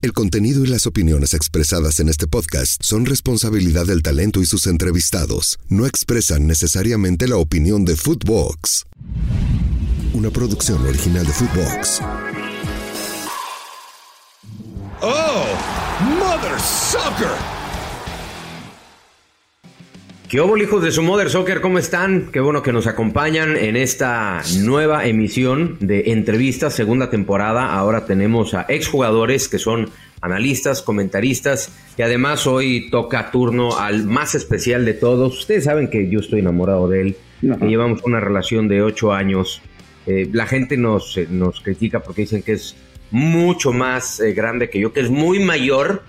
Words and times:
El 0.00 0.12
contenido 0.12 0.62
y 0.64 0.68
las 0.68 0.86
opiniones 0.86 1.34
expresadas 1.34 1.98
en 1.98 2.08
este 2.08 2.28
podcast 2.28 2.80
son 2.84 3.04
responsabilidad 3.04 3.84
del 3.86 4.00
talento 4.00 4.40
y 4.40 4.46
sus 4.46 4.68
entrevistados. 4.68 5.58
No 5.68 5.86
expresan 5.86 6.46
necesariamente 6.46 7.26
la 7.26 7.36
opinión 7.36 7.84
de 7.84 7.96
Footbox. 7.96 8.86
Una 10.12 10.30
producción 10.30 10.86
original 10.86 11.26
de 11.26 11.32
Footbox. 11.32 12.00
Oh, 15.02 15.46
mother 16.20 16.60
sucker. 16.60 17.34
¿Qué 20.28 20.42
hubo, 20.42 20.58
hijos 20.58 20.82
de 20.82 20.92
su 20.92 21.02
Mother 21.02 21.30
Soccer? 21.30 21.62
¿Cómo 21.62 21.78
están? 21.78 22.28
Qué 22.30 22.40
bueno 22.40 22.62
que 22.62 22.70
nos 22.70 22.86
acompañan 22.86 23.56
en 23.56 23.76
esta 23.76 24.42
nueva 24.60 25.06
emisión 25.06 25.78
de 25.80 26.12
entrevistas, 26.12 26.74
segunda 26.74 27.08
temporada. 27.08 27.72
Ahora 27.72 28.04
tenemos 28.04 28.52
a 28.52 28.66
exjugadores 28.68 29.48
que 29.48 29.58
son 29.58 29.88
analistas, 30.20 30.82
comentaristas 30.82 31.72
y 31.96 32.02
además 32.02 32.46
hoy 32.46 32.90
toca 32.90 33.30
turno 33.30 33.78
al 33.78 34.04
más 34.04 34.34
especial 34.34 34.84
de 34.84 34.92
todos. 34.92 35.38
Ustedes 35.38 35.64
saben 35.64 35.88
que 35.88 36.10
yo 36.10 36.20
estoy 36.20 36.40
enamorado 36.40 36.88
de 36.88 37.00
él, 37.00 37.16
que 37.40 37.66
llevamos 37.66 38.02
una 38.04 38.20
relación 38.20 38.68
de 38.68 38.82
ocho 38.82 39.14
años. 39.14 39.62
Eh, 40.06 40.28
la 40.30 40.46
gente 40.46 40.76
nos, 40.76 41.16
eh, 41.16 41.26
nos 41.30 41.62
critica 41.62 42.00
porque 42.00 42.22
dicen 42.22 42.42
que 42.42 42.52
es 42.52 42.76
mucho 43.10 43.72
más 43.72 44.20
eh, 44.20 44.34
grande 44.34 44.68
que 44.68 44.78
yo, 44.78 44.92
que 44.92 45.00
es 45.00 45.08
muy 45.08 45.38
mayor 45.38 46.02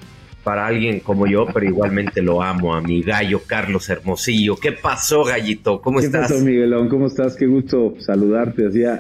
para 0.49 0.66
alguien 0.66 0.99
como 0.99 1.27
yo, 1.27 1.45
pero 1.53 1.63
igualmente 1.67 2.23
lo 2.23 2.41
amo 2.41 2.73
a 2.73 2.81
mi 2.81 3.03
gallo 3.03 3.44
Carlos 3.45 3.88
Hermosillo. 3.88 4.55
¿Qué 4.55 4.72
pasó, 4.72 5.23
gallito? 5.23 5.80
¿Cómo 5.80 5.99
estás? 5.99 6.27
¿Qué 6.27 6.34
pasó, 6.34 6.44
Miguelón? 6.44 6.89
¿Cómo 6.89 7.05
estás? 7.05 7.35
Qué 7.35 7.45
gusto 7.45 7.94
saludarte. 7.99 8.66
Hacía 8.66 8.99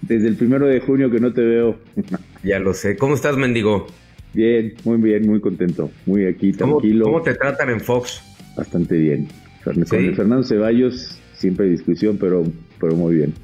desde 0.00 0.26
el 0.26 0.34
primero 0.34 0.66
de 0.66 0.80
junio 0.80 1.08
que 1.08 1.20
no 1.20 1.32
te 1.32 1.40
veo. 1.40 1.76
ya 2.42 2.58
lo 2.58 2.74
sé. 2.74 2.96
¿Cómo 2.96 3.14
estás, 3.14 3.36
mendigo? 3.36 3.86
Bien, 4.34 4.74
muy 4.82 4.96
bien, 4.96 5.24
muy 5.24 5.40
contento. 5.40 5.88
Muy 6.04 6.26
aquí, 6.26 6.50
tranquilo. 6.50 7.04
¿Cómo, 7.04 7.22
te 7.22 7.34
tratan 7.34 7.70
en 7.70 7.80
Fox? 7.80 8.20
Bastante 8.56 8.96
bien. 8.96 9.28
Con 9.62 9.86
Fernando 9.86 10.42
Ceballos 10.42 11.16
siempre 11.32 11.66
hay 11.66 11.70
discusión, 11.70 12.18
pero, 12.18 12.42
pero 12.80 12.96
muy 12.96 13.14
bien. 13.14 13.34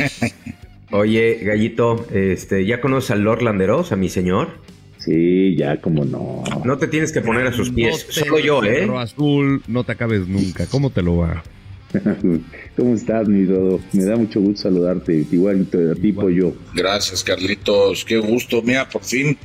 Oye, 0.90 1.40
Gallito, 1.42 2.04
este, 2.12 2.66
¿ya 2.66 2.82
conoces 2.82 3.12
al 3.12 3.22
Lord 3.22 3.40
Landeros, 3.40 3.92
a 3.92 3.96
mi 3.96 4.10
señor? 4.10 4.67
Sí, 5.08 5.56
ya 5.56 5.80
como 5.80 6.04
no. 6.04 6.44
No 6.64 6.76
te 6.76 6.86
tienes 6.86 7.12
que 7.12 7.22
poner 7.22 7.46
a 7.46 7.52
sus 7.52 7.70
pies, 7.70 8.06
solo 8.10 8.38
yo, 8.38 8.62
¿eh? 8.62 8.86
azul, 8.98 9.62
no 9.66 9.82
te 9.82 9.92
acabes 9.92 10.28
nunca. 10.28 10.66
¿Cómo 10.66 10.90
te 10.90 11.00
lo 11.00 11.16
va? 11.16 11.42
¿Cómo 12.76 12.94
estás, 12.94 13.26
mi 13.26 13.44
Dodo? 13.44 13.80
Me 13.94 14.04
da 14.04 14.16
mucho 14.16 14.38
gusto 14.38 14.64
saludarte, 14.64 15.24
igual 15.32 15.66
a 15.72 15.94
ti, 15.94 16.14
yo. 16.34 16.52
Gracias, 16.74 17.24
Carlitos. 17.24 18.04
Qué 18.04 18.18
gusto. 18.18 18.60
Mira, 18.60 18.86
por 18.86 19.02
fin 19.02 19.38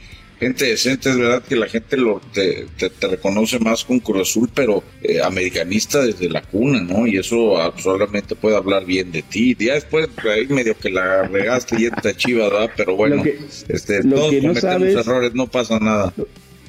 gente 0.44 0.66
decente, 0.66 1.10
es 1.10 1.18
verdad 1.18 1.44
que 1.44 1.56
la 1.56 1.68
gente 1.68 1.98
lo, 1.98 2.22
te, 2.34 2.68
reconoce 3.02 3.60
más 3.60 3.84
con 3.84 4.00
Cruz 4.00 4.30
Azul, 4.30 4.50
pero 4.54 4.84
eh, 5.02 5.22
americanista 5.22 6.02
desde 6.04 6.30
la 6.30 6.42
cuna, 6.42 6.82
¿no? 6.82 7.08
Y 7.08 7.18
eso 7.18 7.56
solamente 7.78 8.36
puede 8.36 8.56
hablar 8.56 8.86
bien 8.86 9.12
de 9.12 9.22
ti. 9.22 9.56
Ya 9.60 9.76
después, 9.76 10.10
ahí 10.24 10.48
medio 10.48 10.78
que 10.78 10.90
la 10.90 11.24
regaste 11.24 11.82
y 11.82 11.86
esta 11.86 12.16
chiva, 12.16 12.50
¿verdad? 12.50 12.72
Pero 12.76 12.96
bueno, 12.96 13.24
este, 13.68 14.04
todos 14.04 14.34
cometemos 14.36 15.08
errores, 15.08 15.34
no 15.34 15.48
pasa 15.48 15.80
nada. 15.80 16.14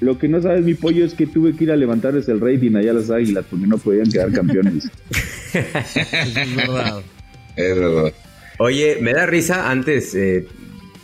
Lo 0.00 0.19
que 0.19 0.28
no 0.28 0.42
sabes, 0.42 0.64
mi 0.64 0.75
pollo, 0.75 1.05
es 1.05 1.14
que 1.14 1.27
tuve 1.27 1.56
que 1.56 1.64
ir 1.64 1.72
a 1.72 1.77
levantarles 1.77 2.28
el 2.28 2.41
rating 2.41 2.75
allá 2.77 2.91
a 2.91 2.94
las 2.94 3.11
águilas 3.11 3.44
porque 3.48 3.66
no 3.66 3.78
podían 3.78 4.11
quedar 4.11 4.33
campeones. 4.33 4.91
es 5.55 6.56
verdad. 6.56 7.03
Es 7.56 7.78
verdad. 7.78 8.12
Oye, 8.59 8.98
me 9.00 9.12
da 9.12 9.27
risa 9.27 9.70
antes, 9.70 10.14
eh, 10.14 10.47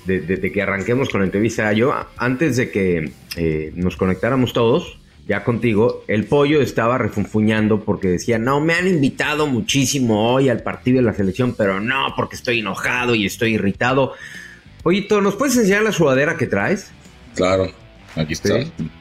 de, 0.06 0.52
que 0.52 0.62
arranquemos 0.62 1.08
con 1.08 1.20
la 1.20 1.26
entrevista, 1.26 1.72
yo 1.72 1.94
antes 2.16 2.56
de 2.56 2.70
que 2.70 3.12
eh, 3.36 3.72
nos 3.74 3.96
conectáramos 3.96 4.52
todos, 4.52 4.98
ya 5.26 5.44
contigo, 5.44 6.02
el 6.08 6.24
pollo 6.24 6.60
estaba 6.60 6.98
refunfuñando 6.98 7.80
porque 7.84 8.08
decía, 8.08 8.38
no, 8.38 8.60
me 8.60 8.74
han 8.74 8.88
invitado 8.88 9.46
muchísimo 9.46 10.32
hoy 10.32 10.48
al 10.48 10.62
partido 10.62 10.96
de 10.96 11.02
la 11.02 11.14
selección, 11.14 11.54
pero 11.56 11.80
no, 11.80 12.14
porque 12.16 12.34
estoy 12.34 12.58
enojado 12.60 13.14
y 13.14 13.26
estoy 13.26 13.54
irritado. 13.54 14.14
Pollito, 14.82 15.20
¿nos 15.20 15.36
puedes 15.36 15.56
enseñar 15.56 15.82
la 15.82 15.92
sudadera 15.92 16.36
que 16.36 16.46
traes? 16.46 16.90
Claro. 17.36 17.70
Aquí 18.16 18.32
está. 18.32 18.54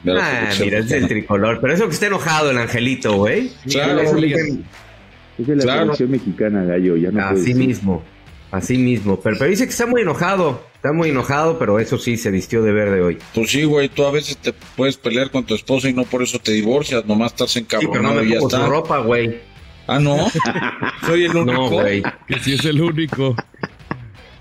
Ah, 0.06 0.50
mira, 0.60 0.78
es 0.78 0.90
el 0.92 1.08
tricolor. 1.08 1.58
Pero 1.60 1.74
eso 1.74 1.86
que 1.88 1.94
está 1.94 2.06
enojado 2.06 2.50
el 2.50 2.58
angelito, 2.58 3.14
güey. 3.16 3.50
Claro, 3.68 4.00
es, 4.00 4.12
la 4.12 5.72
selección 5.72 6.10
mexicana, 6.10 6.64
gallo. 6.64 6.96
Ya 6.96 7.10
no 7.10 7.24
Así 7.24 7.54
mismo. 7.54 8.04
Así 8.50 8.78
mismo. 8.78 9.20
Pero, 9.20 9.36
pero 9.38 9.50
dice 9.50 9.64
que 9.64 9.70
está 9.70 9.86
muy 9.86 10.02
enojado. 10.02 10.62
Está 10.74 10.92
muy 10.92 11.10
enojado, 11.10 11.58
pero 11.58 11.78
eso 11.78 11.98
sí, 11.98 12.16
se 12.16 12.30
vistió 12.30 12.62
de 12.62 12.72
verde 12.72 13.02
hoy. 13.02 13.18
Pues 13.34 13.50
sí, 13.50 13.64
güey, 13.64 13.88
tú 13.90 14.04
a 14.04 14.10
veces 14.10 14.38
te 14.38 14.52
puedes 14.52 14.96
pelear 14.96 15.30
con 15.30 15.44
tu 15.44 15.54
esposa 15.54 15.88
y 15.88 15.92
no 15.92 16.04
por 16.04 16.22
eso 16.22 16.38
te 16.38 16.52
divorcias, 16.52 17.04
nomás 17.04 17.32
estás 17.32 17.54
encabronado 17.56 17.92
sí, 17.94 18.00
pero 18.02 18.14
no 18.14 18.20
me 18.20 18.48
y 18.48 18.50
ya 18.50 18.66
ropa, 18.66 18.98
güey. 19.00 19.40
Ah, 19.86 19.98
¿no? 19.98 20.16
Soy 21.06 21.24
el 21.24 21.36
único. 21.36 21.52
No, 21.52 21.68
güey. 21.68 22.02
Que 22.26 22.38
sí 22.38 22.54
es 22.54 22.64
el 22.64 22.80
único. 22.80 23.36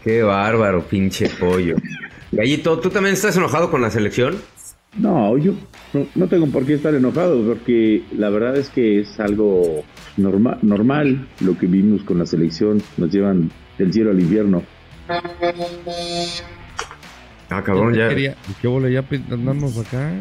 Qué 0.03 0.23
bárbaro, 0.23 0.83
pinche 0.83 1.29
pollo. 1.29 1.75
Gallito, 2.31 2.79
¿tú 2.79 2.89
también 2.89 3.13
estás 3.13 3.35
enojado 3.35 3.69
con 3.69 3.81
la 3.81 3.91
selección? 3.91 4.37
No, 4.97 5.37
yo 5.37 5.53
no, 6.15 6.27
tengo 6.27 6.47
por 6.47 6.65
qué 6.65 6.75
estar 6.75 6.93
enojado, 6.93 7.43
porque 7.43 8.03
la 8.15 8.29
verdad 8.29 8.57
es 8.57 8.69
que 8.69 8.99
es 8.99 9.19
algo 9.19 9.83
normal, 10.17 10.59
normal 10.61 11.27
lo 11.41 11.57
que 11.57 11.67
vimos 11.67 12.01
con 12.03 12.17
la 12.17 12.25
selección. 12.25 12.81
Nos 12.97 13.11
llevan 13.11 13.51
del 13.79 13.91
cielo 13.91 14.11
al 14.11 14.19
infierno. 14.19 14.63
Ah, 17.49 17.63
cabrón, 17.63 17.95
ya. 17.95 18.35
¿Qué 18.61 18.67
bola 18.67 18.89
ya 18.89 19.03
andamos 19.31 19.75
acá? 19.77 20.13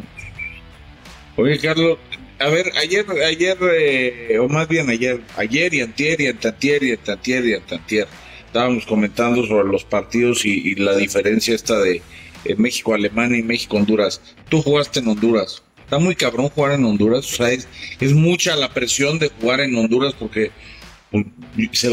Oye, 1.37 1.59
Carlos, 1.59 1.99
a 2.39 2.49
ver, 2.49 2.73
ayer, 2.81 3.05
ayer, 3.27 3.59
eh, 3.63 4.39
o 4.39 4.49
más 4.49 4.67
bien 4.67 4.89
ayer, 4.89 5.21
ayer 5.37 5.75
y 5.75 5.83
antier 5.83 6.21
y 6.21 6.29
antier 6.29 6.83
y 6.83 6.93
antier 6.93 7.45
y 7.45 7.55
antier, 7.55 8.09
estábamos 8.47 8.87
comentando 8.87 9.45
sobre 9.47 9.69
los 9.69 9.85
partidos 9.85 10.45
y, 10.45 10.75
la 10.77 10.97
diferencia 10.97 11.55
esta 11.55 11.79
de 11.81 12.01
eh, 12.45 12.55
México-Alemania 12.57 13.39
y 13.39 13.43
México-Honduras. 13.43 14.23
Tú 14.49 14.63
jugaste 14.63 15.01
en 15.01 15.09
Honduras. 15.09 15.63
Está 15.85 15.99
muy 15.99 16.15
cabrón 16.15 16.49
jugar 16.49 16.73
en 16.73 16.85
Honduras. 16.85 17.31
O 17.33 17.37
sea, 17.37 17.51
es, 17.51 17.69
es 18.01 18.15
mucha 18.15 18.57
la 18.57 18.73
presión 18.73 19.19
de 19.19 19.29
jugar 19.29 19.61
en 19.61 19.77
Honduras 19.77 20.15
porque 20.19 20.51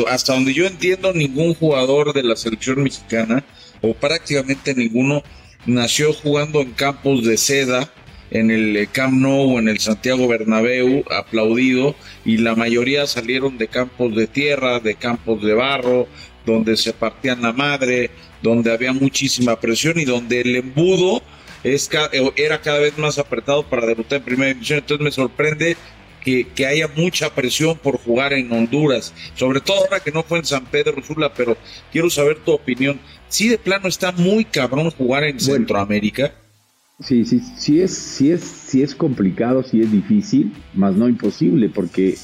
hasta 0.10 0.34
donde 0.34 0.54
yo 0.54 0.66
entiendo, 0.66 1.14
ningún 1.14 1.54
jugador 1.54 2.14
de 2.14 2.24
la 2.24 2.36
selección 2.36 2.84
mexicana, 2.84 3.44
o 3.82 3.94
prácticamente 3.94 4.74
ninguno, 4.74 5.24
nació 5.66 6.14
jugando 6.14 6.62
en 6.62 6.72
campos 6.72 7.24
de 7.24 7.38
seda, 7.38 7.92
en 8.32 8.52
el 8.52 8.76
eh, 8.76 8.88
Camp 8.92 9.14
Nou, 9.14 9.60
en 9.60 9.70
el 9.70 9.80
Santiago 9.80 10.28
Bernabéu, 10.28 11.04
aplaudido, 11.12 11.96
y 12.26 12.38
la 12.38 12.56
mayoría 12.56 13.08
salieron 13.08 13.58
de 13.58 13.68
campos 13.68 14.16
de 14.16 14.28
tierra, 14.28 14.80
de 14.80 14.96
campos 14.96 15.42
de 15.42 15.54
barro, 15.54 16.08
donde 16.46 16.78
se 16.78 16.94
partían 16.94 17.42
la 17.42 17.54
madre, 17.54 18.12
donde 18.42 18.72
había 18.72 18.94
muchísima 18.94 19.60
presión 19.60 20.00
y 20.00 20.06
donde 20.06 20.42
el 20.42 20.56
embudo 20.56 21.22
es, 21.64 21.90
era 22.36 22.62
cada 22.62 22.80
vez 22.80 22.98
más 22.98 23.18
apretado 23.18 23.64
para 23.68 23.88
debutar 23.88 24.20
en 24.20 24.26
primera 24.26 24.54
división. 24.54 24.80
Entonces 24.80 25.04
me 25.04 25.12
sorprende 25.12 25.78
que, 26.26 26.66
haya 26.66 26.90
mucha 26.96 27.34
presión 27.34 27.78
por 27.78 28.00
jugar 28.00 28.34
en 28.34 28.52
Honduras, 28.52 29.14
sobre 29.36 29.62
todo 29.62 29.78
ahora 29.78 30.00
que 30.00 30.12
no 30.12 30.24
fue 30.24 30.40
en 30.40 30.46
San 30.46 30.66
Pedro 30.66 31.02
Sula, 31.04 31.32
pero 31.34 31.56
quiero 31.92 32.10
saber 32.10 32.40
tu 32.40 32.52
opinión. 32.52 33.00
Si 33.30 33.48
de 33.48 33.60
plano 33.60 33.88
está 33.88 34.12
muy 34.12 34.44
cabrón 34.44 34.90
jugar 34.90 35.24
en 35.24 35.40
Centroamérica. 35.40 36.34
Sí, 37.00 37.26
sí, 37.26 37.42
sí 37.58 37.82
es, 37.82 37.94
sí 37.94 38.32
es, 38.32 38.42
sí 38.42 38.82
es 38.82 38.96
complicado, 38.96 39.62
sí 39.64 39.82
es 39.82 39.92
difícil, 39.92 40.52
más 40.74 40.96
no 40.96 41.08
imposible, 41.08 41.70
porque 41.70 42.16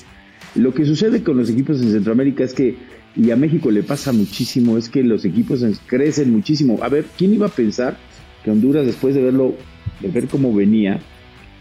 lo 0.55 0.73
que 0.73 0.85
sucede 0.85 1.23
con 1.23 1.37
los 1.37 1.49
equipos 1.49 1.81
en 1.81 1.91
Centroamérica 1.91 2.43
es 2.43 2.53
que, 2.53 2.77
y 3.15 3.29
a 3.29 3.35
México 3.35 3.69
le 3.69 3.83
pasa 3.83 4.13
muchísimo, 4.13 4.77
es 4.77 4.89
que 4.89 5.03
los 5.03 5.25
equipos 5.25 5.63
crecen 5.85 6.31
muchísimo. 6.31 6.79
A 6.81 6.89
ver, 6.89 7.05
¿quién 7.17 7.33
iba 7.33 7.47
a 7.47 7.51
pensar 7.51 7.97
que 8.43 8.49
Honduras, 8.49 8.85
después 8.85 9.13
de 9.13 9.21
verlo, 9.21 9.55
de 9.99 10.07
ver 10.07 10.27
cómo 10.27 10.53
venía, 10.55 11.01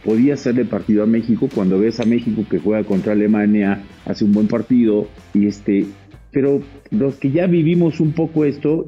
podía 0.04 0.34
hacerle 0.34 0.64
partido 0.64 1.02
a 1.02 1.06
México 1.06 1.48
cuando 1.54 1.78
ves 1.78 2.00
a 2.00 2.04
México 2.04 2.44
que 2.48 2.58
juega 2.58 2.84
contra 2.84 3.12
Alemania, 3.12 3.82
hace 4.06 4.24
un 4.24 4.32
buen 4.32 4.46
partido, 4.46 5.08
y 5.34 5.46
este, 5.46 5.86
pero 6.32 6.62
los 6.90 7.16
que 7.16 7.30
ya 7.30 7.46
vivimos 7.46 8.00
un 8.00 8.12
poco 8.12 8.44
esto, 8.44 8.86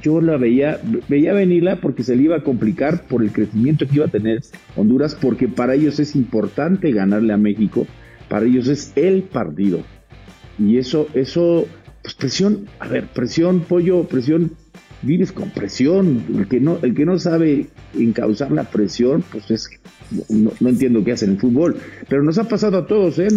yo 0.00 0.20
la 0.20 0.36
veía, 0.36 0.80
veía 1.08 1.32
venirla 1.32 1.80
porque 1.80 2.02
se 2.02 2.16
le 2.16 2.22
iba 2.22 2.36
a 2.36 2.42
complicar 2.42 3.06
por 3.06 3.22
el 3.22 3.30
crecimiento 3.30 3.86
que 3.86 3.96
iba 3.96 4.06
a 4.06 4.10
tener 4.10 4.40
Honduras, 4.76 5.14
porque 5.14 5.48
para 5.48 5.74
ellos 5.74 6.00
es 6.00 6.16
importante 6.16 6.92
ganarle 6.92 7.32
a 7.32 7.36
México, 7.36 7.86
para 8.28 8.46
ellos 8.46 8.68
es 8.68 8.92
el 8.96 9.22
partido. 9.22 9.80
Y 10.58 10.78
eso, 10.78 11.08
eso, 11.14 11.66
pues 12.02 12.14
presión, 12.14 12.66
a 12.78 12.88
ver, 12.88 13.06
presión, 13.08 13.60
pollo, 13.60 14.04
presión 14.04 14.52
vives 15.02 15.32
con 15.32 15.50
presión. 15.50 16.24
El 16.36 16.48
que 16.48 16.60
no, 16.60 16.78
el 16.82 16.94
que 16.94 17.04
no 17.04 17.18
sabe 17.18 17.66
encauzar 17.98 18.50
la 18.52 18.64
presión, 18.64 19.22
pues 19.30 19.50
es 19.50 19.68
no, 20.28 20.68
entiendo 20.68 21.02
qué 21.04 21.12
hacen 21.12 21.30
en 21.30 21.38
fútbol. 21.38 21.76
Pero 22.08 22.22
nos 22.22 22.38
ha 22.38 22.44
pasado 22.44 22.78
a 22.78 22.86
todos, 22.86 23.18
¿eh? 23.18 23.28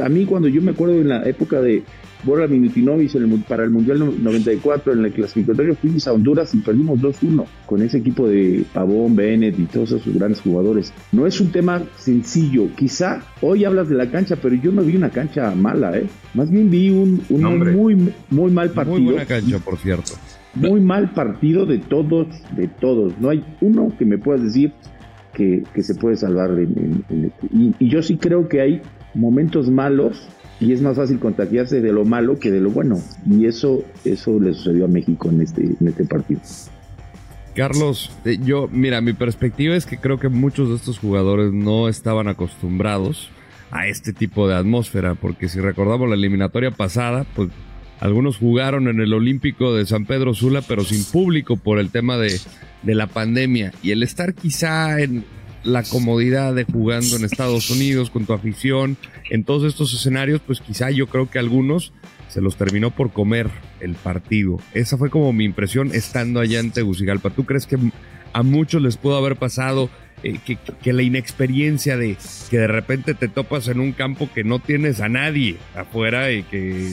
a, 0.00 0.08
mí 0.08 0.24
cuando 0.24 0.48
yo 0.48 0.62
me 0.62 0.72
acuerdo 0.72 0.94
en 0.94 1.08
la 1.08 1.22
época 1.28 1.60
de 1.60 1.82
Borja 2.24 2.46
Minutinovic 2.46 3.12
para 3.46 3.64
el 3.64 3.70
Mundial 3.70 4.22
94, 4.22 4.92
en 4.92 5.04
el 5.04 5.12
clasificatorio 5.12 5.74
fuimos 5.74 6.06
a 6.06 6.12
Honduras 6.12 6.54
y 6.54 6.58
perdimos 6.58 7.00
2-1 7.00 7.44
con 7.66 7.82
ese 7.82 7.98
equipo 7.98 8.28
de 8.28 8.64
Pavón, 8.72 9.16
Bennett 9.16 9.58
y 9.58 9.64
todos 9.64 9.92
esos 9.92 10.14
grandes 10.14 10.40
jugadores. 10.40 10.92
No 11.10 11.26
es 11.26 11.40
un 11.40 11.50
tema 11.50 11.82
sencillo. 11.98 12.68
Quizá 12.76 13.22
hoy 13.40 13.64
hablas 13.64 13.88
de 13.88 13.96
la 13.96 14.10
cancha, 14.10 14.36
pero 14.36 14.54
yo 14.54 14.70
no 14.72 14.82
vi 14.82 14.96
una 14.96 15.10
cancha 15.10 15.52
mala, 15.54 15.96
¿eh? 15.98 16.06
Más 16.34 16.50
bien 16.50 16.70
vi 16.70 16.90
un, 16.90 17.22
muy, 17.28 18.12
muy 18.30 18.50
mal 18.50 18.70
partido. 18.70 18.98
Muy 18.98 19.12
buena 19.12 19.26
cancha, 19.26 19.58
por 19.58 19.76
cierto. 19.78 20.12
Muy 20.54 20.80
mal 20.80 21.12
partido 21.12 21.66
de 21.66 21.78
todos, 21.78 22.28
de 22.54 22.68
todos. 22.68 23.18
No 23.18 23.30
hay 23.30 23.44
uno 23.60 23.92
que 23.98 24.04
me 24.04 24.18
puedas 24.18 24.42
decir 24.42 24.72
que, 25.32 25.64
se 25.82 25.94
puede 25.94 26.16
salvar. 26.16 26.50
Este. 26.58 27.32
y, 27.52 27.88
yo 27.88 28.02
sí 28.02 28.16
creo 28.16 28.48
que 28.48 28.60
hay 28.60 28.82
momentos 29.14 29.70
malos 29.70 30.28
y 30.60 30.72
es 30.72 30.80
más 30.80 30.96
fácil 30.96 31.18
contagiarse 31.18 31.80
de 31.80 31.92
lo 31.92 32.04
malo 32.04 32.38
que 32.38 32.50
de 32.50 32.60
lo 32.60 32.70
bueno. 32.70 32.98
Y 33.28 33.46
eso, 33.46 33.82
eso 34.04 34.38
le 34.38 34.54
sucedió 34.54 34.84
a 34.84 34.88
México 34.88 35.28
en 35.30 35.40
este, 35.40 35.64
en 35.64 35.88
este 35.88 36.04
partido. 36.04 36.40
Carlos, 37.54 38.10
eh, 38.24 38.38
yo, 38.42 38.68
mira, 38.70 39.00
mi 39.00 39.12
perspectiva 39.12 39.74
es 39.74 39.86
que 39.86 39.98
creo 39.98 40.18
que 40.18 40.28
muchos 40.28 40.68
de 40.70 40.76
estos 40.76 40.98
jugadores 40.98 41.52
no 41.52 41.88
estaban 41.88 42.28
acostumbrados 42.28 43.30
a 43.70 43.88
este 43.88 44.12
tipo 44.12 44.48
de 44.48 44.54
atmósfera, 44.54 45.14
porque 45.14 45.48
si 45.48 45.58
recordamos 45.60 46.08
la 46.08 46.14
eliminatoria 46.14 46.70
pasada, 46.70 47.26
pues 47.34 47.48
algunos 48.02 48.36
jugaron 48.36 48.88
en 48.88 49.00
el 49.00 49.14
Olímpico 49.14 49.76
de 49.76 49.86
San 49.86 50.06
Pedro 50.06 50.34
Sula, 50.34 50.60
pero 50.60 50.82
sin 50.82 51.04
público 51.04 51.56
por 51.56 51.78
el 51.78 51.90
tema 51.90 52.16
de, 52.16 52.40
la 52.82 53.06
pandemia. 53.06 53.72
Y 53.80 53.92
el 53.92 54.02
estar 54.02 54.34
quizá 54.34 55.00
en 55.00 55.24
la 55.62 55.84
comodidad 55.84 56.52
de 56.52 56.64
jugando 56.64 57.14
en 57.14 57.24
Estados 57.24 57.70
Unidos 57.70 58.10
con 58.10 58.26
tu 58.26 58.32
afición, 58.32 58.96
en 59.30 59.44
todos 59.44 59.62
estos 59.62 59.94
escenarios, 59.94 60.40
pues 60.44 60.60
quizá 60.60 60.90
yo 60.90 61.06
creo 61.06 61.30
que 61.30 61.38
algunos 61.38 61.92
se 62.26 62.40
los 62.40 62.56
terminó 62.56 62.90
por 62.90 63.12
comer 63.12 63.48
el 63.78 63.94
partido. 63.94 64.58
Esa 64.74 64.98
fue 64.98 65.08
como 65.08 65.32
mi 65.32 65.44
impresión 65.44 65.92
estando 65.94 66.40
allá 66.40 66.58
en 66.58 66.72
Tegucigalpa. 66.72 67.30
¿Tú 67.30 67.44
crees 67.44 67.68
que 67.68 67.78
a 68.32 68.42
muchos 68.42 68.82
les 68.82 68.96
pudo 68.96 69.16
haber 69.16 69.36
pasado 69.36 69.90
eh, 70.22 70.38
que, 70.44 70.92
la 70.92 71.02
inexperiencia 71.02 71.96
de 71.96 72.16
que 72.48 72.58
de 72.58 72.68
repente 72.68 73.14
te 73.14 73.28
topas 73.28 73.66
en 73.68 73.80
un 73.80 73.92
campo 73.92 74.28
que 74.32 74.44
no 74.44 74.60
tienes 74.60 75.00
a 75.00 75.08
nadie 75.08 75.56
afuera 75.74 76.30
y 76.30 76.44
que, 76.44 76.92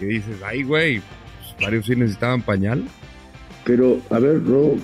dices, 0.00 0.36
ay, 0.44 0.62
güey, 0.62 1.00
pues, 1.40 1.56
varios 1.60 1.86
sí 1.86 1.96
necesitaban 1.96 2.42
pañal. 2.42 2.84
Pero, 3.64 4.00
a 4.10 4.20
ver, 4.20 4.44
Ro, 4.44 4.76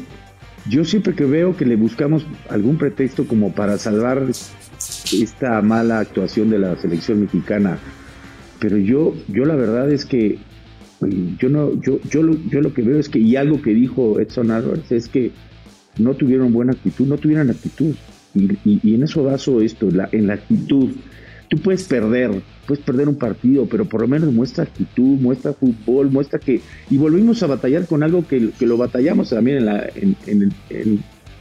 yo 0.69 0.85
siempre 0.85 1.15
que 1.15 1.25
veo 1.25 1.56
que 1.56 1.65
le 1.65 1.77
buscamos 1.77 2.27
algún 2.49 2.77
pretexto 2.77 3.27
como 3.27 3.53
para 3.53 3.79
salvar 3.79 4.27
esta 5.12 5.62
mala 5.62 6.00
actuación 6.00 6.50
de 6.50 6.59
la 6.59 6.77
selección 6.77 7.21
mexicana, 7.21 7.79
pero 8.59 8.79
yo, 8.79 9.15
yo 9.29 9.44
la 9.44 9.55
verdad 9.55 9.91
es 9.93 10.05
que 10.05 10.38
yo 11.38 11.49
no, 11.49 11.81
yo, 11.81 12.00
yo, 12.11 12.23
lo, 12.23 12.37
yo 12.49 12.61
lo 12.61 12.75
que 12.75 12.82
veo 12.82 12.99
es 12.99 13.09
que, 13.09 13.21
y 13.21 13.37
algo 13.37 13.62
que 13.62 13.75
dijo 13.75 14.21
Edson 14.21 14.50
Álvarez, 14.50 14.91
es 14.93 15.09
que 15.09 15.31
no 15.98 16.14
tuvieron 16.14 16.52
buena 16.52 16.72
actitud, 16.72 17.06
no 17.06 17.19
tuvieron 17.19 17.50
actitud. 17.50 17.94
Y, 18.34 18.94
en 18.94 19.02
eso 19.02 19.25
baso 19.25 19.60
esto, 19.60 19.88
en 20.12 20.26
la 20.26 20.34
actitud. 20.34 20.90
Tú 21.50 21.58
puedes 21.58 21.82
perder, 21.82 22.31
puedes 22.64 22.84
perder 22.84 23.08
un 23.08 23.16
partido, 23.16 23.66
pero 23.66 23.84
por 23.84 24.02
lo 24.02 24.06
menos 24.06 24.32
muestra 24.32 24.62
actitud, 24.62 25.19
muestra 25.19 25.52
fútbol, 25.52 26.08
muestra 26.08 26.38
que... 26.38 26.60
Y 26.88 26.96
volvimos 26.96 27.42
a 27.42 27.48
batallar 27.48 27.87
con 27.87 28.04
algo 28.04 28.25
que, 28.26 28.52
lo 28.60 28.76
batallamos 28.76 29.31
también 29.31 29.58
en 29.58 29.66
la, 29.66 29.90
en, 29.96 30.16
el, 30.69 31.00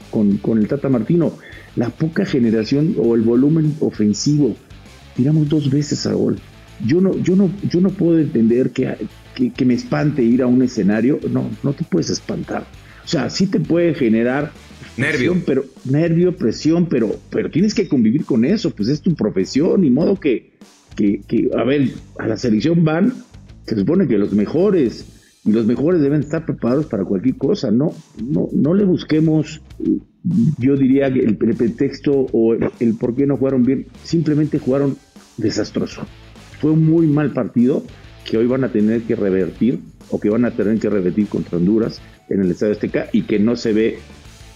con, 0.09 0.57
el 0.57 0.67
Tata 0.67 0.89
Martino, 0.89 1.33
la 1.75 1.89
poca 1.91 2.25
generación 2.25 2.95
o 2.97 3.13
el 3.13 3.21
volumen 3.21 3.75
ofensivo. 3.81 4.55
Tiramos 5.15 5.47
dos 5.47 5.69
veces 5.69 6.07
a 6.07 6.13
gol. 6.13 6.39
Yo 6.87 7.01
no, 7.01 7.15
yo 7.21 7.35
no, 7.35 7.51
yo 7.69 7.79
no 7.79 7.89
puedo 7.89 8.17
entender 8.17 8.71
que, 8.71 8.97
que 9.35 9.65
me 9.65 9.75
espante 9.75 10.23
ir 10.23 10.41
a 10.41 10.47
un 10.47 10.63
escenario. 10.63 11.19
No, 11.29 11.51
no 11.61 11.73
te 11.73 11.83
puedes 11.83 12.09
espantar 12.09 12.65
o 13.09 13.11
sea, 13.11 13.31
sí 13.31 13.47
te 13.47 13.59
puede 13.59 13.95
generar 13.95 14.51
nervio, 14.95 15.35
pero 15.43 15.65
nervio, 15.83 16.37
presión, 16.37 16.85
pero, 16.85 17.15
pero 17.31 17.49
tienes 17.49 17.73
que 17.73 17.87
convivir 17.87 18.23
con 18.23 18.45
eso, 18.45 18.69
pues 18.69 18.87
es 18.87 19.01
tu 19.01 19.15
profesión, 19.15 19.83
y 19.83 19.89
modo 19.89 20.19
que, 20.19 20.51
que, 20.95 21.21
que, 21.27 21.49
a 21.57 21.63
ver, 21.63 21.89
a 22.19 22.27
la 22.27 22.37
selección 22.37 22.83
van, 22.83 23.15
se 23.65 23.75
supone 23.75 24.07
que 24.07 24.19
los 24.19 24.33
mejores, 24.33 25.07
y 25.43 25.51
los 25.51 25.65
mejores 25.65 26.01
deben 26.01 26.19
estar 26.19 26.45
preparados 26.45 26.85
para 26.85 27.03
cualquier 27.03 27.35
cosa, 27.37 27.71
no, 27.71 27.95
no, 28.23 28.47
no 28.53 28.75
le 28.75 28.85
busquemos, 28.85 29.59
yo 30.59 30.75
diría 30.75 31.11
que 31.11 31.21
el, 31.21 31.35
pretexto 31.35 32.27
o 32.31 32.53
el, 32.53 32.69
el 32.79 32.93
por 32.93 33.15
qué 33.15 33.25
no 33.25 33.37
jugaron 33.37 33.63
bien, 33.63 33.87
simplemente 34.03 34.59
jugaron 34.59 34.97
desastroso. 35.37 36.05
Fue 36.61 36.69
un 36.69 36.85
muy 36.85 37.07
mal 37.07 37.33
partido 37.33 37.83
que 38.23 38.37
hoy 38.37 38.45
van 38.45 38.65
a 38.65 38.71
tener 38.71 39.01
que 39.01 39.15
revertir 39.15 39.79
o 40.11 40.19
que 40.19 40.29
van 40.29 40.45
a 40.45 40.51
tener 40.51 40.77
que 40.77 40.91
revertir 40.91 41.25
contra 41.27 41.57
Honduras 41.57 41.99
en 42.29 42.41
el 42.41 42.51
Estadio 42.51 42.73
Azteca 42.73 43.09
y 43.11 43.23
que 43.23 43.39
no 43.39 43.55
se 43.55 43.73
ve 43.73 43.99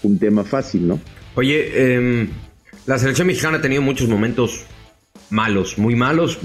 un 0.02 0.18
tema 0.18 0.44
fácil, 0.44 0.88
¿no? 0.88 1.00
Oye, 1.34 1.94
em, 1.94 2.28
la 2.86 2.98
selección 2.98 3.26
mexicana 3.26 3.58
ha 3.58 3.62
tenido 3.62 3.82
muchos 3.82 4.08
momentos 4.08 4.66
malos, 5.30 5.78
muy 5.78 5.96
malos, 5.96 6.38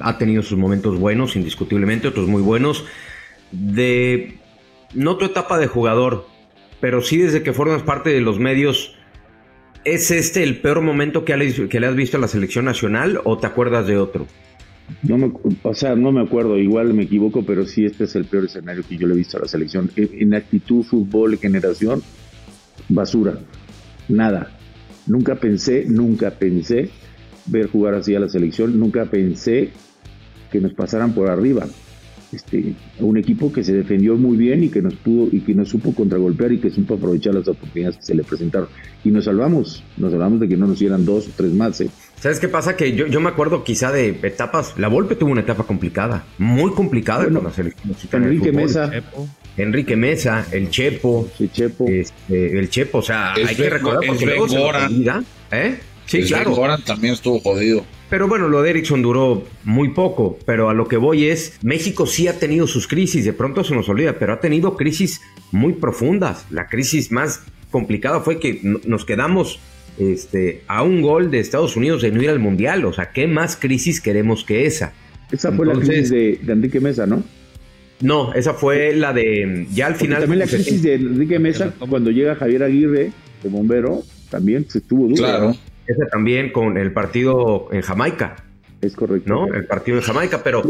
ha 0.00 0.18
tenido 0.18 0.42
sus 0.42 0.58
momentos 0.58 0.98
buenos, 0.98 1.36
indiscutiblemente, 1.36 2.08
otros 2.08 2.28
muy 2.28 2.42
buenos. 2.42 2.84
De 3.52 4.38
no 4.94 5.16
tu 5.16 5.26
etapa 5.26 5.58
de 5.58 5.66
jugador, 5.66 6.26
pero 6.80 7.02
sí 7.02 7.18
desde 7.18 7.42
que 7.42 7.52
formas 7.52 7.82
parte 7.82 8.10
de 8.10 8.20
los 8.20 8.38
medios, 8.38 8.96
¿es 9.84 10.10
este 10.10 10.42
el 10.42 10.60
peor 10.60 10.80
momento 10.80 11.24
que, 11.24 11.68
que 11.68 11.80
le 11.80 11.86
has 11.86 11.94
visto 11.94 12.16
a 12.16 12.20
la 12.20 12.28
selección 12.28 12.64
nacional 12.64 13.20
o 13.24 13.38
te 13.38 13.46
acuerdas 13.46 13.86
de 13.86 13.98
otro? 13.98 14.26
No 15.02 15.18
me, 15.18 15.32
o 15.62 15.74
sea, 15.74 15.96
no 15.96 16.12
me 16.12 16.20
acuerdo, 16.20 16.58
igual 16.58 16.94
me 16.94 17.04
equivoco, 17.04 17.44
pero 17.44 17.66
sí 17.66 17.84
este 17.84 18.04
es 18.04 18.14
el 18.14 18.24
peor 18.24 18.44
escenario 18.44 18.84
que 18.86 18.96
yo 18.96 19.06
le 19.06 19.14
he 19.14 19.16
visto 19.16 19.36
a 19.36 19.40
la 19.40 19.48
selección. 19.48 19.90
En, 19.96 20.34
actitud, 20.34 20.82
fútbol, 20.84 21.38
generación, 21.38 22.02
basura, 22.88 23.38
nada. 24.08 24.58
Nunca 25.06 25.36
pensé, 25.36 25.84
nunca 25.86 26.30
pensé 26.30 26.90
ver 27.46 27.68
jugar 27.68 27.94
así 27.94 28.14
a 28.14 28.20
la 28.20 28.28
selección, 28.28 28.78
nunca 28.78 29.06
pensé 29.06 29.70
que 30.50 30.60
nos 30.60 30.74
pasaran 30.74 31.12
por 31.12 31.30
arriba. 31.30 31.66
Este, 32.32 32.74
un 32.98 33.18
equipo 33.18 33.52
que 33.52 33.62
se 33.62 33.74
defendió 33.74 34.16
muy 34.16 34.38
bien 34.38 34.64
y 34.64 34.68
que 34.70 34.80
nos 34.80 34.94
pudo 34.94 35.28
y 35.30 35.40
que 35.40 35.54
nos 35.54 35.68
supo 35.68 35.94
contragolpear 35.94 36.52
y 36.52 36.58
que 36.58 36.70
supo 36.70 36.94
aprovechar 36.94 37.34
las 37.34 37.46
oportunidades 37.46 37.98
que 37.98 38.04
se 38.04 38.14
le 38.14 38.22
presentaron. 38.22 38.68
Y 39.04 39.10
nos 39.10 39.26
salvamos, 39.26 39.82
nos 39.98 40.12
salvamos 40.12 40.40
de 40.40 40.48
que 40.48 40.56
no 40.56 40.66
nos 40.66 40.76
hicieran 40.76 41.04
dos 41.04 41.28
o 41.28 41.30
tres 41.36 41.52
más. 41.52 41.80
¿eh? 41.82 41.90
¿Sabes 42.22 42.38
qué 42.38 42.46
pasa? 42.46 42.76
Que 42.76 42.92
yo, 42.94 43.08
yo 43.08 43.20
me 43.20 43.30
acuerdo 43.30 43.64
quizá 43.64 43.90
de 43.90 44.10
etapas. 44.22 44.74
La 44.78 44.86
Volpe 44.86 45.16
tuvo 45.16 45.32
una 45.32 45.40
etapa 45.40 45.64
complicada, 45.64 46.24
muy 46.38 46.70
complicada 46.70 47.24
con 47.24 47.42
la 47.42 47.50
selección 47.50 47.96
Enrique 48.12 48.52
Mesa. 48.52 48.92
Enrique 49.56 49.96
Mesa, 49.96 50.46
el 50.52 50.70
Chepo. 50.70 51.28
El 51.40 51.50
Chepo. 51.50 51.84
Este, 51.88 52.60
el 52.60 52.70
Chepo, 52.70 52.98
o 52.98 53.02
sea, 53.02 53.34
hay 53.34 53.56
que 53.56 53.68
recordar 53.68 54.06
porque 54.06 54.24
luego 54.24 54.46
¿eh? 55.50 55.80
Sí, 56.06 56.22
claro. 56.22 56.52
Goran 56.52 56.84
también 56.84 57.14
estuvo 57.14 57.40
jodido. 57.40 57.84
Pero 58.08 58.28
bueno, 58.28 58.46
lo 58.46 58.62
de 58.62 58.70
Erickson 58.70 59.02
duró 59.02 59.42
muy 59.64 59.88
poco, 59.88 60.38
pero 60.46 60.70
a 60.70 60.74
lo 60.74 60.86
que 60.86 60.98
voy 60.98 61.26
es, 61.26 61.58
México 61.62 62.06
sí 62.06 62.28
ha 62.28 62.38
tenido 62.38 62.68
sus 62.68 62.86
crisis, 62.86 63.24
de 63.24 63.32
pronto 63.32 63.64
se 63.64 63.74
nos 63.74 63.88
olvida, 63.88 64.20
pero 64.20 64.34
ha 64.34 64.38
tenido 64.38 64.76
crisis 64.76 65.22
muy 65.50 65.72
profundas. 65.72 66.46
La 66.50 66.68
crisis 66.68 67.10
más 67.10 67.42
complicada 67.72 68.20
fue 68.20 68.38
que 68.38 68.60
nos 68.62 69.04
quedamos 69.04 69.58
este, 69.98 70.62
a 70.66 70.82
un 70.82 71.02
gol 71.02 71.30
de 71.30 71.40
Estados 71.40 71.76
Unidos 71.76 72.02
de 72.02 72.10
no 72.10 72.22
ir 72.22 72.30
al 72.30 72.38
Mundial. 72.38 72.84
O 72.84 72.92
sea, 72.92 73.10
¿qué 73.12 73.26
más 73.26 73.56
crisis 73.56 74.00
queremos 74.00 74.44
que 74.44 74.66
esa? 74.66 74.92
Esa 75.30 75.52
fue 75.52 75.66
la 75.66 75.74
crisis 75.74 76.10
de, 76.10 76.40
Enrique 76.46 76.80
Mesa, 76.80 77.06
¿no? 77.06 77.22
No, 78.00 78.34
esa 78.34 78.54
fue 78.54 78.94
la 78.94 79.12
de 79.12 79.66
ya 79.72 79.86
al 79.86 79.94
final. 79.94 80.20
también 80.20 80.40
la 80.40 80.46
crisis 80.46 80.82
de 80.82 80.94
Enrique 80.94 81.38
Mesa, 81.38 81.72
cuando 81.88 82.10
llega 82.10 82.34
Javier 82.34 82.64
Aguirre, 82.64 83.12
de 83.42 83.48
bombero, 83.48 84.02
también 84.28 84.66
se 84.68 84.78
estuvo 84.78 85.04
duro. 85.04 85.16
Claro. 85.16 85.56
Esa 85.86 86.06
también 86.10 86.50
con 86.52 86.76
el 86.76 86.92
partido 86.92 87.68
en 87.72 87.82
Jamaica. 87.82 88.36
Es 88.80 88.96
correcto. 88.96 89.28
¿No? 89.28 89.54
El 89.54 89.66
partido 89.66 89.98
en 89.98 90.02
Jamaica, 90.02 90.42
pero 90.42 90.62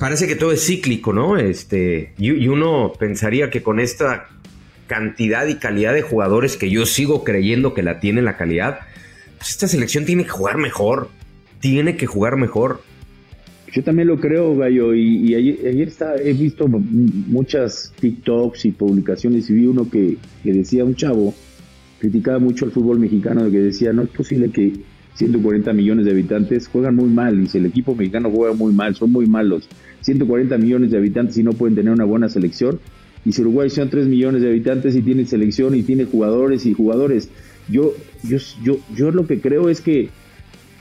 parece 0.00 0.26
que 0.26 0.34
todo 0.34 0.50
es 0.52 0.66
cíclico, 0.66 1.12
¿no? 1.12 1.38
Este, 1.38 2.12
y 2.18 2.48
uno 2.48 2.92
pensaría 2.98 3.48
que 3.48 3.62
con 3.62 3.78
esta 3.78 4.26
cantidad 4.86 5.46
y 5.46 5.56
calidad 5.56 5.94
de 5.94 6.02
jugadores 6.02 6.56
que 6.56 6.70
yo 6.70 6.86
sigo 6.86 7.24
creyendo 7.24 7.74
que 7.74 7.82
la 7.82 8.00
tiene 8.00 8.22
la 8.22 8.36
calidad, 8.36 8.80
pues 9.38 9.50
esta 9.50 9.68
selección 9.68 10.04
tiene 10.04 10.24
que 10.24 10.30
jugar 10.30 10.58
mejor. 10.58 11.08
Tiene 11.60 11.96
que 11.96 12.06
jugar 12.06 12.36
mejor. 12.36 12.80
Yo 13.72 13.82
también 13.82 14.08
lo 14.08 14.20
creo, 14.20 14.54
Gallo, 14.54 14.94
y, 14.94 15.34
ayer, 15.34 15.88
está, 15.88 16.16
he 16.16 16.34
visto 16.34 16.68
muchas 16.68 17.92
TikToks 17.98 18.66
y 18.66 18.72
publicaciones 18.72 19.48
y 19.48 19.54
vi 19.54 19.66
uno 19.66 19.88
que, 19.88 20.18
decía 20.44 20.84
un 20.84 20.94
chavo, 20.94 21.34
criticaba 21.98 22.38
mucho 22.38 22.66
al 22.66 22.70
fútbol 22.70 22.98
mexicano, 22.98 23.50
que 23.50 23.58
decía, 23.58 23.94
no 23.94 24.02
es 24.02 24.10
posible 24.10 24.50
que 24.50 24.74
140 25.14 25.72
millones 25.72 26.04
de 26.04 26.10
habitantes 26.10 26.68
juegan 26.68 26.96
muy 26.96 27.08
mal, 27.08 27.40
y 27.40 27.46
si 27.46 27.58
el 27.58 27.66
equipo 27.66 27.94
mexicano 27.94 28.30
juega 28.30 28.54
muy 28.54 28.74
mal, 28.74 28.94
son 28.94 29.10
muy 29.10 29.26
malos, 29.26 29.66
140 30.02 30.58
millones 30.58 30.90
de 30.90 30.98
habitantes 30.98 31.38
y 31.38 31.42
no 31.42 31.52
pueden 31.52 31.74
tener 31.74 31.94
una 31.94 32.04
buena 32.04 32.28
selección, 32.28 32.78
Y 33.24 33.32
si 33.32 33.42
Uruguay 33.42 33.70
son 33.70 33.88
3 33.88 34.06
millones 34.06 34.42
de 34.42 34.48
habitantes 34.48 34.96
y 34.96 35.02
tiene 35.02 35.24
selección 35.26 35.74
y 35.74 35.82
tiene 35.82 36.04
jugadores 36.04 36.66
y 36.66 36.72
jugadores, 36.72 37.28
yo, 37.68 37.92
yo, 38.24 38.38
yo, 38.64 38.78
yo 38.96 39.10
lo 39.10 39.26
que 39.26 39.40
creo 39.40 39.68
es 39.68 39.80
que 39.80 40.08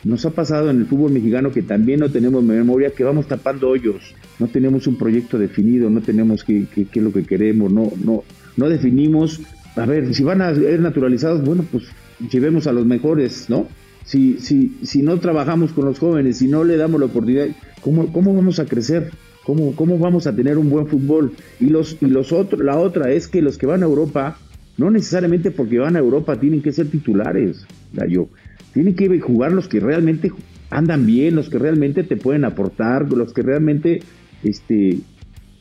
nos 0.03 0.25
ha 0.25 0.31
pasado 0.31 0.69
en 0.71 0.77
el 0.77 0.86
fútbol 0.88 1.12
mexicano 1.12 1.51
que 1.51 1.62
también 1.62 2.00
no 2.00 2.10
tenemos 2.10 2.43
memoria, 2.43 2.89
que 2.89 3.03
vamos 3.03 3.27
tapando 3.27 3.69
hoyos, 3.69 4.15
no 4.39 4.48
tenemos 4.48 4.88
un 4.88 4.98
proyecto 4.98 5.38
definido, 5.38 5.89
no 5.89 6.01
tenemos 6.01 6.43
qué, 6.43 6.65
qué, 6.74 6.86
qué 6.86 7.00
es 7.00 7.05
lo 7.05 7.13
que 7.13 7.24
queremos, 7.24 7.71
no, 7.71 7.91
no, 8.03 8.24
no 8.57 8.69
definimos. 8.69 9.41
A 9.75 9.86
ver, 9.86 10.13
si 10.15 10.24
van 10.24 10.41
a 10.41 10.53
ser 10.55 10.79
naturalizados, 10.79 11.43
bueno, 11.43 11.63
pues 11.71 11.83
llevemos 12.31 12.65
a 12.65 12.74
los 12.74 12.86
mejores, 12.86 13.50
¿no? 13.50 13.67
Si, 14.03 14.39
si, 14.39 14.75
si 14.83 15.03
no 15.03 15.19
trabajamos 15.19 15.71
con 15.71 15.86
los 15.86 16.00
jóvenes, 16.00 16.39
si 16.39 16.48
no 16.48 16.63
le 16.63 16.75
damos 16.77 17.00
la 17.00 17.05
oportunidad, 17.05 17.48
¿cómo, 17.81 18.12
cómo 18.12 18.33
vamos 18.33 18.60
a 18.60 18.65
crecer? 18.65 19.12
¿Cómo, 19.45 19.75
¿Cómo 19.75 19.98
vamos 19.98 20.27
a 20.27 20.36
tener 20.36 20.57
un 20.57 20.69
buen 20.69 20.88
fútbol? 20.88 21.33
Y 21.60 21.65
los, 21.65 21.98
y 22.01 22.05
los 22.05 22.31
otros, 22.31 22.63
la 22.63 22.77
otra 22.77 23.12
es 23.12 23.27
que 23.27 23.41
los 23.41 23.57
que 23.57 23.65
van 23.65 23.81
a 23.81 23.86
Europa, 23.86 24.38
no 24.77 24.91
necesariamente 24.91 25.51
porque 25.51 25.79
van 25.79 25.95
a 25.95 26.00
Europa 26.00 26.39
tienen 26.39 26.62
que 26.62 26.71
ser 26.71 26.88
titulares, 26.88 27.65
Gallo. 27.93 28.27
Tienen 28.74 28.95
que 28.95 29.19
jugar 29.19 29.51
los 29.51 29.67
que 29.67 29.79
realmente 29.79 30.31
andan 30.69 31.05
bien, 31.05 31.36
los 31.36 31.50
que 31.50 31.60
realmente 31.60 32.03
te 32.03 32.15
pueden 32.15 32.45
aportar, 32.45 33.12
los 33.12 33.33
que 33.33 33.41
realmente 33.41 34.01
este, 34.43 35.00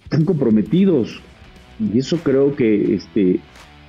están 0.05 0.25
comprometidos. 0.25 1.21
Y 1.81 1.99
eso 1.99 2.19
creo 2.19 2.55
que 2.55 2.95
este, 2.95 3.41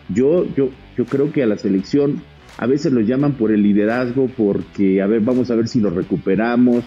yo, 0.09 0.45
yo, 0.55 0.69
yo 0.97 1.05
creo 1.05 1.31
que 1.31 1.43
a 1.43 1.47
la 1.47 1.57
selección 1.57 2.21
a 2.57 2.65
veces 2.65 2.91
los 2.91 3.07
llaman 3.07 3.33
por 3.33 3.51
el 3.51 3.63
liderazgo, 3.63 4.29
porque, 4.37 5.01
a 5.01 5.07
ver, 5.07 5.21
vamos 5.21 5.51
a 5.51 5.55
ver 5.55 5.67
si 5.67 5.79
lo 5.79 5.89
recuperamos, 5.89 6.83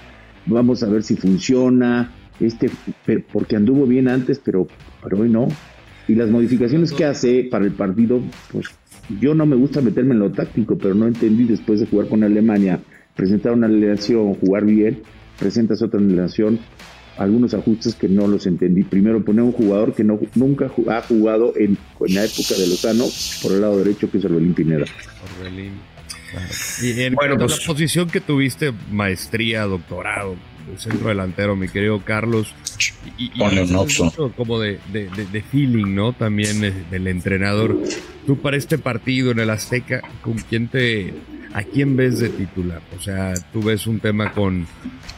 vamos 0.47 0.83
a 0.83 0.89
ver 0.89 1.03
si 1.03 1.17
funciona, 1.17 2.13
este, 2.41 2.71
porque 3.33 3.57
anduvo 3.57 3.87
bien 3.87 4.09
antes, 4.09 4.41
pero, 4.45 4.67
pero 5.03 5.19
hoy 5.19 5.31
no. 5.31 5.49
Y 6.07 6.15
las 6.15 6.31
modificaciones 6.31 6.93
que 6.93 7.05
hace 7.05 7.49
para 7.51 7.65
el 7.65 7.73
partido, 7.73 8.21
pues 8.53 8.67
yo 9.21 9.35
no 9.35 9.47
me 9.47 9.57
gusta 9.57 9.81
meterme 9.81 10.13
en 10.13 10.21
lo 10.21 10.33
táctico, 10.33 10.77
pero 10.77 10.95
no 10.95 11.07
entendí 11.07 11.45
después 11.45 11.81
de 11.81 11.87
jugar 11.87 12.09
con 12.09 12.25
Alemania, 12.25 12.81
presentar 13.15 13.53
una 13.53 13.67
alineación, 13.67 14.35
jugar 14.35 14.65
bien, 14.65 15.03
presentas 15.39 15.83
otra 15.83 16.01
alineación, 16.01 16.59
algunos 17.17 17.55
ajustes 17.55 17.95
que 17.95 18.09
no 18.09 18.27
los 18.27 18.47
entendí. 18.47 18.83
Primero 18.83 19.25
poner 19.25 19.45
un 19.45 19.53
jugador 19.53 19.95
que 19.95 20.05
no, 20.05 20.19
nunca 20.35 20.71
ha 20.89 21.01
jugado 21.03 21.53
en, 21.57 21.79
en 22.01 22.15
la 22.15 22.25
época 22.25 22.55
de 22.59 22.67
Lozano 22.67 23.05
por 23.43 23.53
el 23.53 23.61
lado 23.61 23.79
derecho, 23.79 24.11
que 24.11 24.19
es 24.19 24.25
Orbelín 24.25 24.55
Pineda. 24.55 24.85
Orbelín. 25.39 25.73
Y 26.83 27.01
en 27.01 27.15
bueno, 27.15 27.39
pues, 27.39 27.61
la 27.61 27.67
posición 27.67 28.09
que 28.09 28.21
tuviste, 28.21 28.73
maestría, 28.91 29.63
doctorado, 29.63 30.37
centro 30.77 31.09
delantero, 31.09 31.57
mi 31.57 31.69
querido 31.69 32.03
Carlos. 32.05 32.55
Y, 33.19 33.31
como 34.37 34.61
de, 34.61 34.79
de, 34.93 35.09
de, 35.09 35.43
feeling, 35.43 35.95
¿no? 35.95 36.13
También 36.13 36.87
del 36.91 37.07
entrenador. 37.07 37.79
Tú 38.27 38.39
para 38.41 38.57
este 38.57 38.79
partido 38.79 39.31
en 39.31 39.39
el 39.39 39.51
Azteca, 39.51 40.03
¿con 40.23 40.35
quién 40.35 40.69
te, 40.69 41.15
a 41.53 41.63
quién 41.63 41.97
ves 41.97 42.19
de 42.19 42.31
titular? 42.31 42.83
O 42.97 43.01
sea, 43.01 43.35
tú 43.53 43.63
ves 43.63 43.87
un 43.87 44.01
tema 44.01 44.33
con 44.33 44.67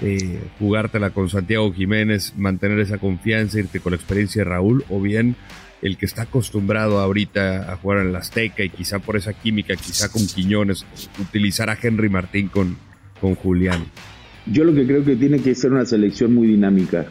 eh, 0.02 0.42
jugártela 0.58 1.10
con 1.10 1.30
Santiago 1.30 1.72
Jiménez, 1.72 2.34
mantener 2.36 2.78
esa 2.80 2.98
confianza, 2.98 3.58
irte 3.58 3.80
con 3.80 3.92
la 3.92 3.96
experiencia 3.96 4.44
de 4.44 4.50
Raúl, 4.50 4.84
o 4.90 5.00
bien 5.00 5.36
el 5.82 5.96
que 5.96 6.06
está 6.06 6.22
acostumbrado 6.22 6.98
ahorita 7.00 7.72
a 7.72 7.76
jugar 7.76 8.00
en 8.00 8.08
el 8.08 8.16
Azteca 8.16 8.62
y 8.62 8.70
quizá 8.70 8.98
por 8.98 9.16
esa 9.16 9.32
química, 9.32 9.76
quizá 9.76 10.10
con 10.10 10.26
Quiñones, 10.26 10.84
utilizar 11.18 11.70
a 11.70 11.78
Henry 11.80 12.08
Martín 12.08 12.48
con, 12.48 12.76
con 13.20 13.34
Julián. 13.34 13.86
Yo 14.50 14.64
lo 14.64 14.74
que 14.74 14.86
creo 14.86 15.04
que 15.04 15.16
tiene 15.16 15.40
que 15.40 15.54
ser 15.54 15.72
una 15.72 15.84
selección 15.84 16.34
muy 16.34 16.46
dinámica, 16.46 17.06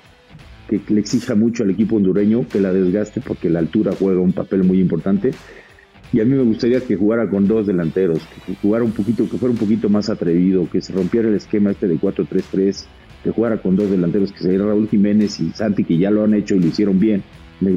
que 0.69 0.79
le 0.87 0.99
exija 0.99 1.35
mucho 1.35 1.63
al 1.63 1.71
equipo 1.71 1.97
hondureño, 1.97 2.47
que 2.47 2.59
la 2.59 2.71
desgaste 2.71 3.21
porque 3.21 3.49
la 3.49 3.59
altura 3.59 3.93
juega 3.97 4.21
un 4.21 4.33
papel 4.33 4.63
muy 4.63 4.79
importante. 4.79 5.31
Y 6.13 6.21
a 6.21 6.25
mí 6.25 6.33
me 6.33 6.43
gustaría 6.43 6.79
que 6.79 6.95
jugara 6.95 7.29
con 7.29 7.47
dos 7.47 7.67
delanteros, 7.67 8.19
que 8.45 8.55
jugara 8.61 8.85
un 8.85 8.91
poquito, 8.91 9.29
que 9.29 9.37
fuera 9.37 9.51
un 9.51 9.57
poquito 9.57 9.89
más 9.89 10.09
atrevido, 10.09 10.69
que 10.69 10.81
se 10.81 10.93
rompiera 10.93 11.27
el 11.27 11.35
esquema 11.35 11.71
este 11.71 11.87
de 11.87 11.95
4-3-3, 11.95 12.85
que 13.23 13.31
jugara 13.31 13.57
con 13.57 13.75
dos 13.75 13.89
delanteros, 13.89 14.31
que 14.31 14.39
sería 14.39 14.59
Raúl 14.59 14.87
Jiménez 14.87 15.39
y 15.39 15.51
Santi, 15.51 15.83
que 15.83 15.97
ya 15.97 16.11
lo 16.11 16.23
han 16.23 16.33
hecho 16.33 16.55
y 16.55 16.59
lo 16.59 16.67
hicieron 16.67 16.99
bien. 16.99 17.23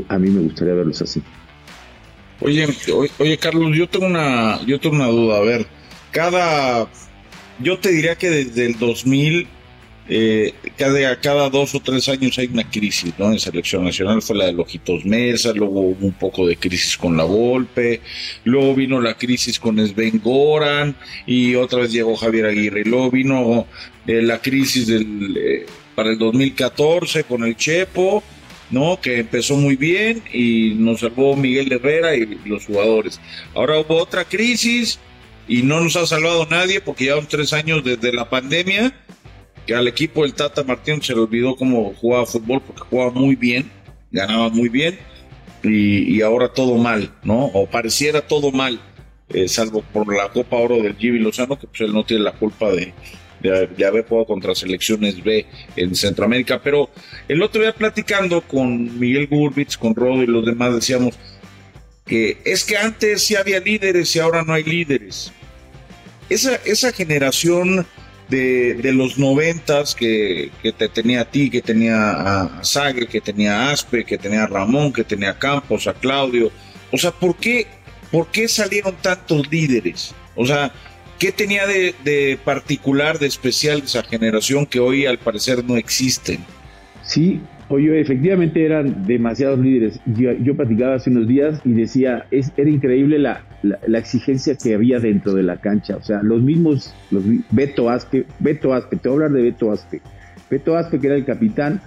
a 0.08 0.18
mí 0.18 0.30
me 0.30 0.40
gustaría 0.42 0.74
verlos 0.74 1.02
así. 1.02 1.20
Oye, 2.40 2.68
oye, 3.18 3.38
Carlos, 3.38 3.76
yo 3.76 3.88
tengo 3.88 4.06
una, 4.06 4.64
yo 4.64 4.78
tengo 4.78 4.94
una 4.94 5.08
duda. 5.08 5.38
A 5.38 5.40
ver, 5.40 5.66
cada 6.12 6.86
yo 7.60 7.78
te 7.78 7.90
diría 7.90 8.16
que 8.16 8.30
desde 8.30 8.66
el 8.66 8.78
2000, 8.78 9.46
eh, 10.10 10.54
cada, 10.76 11.20
cada 11.20 11.50
dos 11.50 11.74
o 11.74 11.80
tres 11.80 12.08
años 12.08 12.38
hay 12.38 12.46
una 12.46 12.68
crisis, 12.68 13.12
¿no? 13.18 13.30
En 13.30 13.38
selección 13.38 13.84
nacional 13.84 14.22
fue 14.22 14.36
la 14.36 14.46
de 14.46 14.52
Lojitos 14.52 15.04
Mesa, 15.04 15.52
luego 15.52 15.80
hubo 15.80 16.06
un 16.06 16.12
poco 16.12 16.46
de 16.46 16.56
crisis 16.56 16.96
con 16.96 17.16
la 17.16 17.24
Volpe, 17.24 18.00
luego 18.44 18.74
vino 18.74 19.00
la 19.00 19.14
crisis 19.14 19.58
con 19.58 19.78
Sven 19.86 20.20
Goran 20.22 20.96
y 21.26 21.54
otra 21.56 21.80
vez 21.80 21.92
llegó 21.92 22.16
Javier 22.16 22.46
Aguirre, 22.46 22.84
luego 22.84 23.10
vino 23.10 23.66
eh, 24.06 24.22
la 24.22 24.40
crisis 24.40 24.86
del, 24.86 25.36
eh, 25.36 25.66
para 25.94 26.10
el 26.10 26.18
2014 26.18 27.24
con 27.24 27.44
el 27.44 27.56
Chepo, 27.56 28.22
¿no? 28.70 28.98
Que 29.00 29.18
empezó 29.18 29.56
muy 29.56 29.76
bien 29.76 30.22
y 30.32 30.74
nos 30.78 31.00
salvó 31.00 31.36
Miguel 31.36 31.72
Herrera 31.72 32.16
y 32.16 32.38
los 32.46 32.64
jugadores. 32.64 33.20
Ahora 33.54 33.78
hubo 33.78 33.96
otra 33.96 34.24
crisis 34.24 34.98
y 35.48 35.62
no 35.62 35.80
nos 35.80 35.96
ha 35.96 36.06
salvado 36.06 36.46
nadie 36.46 36.80
porque 36.80 37.04
llevan 37.04 37.26
tres 37.26 37.52
años 37.52 37.82
desde 37.82 38.12
la 38.12 38.28
pandemia 38.28 38.94
que 39.66 39.74
al 39.74 39.88
equipo 39.88 40.22
del 40.22 40.34
Tata 40.34 40.62
Martín 40.62 41.02
se 41.02 41.14
le 41.14 41.20
olvidó 41.20 41.56
cómo 41.56 41.92
jugaba 41.94 42.26
fútbol 42.26 42.62
porque 42.66 42.82
jugaba 42.88 43.10
muy 43.10 43.34
bien, 43.34 43.70
ganaba 44.10 44.48
muy 44.50 44.68
bien 44.68 44.98
y, 45.62 46.20
ahora 46.22 46.52
todo 46.52 46.76
mal, 46.76 47.12
¿no? 47.22 47.46
O 47.46 47.66
pareciera 47.66 48.22
todo 48.22 48.50
mal, 48.52 48.80
eh, 49.28 49.48
salvo 49.48 49.82
por 49.82 50.14
la 50.14 50.28
Copa 50.30 50.56
Oro 50.56 50.76
del 50.76 50.96
Jimmy 50.96 51.18
Lozano, 51.18 51.58
que 51.58 51.66
pues 51.66 51.80
él 51.82 51.92
no 51.92 52.04
tiene 52.04 52.22
la 52.22 52.32
culpa 52.32 52.70
de, 52.70 52.94
de, 53.40 53.84
haber 53.84 54.06
jugado 54.06 54.26
contra 54.26 54.54
selecciones 54.54 55.22
B 55.22 55.44
en 55.76 55.94
Centroamérica. 55.94 56.62
Pero 56.62 56.88
el 57.28 57.42
otro 57.42 57.60
día 57.60 57.74
platicando 57.74 58.40
con 58.40 58.98
Miguel 58.98 59.26
Gurbitz, 59.26 59.76
con 59.76 59.94
Rodo 59.94 60.22
y 60.22 60.26
los 60.26 60.46
demás, 60.46 60.74
decíamos 60.74 61.18
que 62.06 62.38
es 62.44 62.64
que 62.64 62.78
antes 62.78 63.22
sí 63.22 63.36
había 63.36 63.60
líderes 63.60 64.16
y 64.16 64.18
ahora 64.18 64.44
no 64.44 64.54
hay 64.54 64.62
líderes 64.62 65.32
esa, 66.28 66.56
esa 66.64 66.92
generación 66.92 67.86
de, 68.28 68.74
de 68.74 68.92
los 68.92 69.18
noventas 69.18 69.94
que, 69.94 70.50
que, 70.62 70.72
te 70.72 70.88
tenía 70.88 71.22
a 71.22 71.24
ti, 71.24 71.50
que 71.50 71.62
tenía 71.62 72.10
a 72.10 72.64
Sague, 72.64 73.06
que 73.06 73.20
tenía 73.20 73.60
a 73.60 73.72
Aspe, 73.72 74.04
que 74.04 74.18
tenía 74.18 74.44
a 74.44 74.46
Ramón, 74.46 74.92
que 74.92 75.04
tenía 75.04 75.30
a 75.30 75.38
Campos, 75.38 75.86
a 75.86 75.94
Claudio. 75.94 76.50
O 76.92 76.98
sea, 76.98 77.10
¿por 77.10 77.36
qué, 77.36 77.66
por 78.10 78.30
qué 78.30 78.48
salieron 78.48 78.94
tantos 79.00 79.50
líderes? 79.50 80.14
O 80.34 80.46
sea, 80.46 80.72
¿qué 81.18 81.32
tenía 81.32 81.66
de, 81.66 81.94
de 82.04 82.38
particular, 82.44 83.18
de 83.18 83.26
especial 83.26 83.82
esa 83.84 84.02
generación 84.02 84.66
que 84.66 84.80
hoy 84.80 85.06
al 85.06 85.18
parecer 85.18 85.64
no 85.64 85.76
existen? 85.76 86.44
Sí, 87.02 87.40
Oye, 87.70 88.00
efectivamente 88.00 88.64
eran 88.64 89.06
demasiados 89.06 89.58
líderes. 89.58 90.00
Yo, 90.06 90.32
yo 90.32 90.56
platicaba 90.56 90.94
hace 90.94 91.10
unos 91.10 91.28
días 91.28 91.60
y 91.66 91.72
decía, 91.72 92.26
es, 92.30 92.50
era 92.56 92.70
increíble 92.70 93.18
la, 93.18 93.42
la, 93.62 93.98
exigencia 93.98 94.56
que 94.56 94.74
había 94.74 95.00
dentro 95.00 95.34
de 95.34 95.42
la 95.42 95.60
cancha. 95.60 95.96
O 95.96 96.02
sea, 96.02 96.22
los 96.22 96.42
mismos, 96.42 96.94
los, 97.10 97.24
Beto 97.50 97.90
Aspe, 97.90 98.26
Beto 98.38 98.74
Aspe, 98.74 98.96
te 98.96 99.08
voy 99.08 99.22
a 99.22 99.26
hablar 99.26 99.32
de 99.32 99.42
Beto 99.42 99.72
Aspe. 99.72 100.00
Beto 100.50 100.76
Aspe, 100.76 100.98
que 100.98 101.06
era 101.08 101.16
el 101.16 101.24
capitán, 101.24 101.80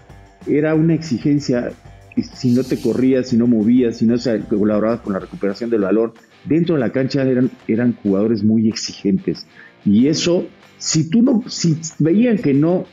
era 0.48 0.75
una 0.75 0.94
exigencia, 0.94 1.72
si 2.16 2.51
no 2.51 2.63
te 2.63 2.80
corrías, 2.80 3.30
si 3.30 3.38
no 3.38 3.48
movías, 3.48 3.98
si 3.98 4.06
no 4.06 4.16
colaborabas 4.50 5.01
con 5.01 5.13
la 5.13 5.20
recuperación 5.20 5.70
del 5.70 5.82
valor, 5.82 6.13
dentro 6.46 6.75
de 6.75 6.82
la 6.82 6.92
cancha 6.92 7.24
eran, 7.24 7.50
eran 7.68 7.94
jugadores 7.94 8.44
muy 8.44 8.68
exigentes. 8.68 9.48
Y 9.86 10.08
eso, 10.08 10.48
si 10.78 11.10
tú 11.10 11.22
no, 11.22 11.44
si 11.48 11.78
veían 12.00 12.38
que 12.38 12.54
no, 12.54 12.86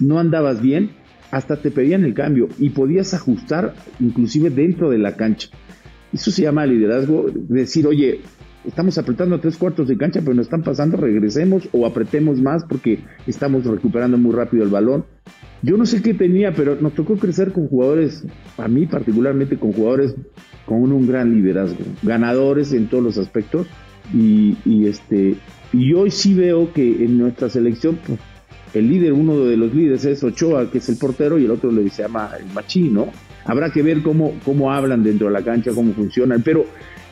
no 0.00 0.18
andabas 0.18 0.60
bien, 0.60 0.90
hasta 1.30 1.56
te 1.56 1.70
pedían 1.70 2.04
el 2.04 2.14
cambio 2.14 2.48
y 2.58 2.70
podías 2.70 3.12
ajustar 3.12 3.74
inclusive 3.98 4.50
dentro 4.50 4.90
de 4.90 4.98
la 4.98 5.16
cancha. 5.16 5.48
Eso 6.14 6.30
se 6.30 6.42
llama 6.42 6.64
liderazgo, 6.64 7.26
decir, 7.34 7.88
oye, 7.88 8.20
estamos 8.64 8.96
apretando 8.98 9.40
tres 9.40 9.56
cuartos 9.56 9.88
de 9.88 9.96
cancha, 9.96 10.20
pero 10.20 10.34
nos 10.34 10.46
están 10.46 10.62
pasando, 10.62 10.96
regresemos 10.96 11.68
o 11.72 11.86
apretemos 11.86 12.40
más 12.40 12.64
porque 12.64 13.00
estamos 13.26 13.64
recuperando 13.64 14.16
muy 14.16 14.32
rápido 14.32 14.62
el 14.62 14.70
balón. 14.70 15.04
Yo 15.62 15.76
no 15.76 15.86
sé 15.86 16.02
qué 16.02 16.14
tenía, 16.14 16.52
pero 16.54 16.76
nos 16.80 16.94
tocó 16.94 17.16
crecer 17.16 17.52
con 17.52 17.66
jugadores, 17.66 18.24
a 18.58 18.68
mí 18.68 18.86
particularmente 18.86 19.58
con 19.58 19.72
jugadores 19.72 20.14
con 20.66 20.92
un, 20.92 21.06
gran 21.08 21.34
liderazgo, 21.34 21.84
ganadores 22.04 22.72
en 22.72 22.86
todos 22.86 23.02
los 23.02 23.18
aspectos. 23.18 23.66
Y, 24.12 24.86
este 24.86 25.34
y 25.72 25.94
hoy 25.94 26.12
sí 26.12 26.34
veo 26.34 26.72
que 26.72 27.04
en 27.04 27.18
nuestra 27.18 27.48
selección 27.48 27.98
pues, 28.06 28.20
el 28.74 28.88
líder, 28.88 29.14
uno 29.14 29.38
de 29.40 29.56
los 29.56 29.74
líderes 29.74 30.04
es 30.04 30.22
Ochoa, 30.22 30.70
que 30.70 30.78
es 30.78 30.88
el 30.88 30.96
portero, 30.96 31.38
y 31.38 31.46
el 31.46 31.50
otro 31.50 31.72
le 31.72 31.88
se 31.90 32.02
llama 32.02 32.30
el 32.38 32.46
Machín, 32.52 32.94
¿no? 32.94 33.08
Habrá 33.44 33.70
que 33.70 33.82
ver 33.82 34.02
cómo, 34.02 34.34
cómo 34.44 34.72
hablan 34.72 35.02
dentro 35.02 35.26
de 35.26 35.32
la 35.32 35.42
cancha, 35.42 35.72
cómo 35.74 35.92
funcionan, 35.92 36.42
pero 36.42 36.64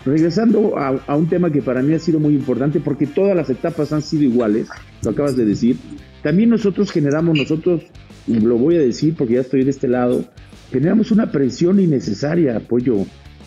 regresando 0.04 0.76
a, 0.78 1.16
un 1.16 1.28
tema 1.28 1.50
que 1.50 1.62
para 1.62 1.82
mí 1.82 1.94
ha 1.94 1.98
sido 1.98 2.18
muy 2.18 2.34
importante, 2.34 2.80
porque 2.80 3.06
todas 3.06 3.36
las 3.36 3.50
etapas 3.50 3.92
han 3.92 4.02
sido 4.02 4.24
iguales, 4.24 4.68
lo 5.02 5.10
acabas 5.10 5.36
de 5.36 5.44
decir, 5.44 5.76
también 6.22 6.50
nosotros 6.50 6.90
generamos, 6.90 7.36
nosotros, 7.36 7.82
y 8.26 8.40
lo 8.40 8.56
voy 8.56 8.76
a 8.76 8.80
decir 8.80 9.14
porque 9.16 9.34
ya 9.34 9.40
estoy 9.40 9.64
de 9.64 9.70
este 9.70 9.88
lado, 9.88 10.24
generamos 10.70 11.10
una 11.10 11.30
presión 11.30 11.80
innecesaria, 11.80 12.56
apoyo. 12.56 13.04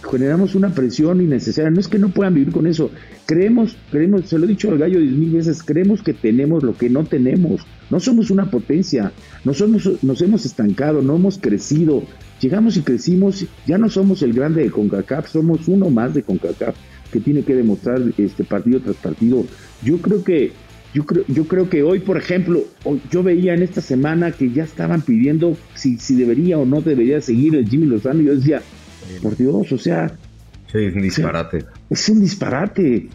Generamos 0.10 0.56
una 0.56 0.74
presión 0.74 1.22
innecesaria. 1.22 1.72
No 1.72 1.80
es 1.80 1.88
que 1.88 2.00
no 2.00 2.10
puedan 2.10 2.34
vivir 2.34 2.54
con 2.54 2.68
eso. 2.68 2.92
Creemos, 3.26 3.76
creemos, 3.92 4.26
se 4.26 4.38
lo 4.38 4.46
he 4.46 4.48
dicho 4.48 4.70
al 4.70 4.78
gallo 4.78 5.00
diez 5.00 5.14
mil 5.14 5.32
veces, 5.32 5.64
creemos 5.64 6.04
que 6.04 6.14
tenemos 6.14 6.64
lo 6.64 6.78
que 6.78 6.90
no 6.90 7.04
tenemos. 7.04 7.62
No 7.90 8.00
somos 8.00 8.32
una 8.32 8.50
potencia, 8.50 9.12
no 9.44 9.54
somos, 9.54 10.04
nos 10.04 10.22
hemos 10.22 10.46
estancado, 10.46 11.02
no 11.02 11.16
hemos 11.16 11.38
crecido. 11.38 12.04
Llegamos 12.40 12.78
y 12.78 12.82
crecimos, 12.82 13.46
ya 13.66 13.78
no 13.78 13.90
somos 13.90 14.22
el 14.22 14.34
grande 14.34 14.64
de 14.64 14.72
CONCACAF, 14.72 15.30
somos 15.30 15.68
uno 15.68 15.90
más 15.90 16.14
de 16.14 16.24
CONCACAF 16.24 16.76
que 17.12 17.20
tiene 17.20 17.44
que 17.44 17.56
demostrar 17.56 18.02
este 18.18 18.44
partido 18.44 18.80
tras 18.82 18.98
partido. 18.98 19.46
Yo 19.84 19.98
creo 20.00 20.24
que 20.24 20.52
yo 20.94 21.06
creo, 21.06 21.26
yo 21.28 21.46
creo 21.46 21.70
que 21.70 21.84
hoy, 21.84 22.00
por 22.00 22.18
ejemplo, 22.18 22.64
yo 23.12 23.22
veía 23.22 23.54
en 23.54 23.64
esta 23.64 23.82
semana 23.82 24.32
que 24.32 24.52
ya 24.52 24.64
estaban 24.64 25.02
pidiendo 25.02 25.58
si, 25.74 25.98
si 25.98 26.16
debería 26.16 26.58
o 26.58 26.66
no 26.66 26.80
debería 26.80 27.20
seguir 27.20 27.56
el 27.56 27.68
Jimmy 27.68 27.86
Lozano. 27.86 28.22
Y 28.22 28.26
yo 28.26 28.36
decía, 28.36 28.62
por 29.22 29.36
Dios, 29.36 29.72
o 29.72 29.78
sea. 29.78 30.12
Sí, 30.72 30.80
es 30.80 30.96
un 30.96 31.02
disparate. 31.02 31.66
es 31.90 32.10
un 32.10 32.22
disparate. 32.22 33.08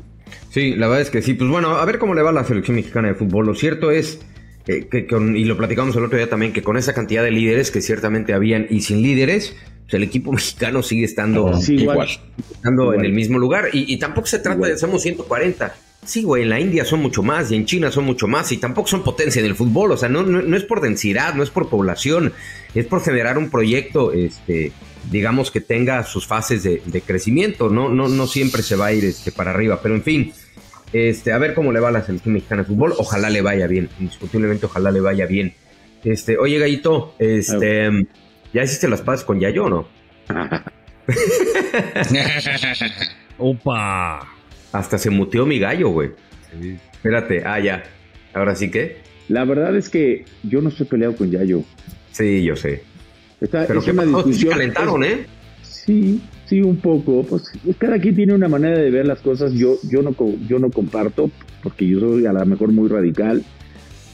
Sí, 0.50 0.74
la 0.74 0.86
verdad 0.86 1.02
es 1.02 1.10
que 1.10 1.22
sí. 1.22 1.34
Pues 1.34 1.50
bueno, 1.50 1.76
a 1.76 1.84
ver 1.84 1.98
cómo 1.98 2.14
le 2.14 2.22
va 2.22 2.30
a 2.30 2.32
la 2.32 2.44
selección 2.44 2.76
mexicana 2.76 3.08
de 3.08 3.14
fútbol. 3.14 3.46
Lo 3.46 3.54
cierto 3.54 3.90
es 3.90 4.20
que, 4.64 5.06
y 5.36 5.44
lo 5.44 5.56
platicamos 5.56 5.96
el 5.96 6.04
otro 6.04 6.18
día 6.18 6.28
también, 6.28 6.52
que 6.52 6.62
con 6.62 6.76
esa 6.76 6.92
cantidad 6.92 7.22
de 7.22 7.30
líderes 7.30 7.70
que 7.70 7.80
ciertamente 7.80 8.32
habían 8.32 8.66
y 8.70 8.82
sin 8.82 9.02
líderes, 9.02 9.56
pues 9.82 9.94
el 9.94 10.02
equipo 10.02 10.32
mexicano 10.32 10.82
sigue 10.82 11.04
estando, 11.04 11.52
igual, 11.68 12.08
estando 12.50 12.94
en 12.94 13.04
el 13.04 13.12
mismo 13.12 13.38
lugar. 13.38 13.70
Y, 13.72 13.96
tampoco 13.98 14.26
se 14.26 14.38
trata 14.38 14.66
de 14.66 14.78
somos 14.78 15.02
140 15.02 15.74
Sí, 16.04 16.22
güey, 16.22 16.44
en 16.44 16.48
la 16.48 16.58
India 16.58 16.84
son 16.86 17.00
mucho 17.02 17.22
más 17.22 17.50
y 17.52 17.56
en 17.56 17.66
China 17.66 17.90
son 17.90 18.04
mucho 18.04 18.26
más 18.26 18.50
y 18.52 18.56
tampoco 18.56 18.88
son 18.88 19.04
potencia 19.04 19.40
en 19.40 19.46
el 19.46 19.54
fútbol, 19.54 19.92
o 19.92 19.96
sea, 19.98 20.08
no, 20.08 20.22
no, 20.22 20.56
es 20.56 20.64
por 20.64 20.80
densidad, 20.80 21.34
no 21.34 21.42
es 21.42 21.50
por 21.50 21.68
población, 21.68 22.32
es 22.74 22.86
por 22.86 23.02
generar 23.02 23.36
un 23.36 23.50
proyecto, 23.50 24.10
este, 24.12 24.72
digamos 25.10 25.50
que 25.50 25.60
tenga 25.60 26.02
sus 26.04 26.26
fases 26.26 26.62
de, 26.62 27.02
crecimiento, 27.06 27.68
no, 27.68 27.88
no, 27.88 28.08
no 28.08 28.26
siempre 28.26 28.62
se 28.62 28.76
va 28.76 28.86
a 28.86 28.92
ir 28.92 29.04
este, 29.04 29.32
para 29.32 29.50
arriba, 29.50 29.80
pero 29.82 29.94
en 29.94 30.02
fin, 30.02 30.32
este, 30.92 31.32
a 31.32 31.38
ver 31.38 31.54
cómo 31.54 31.72
le 31.72 31.80
va 31.80 31.88
a 31.88 31.92
la 31.92 32.04
selección 32.04 32.34
mexicana 32.34 32.62
de 32.62 32.68
fútbol, 32.68 32.94
ojalá 32.98 33.30
le 33.30 33.42
vaya 33.42 33.66
bien, 33.66 33.88
indiscutiblemente 33.98 34.66
ojalá 34.66 34.90
le 34.90 35.00
vaya 35.00 35.26
bien. 35.26 35.54
Este, 36.04 36.38
oye, 36.38 36.58
Gallito, 36.58 37.14
este, 37.18 38.06
¿ya 38.52 38.62
hiciste 38.62 38.88
las 38.88 39.02
paces 39.02 39.24
con 39.24 39.40
Yayo 39.40 39.64
o 39.64 39.68
no? 39.68 39.88
Opa. 43.38 44.26
Hasta 44.72 44.98
se 44.98 45.10
muteó 45.10 45.46
mi 45.46 45.58
gallo, 45.58 45.90
güey. 45.90 46.10
Espérate, 46.92 47.42
ah, 47.44 47.58
ya. 47.58 47.82
Ahora 48.32 48.54
sí 48.54 48.70
que. 48.70 48.98
La 49.28 49.44
verdad 49.44 49.76
es 49.76 49.88
que 49.88 50.24
yo 50.42 50.60
no 50.60 50.68
estoy 50.68 50.86
peleado 50.86 51.16
con 51.16 51.30
Yayo. 51.30 51.62
Sí, 52.12 52.44
yo 52.44 52.56
sé. 52.56 52.82
Pero 53.40 53.80
es 53.80 53.88
una 53.88 54.04
discusión. 54.04 54.52
calentaron, 54.52 55.04
¿eh? 55.04 55.26
Sí, 55.62 56.20
sí, 56.44 56.60
un 56.60 56.76
poco. 56.76 57.24
Pues, 57.24 57.50
cada 57.78 57.98
quien 57.98 58.14
tiene 58.14 58.34
una 58.34 58.48
manera 58.48 58.78
de 58.78 58.90
ver 58.90 59.06
las 59.06 59.20
cosas. 59.20 59.52
Yo, 59.54 59.78
yo, 59.90 60.02
no, 60.02 60.14
yo 60.46 60.58
no 60.58 60.70
comparto, 60.70 61.30
porque 61.62 61.86
yo 61.86 62.00
soy 62.00 62.26
a 62.26 62.32
lo 62.32 62.44
mejor 62.44 62.70
muy 62.70 62.88
radical. 62.88 63.42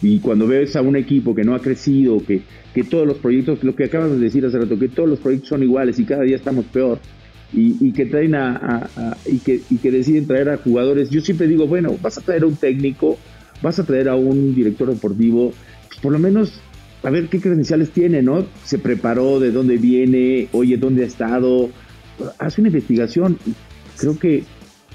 Y 0.02 0.20
cuando 0.20 0.46
ves 0.46 0.76
a 0.76 0.82
un 0.82 0.94
equipo 0.94 1.34
que 1.34 1.42
no 1.42 1.54
ha 1.54 1.60
crecido, 1.60 2.18
que, 2.24 2.42
que 2.74 2.84
todos 2.84 3.06
los 3.06 3.16
proyectos, 3.16 3.64
lo 3.64 3.74
que 3.74 3.84
acabas 3.84 4.10
de 4.10 4.18
decir 4.18 4.44
hace 4.44 4.58
rato, 4.58 4.78
que 4.78 4.88
todos 4.88 5.08
los 5.08 5.18
proyectos 5.18 5.48
son 5.48 5.62
iguales 5.62 5.98
y 5.98 6.04
cada 6.04 6.22
día 6.22 6.36
estamos 6.36 6.66
peor, 6.66 7.00
y, 7.52 7.92
que 7.92 8.04
traen 8.06 8.34
a, 8.34 8.88
y, 9.24 9.38
que, 9.38 9.62
y 9.70 9.76
que 9.76 9.90
deciden 9.90 10.26
traer 10.26 10.50
a 10.50 10.58
jugadores. 10.58 11.10
Yo 11.10 11.20
siempre 11.20 11.46
digo, 11.46 11.66
bueno, 11.66 11.96
vas 12.02 12.18
a 12.18 12.20
traer 12.20 12.42
a 12.42 12.46
un 12.46 12.56
técnico, 12.56 13.18
vas 13.62 13.78
a 13.78 13.84
traer 13.84 14.08
a 14.08 14.16
un 14.16 14.54
director 14.54 14.88
deportivo, 14.88 15.52
pues 15.88 16.00
por 16.00 16.12
lo 16.12 16.18
menos 16.18 16.60
a 17.02 17.10
ver 17.10 17.28
qué 17.28 17.40
credenciales 17.40 17.90
tiene, 17.90 18.22
¿no? 18.22 18.46
Se 18.64 18.78
preparó, 18.78 19.40
de 19.40 19.50
dónde 19.50 19.76
viene, 19.76 20.48
oye, 20.52 20.76
dónde 20.76 21.04
ha 21.04 21.06
estado, 21.06 21.70
hace 22.38 22.60
una 22.60 22.68
investigación. 22.68 23.38
Creo 23.96 24.18
que 24.18 24.44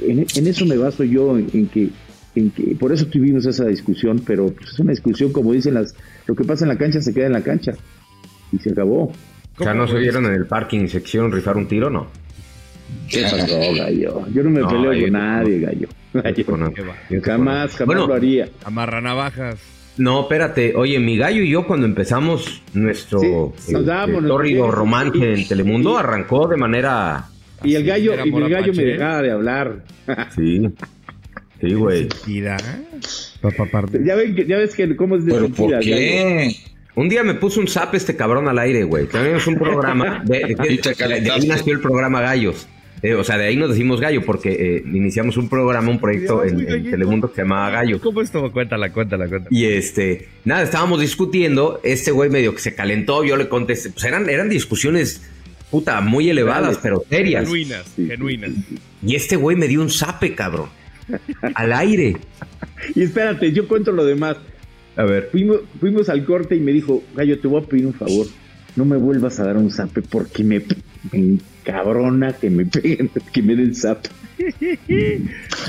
en, 0.01 0.47
eso 0.47 0.65
me 0.65 0.77
baso 0.77 1.03
yo, 1.03 1.37
en, 1.37 1.67
que, 1.67 1.89
en 2.35 2.51
que, 2.51 2.75
por 2.75 2.91
eso 2.91 3.05
tuvimos 3.07 3.45
esa 3.45 3.65
discusión, 3.65 4.21
pero 4.25 4.47
pues, 4.47 4.71
es 4.71 4.79
una 4.79 4.91
discusión, 4.91 5.31
como 5.31 5.53
dicen 5.53 5.73
las, 5.75 5.95
lo 6.25 6.35
que 6.35 6.43
pasa 6.43 6.65
en 6.65 6.69
la 6.69 6.77
cancha 6.77 7.01
se 7.01 7.13
queda 7.13 7.27
en 7.27 7.33
la 7.33 7.43
cancha 7.43 7.73
y 8.51 8.57
se 8.57 8.71
acabó. 8.71 9.11
O 9.57 9.63
sea, 9.63 9.73
¿no 9.73 9.87
se 9.87 9.97
vieron 9.99 10.25
en 10.25 10.33
el 10.33 10.45
parking 10.45 10.87
sección 10.87 11.31
rifar 11.31 11.57
un 11.57 11.67
tiro, 11.67 11.89
no? 11.89 12.07
¿Qué 13.09 13.21
pasó, 13.23 13.57
gallo? 13.75 14.27
Yo 14.33 14.43
no 14.43 14.49
me 14.49 14.65
peleo 14.65 15.01
con 15.01 15.11
nadie, 15.11 15.59
gallo. 15.59 15.87
jamás, 17.23 17.75
jamás 17.75 17.97
lo 17.97 18.13
haría. 18.13 18.49
Amarra 18.65 19.01
navajas. 19.01 19.80
No, 20.01 20.21
espérate. 20.21 20.73
Oye, 20.75 20.99
mi 20.99 21.15
gallo 21.15 21.43
y 21.43 21.51
yo 21.51 21.67
cuando 21.67 21.85
empezamos 21.85 22.63
nuestro 22.73 23.53
sí, 23.55 23.75
eh, 23.75 24.71
romance 24.71 25.33
en 25.33 25.47
Telemundo 25.47 25.95
arrancó 25.95 26.47
de 26.47 26.57
manera... 26.57 27.25
Y 27.63 27.75
el 27.75 27.85
gallo, 27.85 28.15
y 28.25 28.35
el 28.35 28.49
gallo 28.49 28.73
me 28.73 28.83
dejaba 28.83 29.21
de 29.21 29.31
hablar. 29.31 29.83
Sí. 30.35 30.67
Sí, 31.61 31.73
güey. 31.75 32.09
Ya, 34.03 34.15
ven 34.15 34.33
que, 34.33 34.47
ya 34.47 34.57
ves 34.57 34.73
que 34.73 34.95
cómo 34.95 35.17
es 35.17 35.25
de 35.25 35.33
¿Pero 35.33 35.49
por 35.49 35.79
qué? 35.79 36.55
Un 36.95 37.07
día 37.07 37.21
me 37.21 37.35
puso 37.35 37.59
un 37.59 37.67
zap 37.67 37.93
este 37.93 38.15
cabrón 38.15 38.47
al 38.47 38.57
aire, 38.57 38.83
güey. 38.83 39.05
Tenemos 39.05 39.45
un 39.45 39.55
programa. 39.55 40.23
De, 40.25 40.39
de, 40.57 41.31
ahí 41.31 41.47
nació 41.47 41.73
el 41.73 41.79
programa 41.79 42.21
Gallos. 42.21 42.67
Eh, 43.03 43.15
o 43.15 43.23
sea, 43.23 43.37
de 43.37 43.45
ahí 43.45 43.55
nos 43.55 43.69
decimos 43.69 43.99
gallo 43.99 44.23
porque 44.23 44.51
eh, 44.51 44.83
iniciamos 44.85 45.35
un 45.37 45.49
programa, 45.49 45.89
un 45.89 45.99
proyecto 45.99 46.43
en, 46.43 46.89
Telemundo 46.89 47.29
que 47.29 47.35
se 47.35 47.41
llamaba 47.41 47.71
Gallo. 47.71 47.99
¿Cómo 47.99 48.21
estuvo? 48.21 48.51
Cuéntala, 48.51 48.91
cuéntala, 48.91 49.27
cuéntala. 49.27 49.49
Y 49.49 49.65
este, 49.65 50.27
nada, 50.45 50.61
estábamos 50.61 51.01
discutiendo, 51.01 51.79
este 51.83 52.11
güey 52.11 52.29
medio 52.29 52.53
que 52.53 52.61
se 52.61 52.75
calentó, 52.75 53.23
yo 53.23 53.37
le 53.37 53.49
contesté, 53.49 53.89
pues 53.89 54.05
eran, 54.05 54.29
eran 54.29 54.49
discusiones, 54.49 55.23
puta, 55.71 55.99
muy 56.01 56.29
elevadas, 56.29 56.79
pero 56.81 57.03
serias. 57.09 57.45
Genuinas, 57.45 57.91
genuinas. 57.95 58.51
Y 59.03 59.15
este 59.15 59.35
güey 59.35 59.57
me 59.57 59.67
dio 59.67 59.81
un 59.81 59.89
zape, 59.89 60.35
cabrón, 60.35 60.69
al 61.55 61.73
aire. 61.73 62.17
Y 62.95 63.03
espérate, 63.03 63.51
yo 63.51 63.67
cuento 63.67 63.91
lo 63.91 64.03
demás. 64.03 64.37
A 64.95 65.03
ver. 65.03 65.29
Fuimos, 65.31 65.59
fuimos 65.79 66.09
al 66.09 66.25
corte 66.25 66.55
y 66.55 66.59
me 66.59 66.71
dijo, 66.71 67.03
gallo, 67.15 67.39
te 67.39 67.47
voy 67.47 67.61
a 67.61 67.65
pedir 67.65 67.85
un 67.85 67.93
favor, 67.93 68.25
no 68.75 68.85
me 68.85 68.97
vuelvas 68.97 69.39
a 69.39 69.45
dar 69.45 69.57
un 69.57 69.71
zape 69.71 70.01
porque 70.01 70.43
me 70.43 70.61
cabrona 71.63 72.33
que 72.33 72.49
me 72.49 72.65
peguen, 72.65 73.11
que 73.31 73.41
me 73.41 73.55
den 73.55 73.75
zap. 73.75 74.05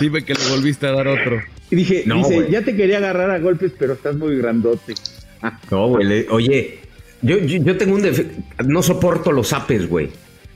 Dime 0.00 0.24
que 0.24 0.34
le 0.34 0.48
volviste 0.50 0.86
a 0.86 0.92
dar 0.92 1.08
otro. 1.08 1.42
Y 1.70 1.76
dije, 1.76 2.04
dice, 2.04 2.48
ya 2.50 2.62
te 2.62 2.76
quería 2.76 2.98
agarrar 2.98 3.30
a 3.30 3.38
golpes, 3.38 3.72
pero 3.78 3.94
estás 3.94 4.16
muy 4.16 4.36
grandote. 4.36 4.94
No, 5.70 5.88
güey, 5.88 6.26
oye, 6.30 6.78
yo, 7.22 7.38
yo, 7.38 7.76
tengo 7.76 7.94
un 7.94 8.02
defecto, 8.02 8.42
no 8.64 8.82
soporto 8.82 9.32
los 9.32 9.48
zapes, 9.48 9.88
güey. 9.88 10.10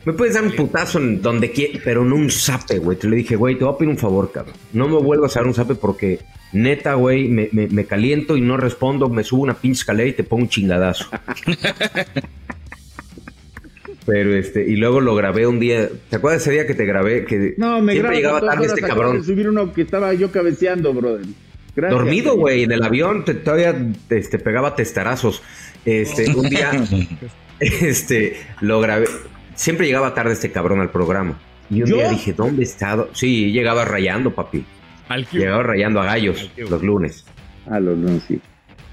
Me 0.06 0.12
puedes 0.12 0.34
dar 0.34 0.44
un 0.44 0.52
putazo 0.52 0.98
en 0.98 1.20
donde 1.20 1.50
quieras, 1.50 1.82
pero 1.84 2.04
no 2.04 2.14
un 2.14 2.30
zape, 2.30 2.78
güey. 2.78 2.96
Te 2.96 3.08
le 3.08 3.16
dije, 3.16 3.34
güey, 3.34 3.58
te 3.58 3.64
voy 3.64 3.74
a 3.74 3.76
pedir 3.76 3.90
un 3.90 3.98
favor, 3.98 4.30
cabrón. 4.30 4.54
No 4.72 4.88
me 4.88 4.98
vuelvas 4.98 5.36
a 5.36 5.40
dar 5.40 5.48
un 5.48 5.54
zape 5.54 5.74
porque, 5.74 6.20
neta, 6.52 6.94
güey, 6.94 7.26
me, 7.26 7.48
me, 7.50 7.66
me 7.66 7.86
caliento 7.86 8.36
y 8.36 8.40
no 8.40 8.56
respondo, 8.56 9.08
me 9.08 9.24
subo 9.24 9.42
una 9.42 9.54
pinche 9.54 9.80
escalera 9.80 10.08
y 10.08 10.12
te 10.12 10.22
pongo 10.22 10.44
un 10.44 10.48
chingadazo. 10.48 11.06
Pero 14.06 14.36
este, 14.36 14.64
y 14.64 14.76
luego 14.76 15.00
lo 15.00 15.16
grabé 15.16 15.48
un 15.48 15.58
día. 15.58 15.88
¿Te 16.08 16.16
acuerdas 16.16 16.42
ese 16.42 16.52
día 16.52 16.68
que 16.68 16.74
te 16.74 16.86
grabé? 16.86 17.24
Que 17.24 17.54
no, 17.56 17.82
me 17.82 17.94
siempre 17.94 18.14
llegaba 18.14 18.40
tarde 18.40 18.66
este 18.66 18.82
cabrón. 18.82 19.24
subir 19.24 19.48
uno 19.48 19.72
que 19.72 19.82
estaba 19.82 20.14
yo 20.14 20.30
cabeceando, 20.30 20.94
brother. 20.94 21.26
Dormido, 21.74 22.36
güey, 22.36 22.62
en 22.62 22.70
el 22.70 22.84
avión, 22.84 23.24
te, 23.24 23.34
todavía 23.34 23.74
este, 24.10 24.38
pegaba 24.38 24.76
testarazos. 24.76 25.42
Este, 25.84 26.30
un 26.30 26.48
día, 26.48 26.70
este, 27.60 28.36
lo 28.60 28.80
grabé. 28.80 29.08
Siempre 29.56 29.86
llegaba 29.86 30.14
tarde 30.14 30.34
este 30.34 30.52
cabrón 30.52 30.80
al 30.80 30.90
programa. 30.90 31.38
Y 31.68 31.82
un 31.82 31.90
día 31.90 32.08
dije, 32.08 32.32
¿dónde 32.32 32.62
he 32.62 32.64
estado? 32.64 33.10
Sí, 33.12 33.50
llegaba 33.50 33.84
rayando, 33.84 34.34
papi. 34.34 34.64
llegaba 35.32 35.62
rayando 35.62 36.00
a 36.00 36.04
gallos 36.04 36.50
los 36.56 36.82
lunes. 36.82 37.24
A 37.68 37.80
los 37.80 37.98
lunes, 37.98 38.22
sí. 38.28 38.40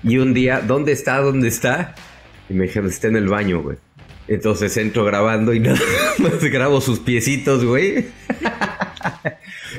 Y 0.03 0.17
un 0.17 0.33
día, 0.33 0.61
¿dónde 0.61 0.91
está? 0.91 1.19
¿Dónde 1.19 1.47
está? 1.47 1.93
Y 2.49 2.53
me 2.53 2.63
dijeron, 2.63 2.89
está 2.89 3.07
en 3.07 3.17
el 3.17 3.27
baño, 3.27 3.61
güey. 3.61 3.77
Entonces 4.27 4.75
entro 4.77 5.03
grabando 5.03 5.53
y 5.53 5.59
nada 5.61 5.79
más 6.17 6.43
grabo 6.43 6.81
sus 6.81 6.99
piecitos, 6.99 7.63
güey. 7.63 8.05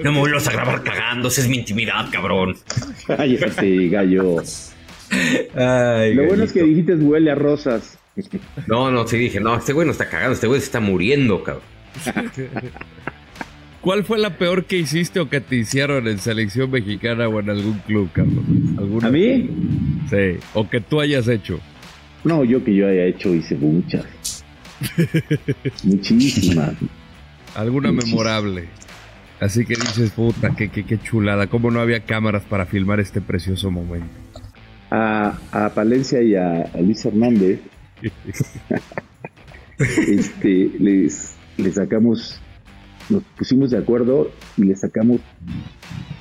No 0.03 0.12
me 0.12 0.18
vuelvas 0.18 0.49
a 0.49 0.53
grabar 0.53 0.83
cagándose, 0.83 1.40
es 1.40 1.49
mi 1.49 1.59
intimidad, 1.59 2.07
cabrón. 2.11 2.57
Cállate, 3.07 3.88
gallo. 3.88 4.42
Lo 5.55 6.27
bueno 6.27 6.44
es 6.44 6.53
que 6.53 6.64
dijiste 6.64 6.97
huele 6.97 7.31
a 7.31 7.37
rosas. 7.37 7.97
No, 8.66 8.90
no, 8.90 9.07
sí 9.07 9.16
dije, 9.18 9.40
no, 9.40 9.57
este 9.57 9.72
güey 9.72 9.87
no 9.87 9.92
está 9.92 10.09
cagando, 10.09 10.35
este 10.35 10.46
güey 10.46 10.61
se 10.61 10.66
está 10.66 10.81
muriendo, 10.81 11.42
cabrón. 11.42 11.64
¿Cuál 13.81 14.05
fue 14.05 14.18
la 14.18 14.38
peor 14.38 14.64
que 14.64 14.79
hiciste 14.79 15.20
o 15.20 15.29
que 15.29 15.42
te 15.42 15.57
hicieron 15.57 16.09
en 16.09 16.18
selección 16.18 16.70
mexicana 16.70 17.29
o 17.29 17.38
en 17.40 17.50
algún 17.50 17.79
club, 17.81 18.11
cabrón? 18.12 18.79
¿A 19.03 19.11
mí? 19.11 19.50
Sí, 20.09 20.38
o 20.55 20.68
que 20.70 20.81
tú 20.81 21.00
hayas 21.00 21.29
hecho. 21.29 21.61
No, 22.24 22.44
yo 22.44 22.64
que 22.64 22.74
yo 22.74 22.88
haya 22.88 23.05
hecho 23.05 23.35
hice 23.35 23.55
muchas. 23.57 24.07
Muchísimas. 25.85 26.72
Alguna 27.55 27.92
memorable. 27.92 28.64
Así 29.40 29.66
que 29.66 29.74
dices, 29.74 30.11
puta, 30.12 30.55
qué, 30.57 30.70
qué, 30.70 30.98
chulada. 30.98 31.48
¿Cómo 31.48 31.70
no 31.70 31.81
había 31.81 32.00
cámaras 32.00 32.44
para 32.44 32.66
filmar 32.66 33.00
este 33.00 33.20
precioso 33.20 33.70
momento? 33.70 34.09
A, 34.90 35.37
a 35.53 35.68
Palencia 35.70 36.22
y 36.22 36.35
a, 36.35 36.70
Luis 36.81 37.05
Hernández. 37.05 37.61
Este, 39.78 40.70
les, 40.78 41.35
les 41.57 41.74
sacamos, 41.74 42.40
nos 43.09 43.22
pusimos 43.37 43.70
de 43.70 43.78
acuerdo 43.78 44.30
y 44.57 44.64
les 44.64 44.80
sacamos 44.80 45.20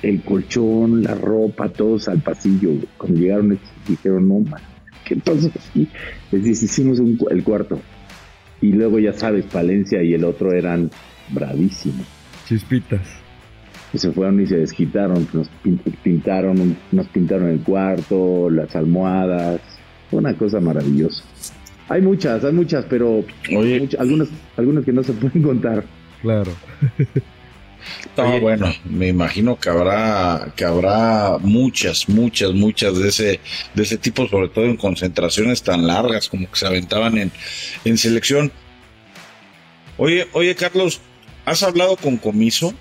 el 0.02 0.22
colchón, 0.22 1.02
la 1.02 1.14
ropa, 1.14 1.68
todos 1.68 2.08
al 2.08 2.20
pasillo. 2.20 2.72
Cuando 2.98 3.20
llegaron 3.20 3.58
dijeron, 3.88 4.28
no, 4.28 4.40
man, 4.40 4.60
¿qué 5.04 5.16
pasó 5.16 5.48
aquí? 5.48 5.88
Les 6.30 6.44
deshicimos 6.44 7.00
el 7.00 7.44
cuarto. 7.44 7.80
Y 8.60 8.72
luego 8.72 8.98
ya 8.98 9.12
sabes, 9.12 9.44
Palencia 9.46 10.02
y 10.02 10.14
el 10.14 10.24
otro 10.24 10.52
eran 10.52 10.90
bravísimos. 11.30 12.06
Chispitas. 12.46 13.06
se 13.94 14.12
fueron 14.12 14.40
y 14.40 14.46
se 14.46 14.56
desquitaron, 14.56 15.26
nos 15.32 15.48
pintaron, 16.02 16.76
nos 16.92 17.08
pintaron 17.08 17.48
el 17.48 17.60
cuarto, 17.60 18.50
las 18.50 18.74
almohadas, 18.76 19.60
una 20.10 20.34
cosa 20.34 20.60
maravillosa. 20.60 21.24
Hay 21.88 22.00
muchas, 22.00 22.44
hay 22.44 22.52
muchas, 22.52 22.84
pero 22.88 23.24
algunas, 23.98 24.28
algunas 24.56 24.84
que 24.84 24.92
no 24.92 25.02
se 25.02 25.12
pueden 25.12 25.42
contar. 25.42 25.84
Claro. 26.22 26.52
bueno, 28.40 28.72
me 28.84 29.08
imagino 29.08 29.58
que 29.58 29.68
habrá, 29.68 30.52
que 30.56 30.64
habrá 30.64 31.38
muchas, 31.40 32.08
muchas, 32.08 32.52
muchas 32.52 32.98
de 32.98 33.08
ese, 33.08 33.40
de 33.74 33.82
ese 33.82 33.98
tipo, 33.98 34.26
sobre 34.28 34.48
todo 34.48 34.64
en 34.64 34.76
concentraciones 34.76 35.62
tan 35.62 35.86
largas 35.86 36.28
como 36.28 36.50
que 36.50 36.56
se 36.56 36.66
aventaban 36.66 37.18
en, 37.18 37.30
en 37.84 37.98
selección. 37.98 38.50
Oye, 39.96 40.26
oye, 40.32 40.54
Carlos, 40.54 41.00
¿has 41.44 41.62
hablado 41.62 41.96
con 41.96 42.16
Comiso? 42.16 42.72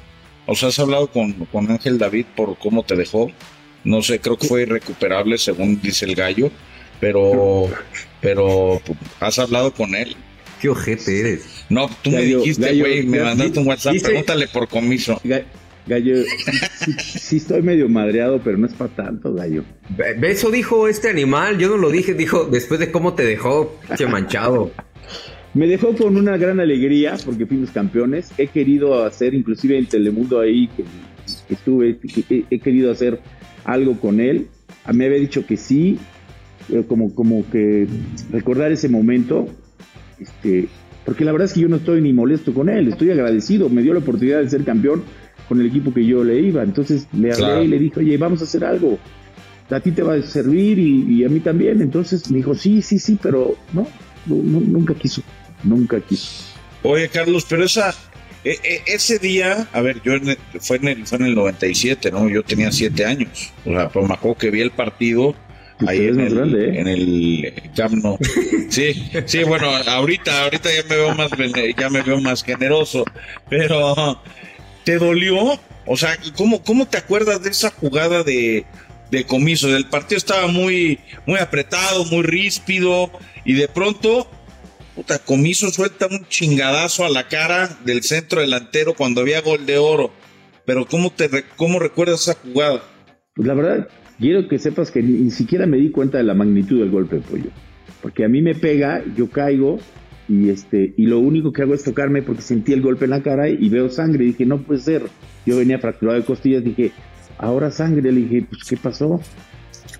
O 0.45 0.55
sea, 0.55 0.69
¿has 0.69 0.79
hablado 0.79 1.07
con, 1.07 1.33
con 1.45 1.69
Ángel 1.69 1.97
David 1.97 2.25
por 2.35 2.57
cómo 2.57 2.83
te 2.83 2.95
dejó? 2.95 3.29
No 3.83 4.01
sé, 4.01 4.19
creo 4.19 4.37
que 4.37 4.47
fue 4.47 4.63
irrecuperable 4.63 5.37
según 5.37 5.79
dice 5.81 6.05
el 6.05 6.15
gallo, 6.15 6.49
pero, 6.99 7.69
pero 8.23 8.81
¿has 9.19 9.37
hablado 9.37 9.73
con 9.73 9.93
él? 9.93 10.15
Qué 10.61 10.69
ojete 10.69 11.19
eres. 11.19 11.65
No, 11.69 11.89
tú 12.01 12.09
me 12.09 12.21
dijiste, 12.21 12.79
güey, 12.79 13.05
me 13.05 13.21
mandaste 13.21 13.59
un 13.59 13.67
WhatsApp, 13.67 13.97
pregúntale 14.01 14.47
por 14.47 14.67
comiso. 14.69 15.21
Gallo, 15.85 16.23
sí, 17.03 17.37
estoy 17.37 17.61
medio 17.61 17.89
madreado, 17.89 18.39
pero 18.41 18.57
no 18.57 18.65
es 18.65 18.73
para 18.73 18.95
tanto, 18.95 19.33
gallo. 19.33 19.65
Eso 20.21 20.49
dijo 20.49 20.87
este 20.87 21.09
animal, 21.09 21.57
yo 21.57 21.67
no 21.67 21.75
lo 21.75 21.91
dije, 21.91 22.13
dijo 22.13 22.45
después 22.45 22.79
de 22.79 22.89
cómo 22.89 23.13
te 23.13 23.25
dejó, 23.25 23.77
che 23.97 24.07
manchado. 24.07 24.71
Me 25.53 25.67
dejó 25.67 25.93
con 25.95 26.15
una 26.15 26.37
gran 26.37 26.61
alegría 26.61 27.17
porque 27.25 27.45
fuimos 27.45 27.69
campeones. 27.71 28.31
He 28.37 28.47
querido 28.47 29.03
hacer, 29.03 29.33
inclusive 29.33 29.77
en 29.77 29.85
Telemundo 29.85 30.39
ahí 30.39 30.69
que, 30.69 30.85
estuve, 31.53 31.99
he, 32.49 32.59
querido 32.59 32.89
hacer 32.89 33.19
algo 33.65 33.99
con 33.99 34.21
él. 34.21 34.47
A 34.85 34.93
mí 34.93 34.99
me 34.99 35.05
había 35.07 35.19
dicho 35.19 35.45
que 35.45 35.57
sí, 35.57 35.99
como, 36.87 37.13
como 37.13 37.49
que 37.49 37.87
recordar 38.31 38.71
ese 38.71 38.89
momento. 38.89 39.47
Este, 40.19 40.69
porque 41.05 41.25
la 41.25 41.31
verdad 41.31 41.45
es 41.45 41.53
que 41.53 41.61
yo 41.61 41.67
no 41.67 41.77
estoy 41.77 42.01
ni 42.01 42.13
molesto 42.13 42.53
con 42.53 42.69
él, 42.69 42.87
estoy 42.87 43.11
agradecido, 43.11 43.69
me 43.69 43.81
dio 43.81 43.93
la 43.93 43.99
oportunidad 43.99 44.39
de 44.39 44.49
ser 44.49 44.63
campeón 44.63 45.03
con 45.47 45.59
el 45.59 45.67
equipo 45.67 45.93
que 45.93 46.05
yo 46.05 46.23
le 46.23 46.39
iba, 46.39 46.63
entonces 46.63 47.07
le 47.11 47.33
hablé 47.33 47.65
y 47.65 47.67
le 47.67 47.79
dije, 47.79 47.99
oye, 47.99 48.17
vamos 48.17 48.41
a 48.41 48.45
hacer 48.45 48.63
algo, 48.63 48.97
a 49.69 49.79
ti 49.79 49.91
te 49.91 50.01
va 50.01 50.15
a 50.15 50.21
servir 50.21 50.79
y, 50.79 51.25
a 51.25 51.29
mí 51.29 51.39
también, 51.39 51.81
entonces 51.81 52.29
me 52.31 52.37
dijo, 52.37 52.55
sí, 52.55 52.81
sí, 52.81 52.99
sí, 52.99 53.17
pero 53.21 53.55
no, 53.73 53.87
nunca 54.25 54.93
quiso, 54.93 55.21
nunca 55.63 55.99
quiso. 55.99 56.45
Oye, 56.83 57.09
Carlos, 57.09 57.45
pero 57.49 57.65
esa, 57.65 57.93
e, 58.43 58.51
e, 58.51 58.81
ese 58.87 59.19
día, 59.19 59.67
a 59.73 59.81
ver, 59.81 60.01
yo 60.03 60.13
fue, 60.59 60.77
en 60.77 60.87
el, 60.87 61.05
fue 61.05 61.17
en 61.17 61.25
el 61.25 61.35
97, 61.35 62.11
¿no? 62.11 62.29
Yo 62.29 62.43
tenía 62.43 62.71
siete 62.71 63.05
años, 63.05 63.51
o 63.65 63.69
sea, 63.71 63.89
pues 63.89 64.07
me 64.07 64.13
acuerdo 64.13 64.37
que 64.37 64.51
vi 64.51 64.61
el 64.61 64.71
partido 64.71 65.35
ahí 65.87 66.07
en 66.07 66.19
el, 66.19 66.55
¿eh? 66.55 66.79
en 66.79 66.87
el 66.87 67.53
Camp 67.75 68.21
Sí, 68.69 69.11
sí, 69.25 69.43
bueno, 69.43 69.67
ahorita, 69.87 70.43
ahorita 70.43 70.69
ya 70.73 70.83
me 70.89 70.95
veo 70.95 71.15
más, 71.15 71.31
ya 71.77 71.89
me 71.89 72.01
veo 72.01 72.19
más 72.19 72.43
generoso, 72.43 73.05
pero 73.49 74.21
¿te 74.83 74.97
dolió? 74.97 75.59
O 75.85 75.97
sea, 75.97 76.17
¿cómo, 76.37 76.63
cómo 76.63 76.87
te 76.87 76.97
acuerdas 76.97 77.43
de 77.43 77.49
esa 77.49 77.69
jugada 77.71 78.23
de, 78.23 78.65
de 79.11 79.25
comiso? 79.25 79.75
El 79.75 79.85
partido 79.85 80.17
estaba 80.17 80.47
muy, 80.47 80.99
muy 81.25 81.39
apretado, 81.39 82.05
muy 82.05 82.23
ríspido, 82.23 83.11
y 83.45 83.53
de 83.53 83.67
pronto, 83.67 84.27
puta, 84.95 85.19
comiso 85.19 85.69
suelta 85.71 86.07
un 86.07 86.25
chingadazo 86.27 87.05
a 87.05 87.09
la 87.09 87.27
cara 87.27 87.77
del 87.83 88.03
centro 88.03 88.41
delantero 88.41 88.93
cuando 88.93 89.21
había 89.21 89.41
gol 89.41 89.65
de 89.65 89.77
oro. 89.77 90.11
Pero 90.65 90.85
¿cómo 90.87 91.11
te 91.11 91.29
cómo 91.57 91.79
recuerdas 91.79 92.21
esa 92.21 92.35
jugada? 92.35 92.81
Pues 93.35 93.47
la 93.47 93.53
verdad, 93.53 93.87
quiero 94.23 94.47
que 94.47 94.57
sepas 94.57 94.89
que 94.89 95.03
ni, 95.03 95.29
siquiera 95.31 95.65
me 95.65 95.75
di 95.75 95.91
cuenta 95.91 96.17
de 96.17 96.23
la 96.23 96.33
magnitud 96.33 96.79
del 96.79 96.89
golpe 96.89 97.17
pollo. 97.17 97.49
Porque 98.01 98.23
a 98.23 98.29
mí 98.29 98.41
me 98.41 98.55
pega, 98.55 99.03
yo 99.17 99.29
caigo 99.29 99.79
y 100.29 100.47
este 100.47 100.93
y 100.95 101.07
lo 101.07 101.19
único 101.19 101.51
que 101.51 101.63
hago 101.63 101.73
es 101.73 101.83
tocarme 101.83 102.21
porque 102.21 102.41
sentí 102.41 102.71
el 102.71 102.81
golpe 102.81 103.03
en 103.03 103.11
la 103.11 103.21
cara 103.21 103.49
y 103.49 103.67
veo 103.67 103.89
sangre. 103.89 104.23
Y 104.23 104.27
dije, 104.27 104.45
no 104.45 104.61
puede 104.61 104.79
ser. 104.79 105.03
Yo 105.45 105.57
venía 105.57 105.77
fracturado 105.77 106.17
de 106.17 106.25
costillas, 106.25 106.63
dije, 106.63 106.91
ahora 107.37 107.69
sangre. 107.69 108.13
Le 108.13 108.21
dije, 108.21 108.45
pues, 108.49 108.63
¿qué 108.63 108.77
pasó? 108.77 109.19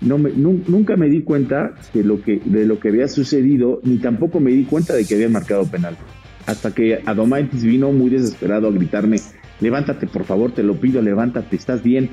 No 0.00 0.16
me, 0.16 0.30
nunca 0.30 0.96
me 0.96 1.10
di 1.10 1.22
cuenta 1.22 1.74
de 1.92 2.02
lo, 2.02 2.22
que, 2.22 2.40
de 2.46 2.64
lo 2.64 2.80
que 2.80 2.88
había 2.88 3.08
sucedido, 3.08 3.80
ni 3.84 3.98
tampoco 3.98 4.40
me 4.40 4.52
di 4.52 4.64
cuenta 4.64 4.94
de 4.94 5.04
que 5.04 5.16
habían 5.16 5.32
marcado 5.32 5.66
penal. 5.66 5.98
Hasta 6.46 6.74
que 6.74 7.02
Adomaitis 7.04 7.62
vino 7.62 7.92
muy 7.92 8.08
desesperado 8.08 8.68
a 8.68 8.72
gritarme, 8.72 9.18
levántate 9.60 10.06
por 10.06 10.24
favor, 10.24 10.52
te 10.52 10.62
lo 10.62 10.80
pido, 10.80 11.02
levántate, 11.02 11.56
estás 11.56 11.82
bien. 11.82 12.08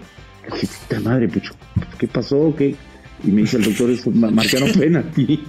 ¿Qué 0.89 0.99
madre, 0.99 1.27
Pucho? 1.27 1.53
¿Qué 1.97 2.07
pasó? 2.07 2.53
¿Qué? 2.57 2.75
Y 3.23 3.27
me 3.31 3.41
dice 3.41 3.57
el 3.57 3.63
doctor, 3.63 3.89
eso, 3.91 4.11
marcaron 4.11 4.71
penalti. 4.79 5.43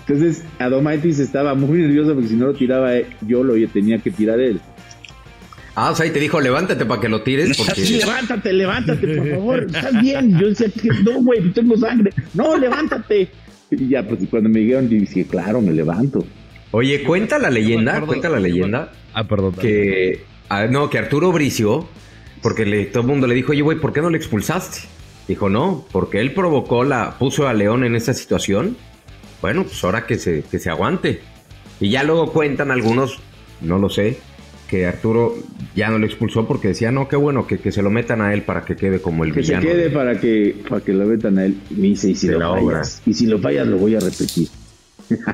Entonces, 0.00 0.42
Adomaitis 0.58 1.18
estaba 1.18 1.54
muy 1.54 1.78
nervioso 1.78 2.14
porque 2.14 2.28
si 2.28 2.36
no 2.36 2.46
lo 2.46 2.54
tiraba 2.54 2.96
eh, 2.96 3.06
yo, 3.26 3.44
lo 3.44 3.54
tenía 3.68 3.98
que 3.98 4.10
tirar 4.10 4.40
él. 4.40 4.60
Ah, 5.74 5.90
o 5.90 5.94
sea, 5.94 6.06
y 6.06 6.10
te 6.10 6.18
dijo, 6.18 6.40
levántate 6.40 6.86
para 6.86 7.00
que 7.00 7.08
lo 7.08 7.22
tires. 7.22 7.56
Porque... 7.56 7.82
levántate, 7.82 8.52
levántate, 8.52 9.16
por 9.16 9.30
favor. 9.34 9.66
Estás 9.66 10.02
bien. 10.02 10.38
Yo 10.38 10.48
decía, 10.48 10.68
no, 11.04 11.22
güey, 11.22 11.52
tengo 11.52 11.76
sangre. 11.76 12.12
No, 12.34 12.56
levántate. 12.56 13.28
Y 13.70 13.88
ya, 13.88 14.02
pues 14.02 14.20
cuando 14.30 14.48
me 14.48 14.60
dijeron, 14.60 14.88
dije, 14.88 15.26
claro, 15.26 15.60
me 15.60 15.72
levanto. 15.72 16.26
Oye, 16.70 17.02
cuenta 17.04 17.38
la 17.38 17.50
leyenda, 17.50 18.00
cuenta 18.00 18.28
la 18.28 18.40
leyenda. 18.40 18.92
Ah, 19.14 19.28
perdón. 19.28 19.52
Que, 19.60 20.24
ah, 20.48 20.66
no, 20.66 20.90
que 20.90 20.98
Arturo 20.98 21.30
Bricio 21.32 21.88
porque 22.42 22.66
le, 22.66 22.86
todo 22.86 23.02
el 23.02 23.08
mundo 23.08 23.26
le 23.26 23.34
dijo, 23.34 23.52
oye, 23.52 23.62
güey, 23.62 23.78
¿por 23.78 23.92
qué 23.92 24.00
no 24.00 24.10
le 24.10 24.18
expulsaste? 24.18 24.80
Dijo, 25.26 25.48
no, 25.48 25.84
porque 25.92 26.20
él 26.20 26.32
provocó 26.32 26.84
la, 26.84 27.18
puso 27.18 27.46
a 27.46 27.52
León 27.52 27.84
en 27.84 27.94
esa 27.94 28.14
situación. 28.14 28.76
Bueno, 29.42 29.64
pues 29.64 29.82
ahora 29.84 30.06
que 30.06 30.16
se, 30.16 30.42
que 30.42 30.58
se 30.58 30.70
aguante. 30.70 31.20
Y 31.80 31.90
ya 31.90 32.02
luego 32.02 32.32
cuentan 32.32 32.70
algunos, 32.70 33.20
no 33.60 33.78
lo 33.78 33.88
sé, 33.88 34.18
que 34.68 34.86
Arturo 34.86 35.34
ya 35.74 35.90
no 35.90 35.98
le 35.98 36.06
expulsó 36.06 36.46
porque 36.46 36.68
decía, 36.68 36.90
no, 36.90 37.08
qué 37.08 37.16
bueno, 37.16 37.46
que, 37.46 37.58
que 37.58 37.72
se 37.72 37.82
lo 37.82 37.90
metan 37.90 38.20
a 38.20 38.34
él 38.34 38.42
para 38.42 38.64
que 38.64 38.76
quede 38.76 39.00
como 39.00 39.24
el 39.24 39.32
villano. 39.32 39.62
Que 39.62 39.68
se 39.68 39.74
quede 39.74 39.90
para 39.90 40.18
que, 40.18 40.56
para 40.68 40.80
que 40.82 40.92
lo 40.92 41.06
metan 41.06 41.38
a 41.38 41.44
él. 41.44 41.58
Y 41.70 41.74
me 41.74 41.86
dice, 41.88 42.10
y 42.10 42.14
si, 42.14 42.28
lo 42.28 42.40
fallas, 42.40 43.02
y 43.06 43.14
si 43.14 43.26
lo 43.26 43.38
fallas, 43.38 43.66
lo 43.66 43.78
voy 43.78 43.96
a 43.96 44.00
repetir. 44.00 44.48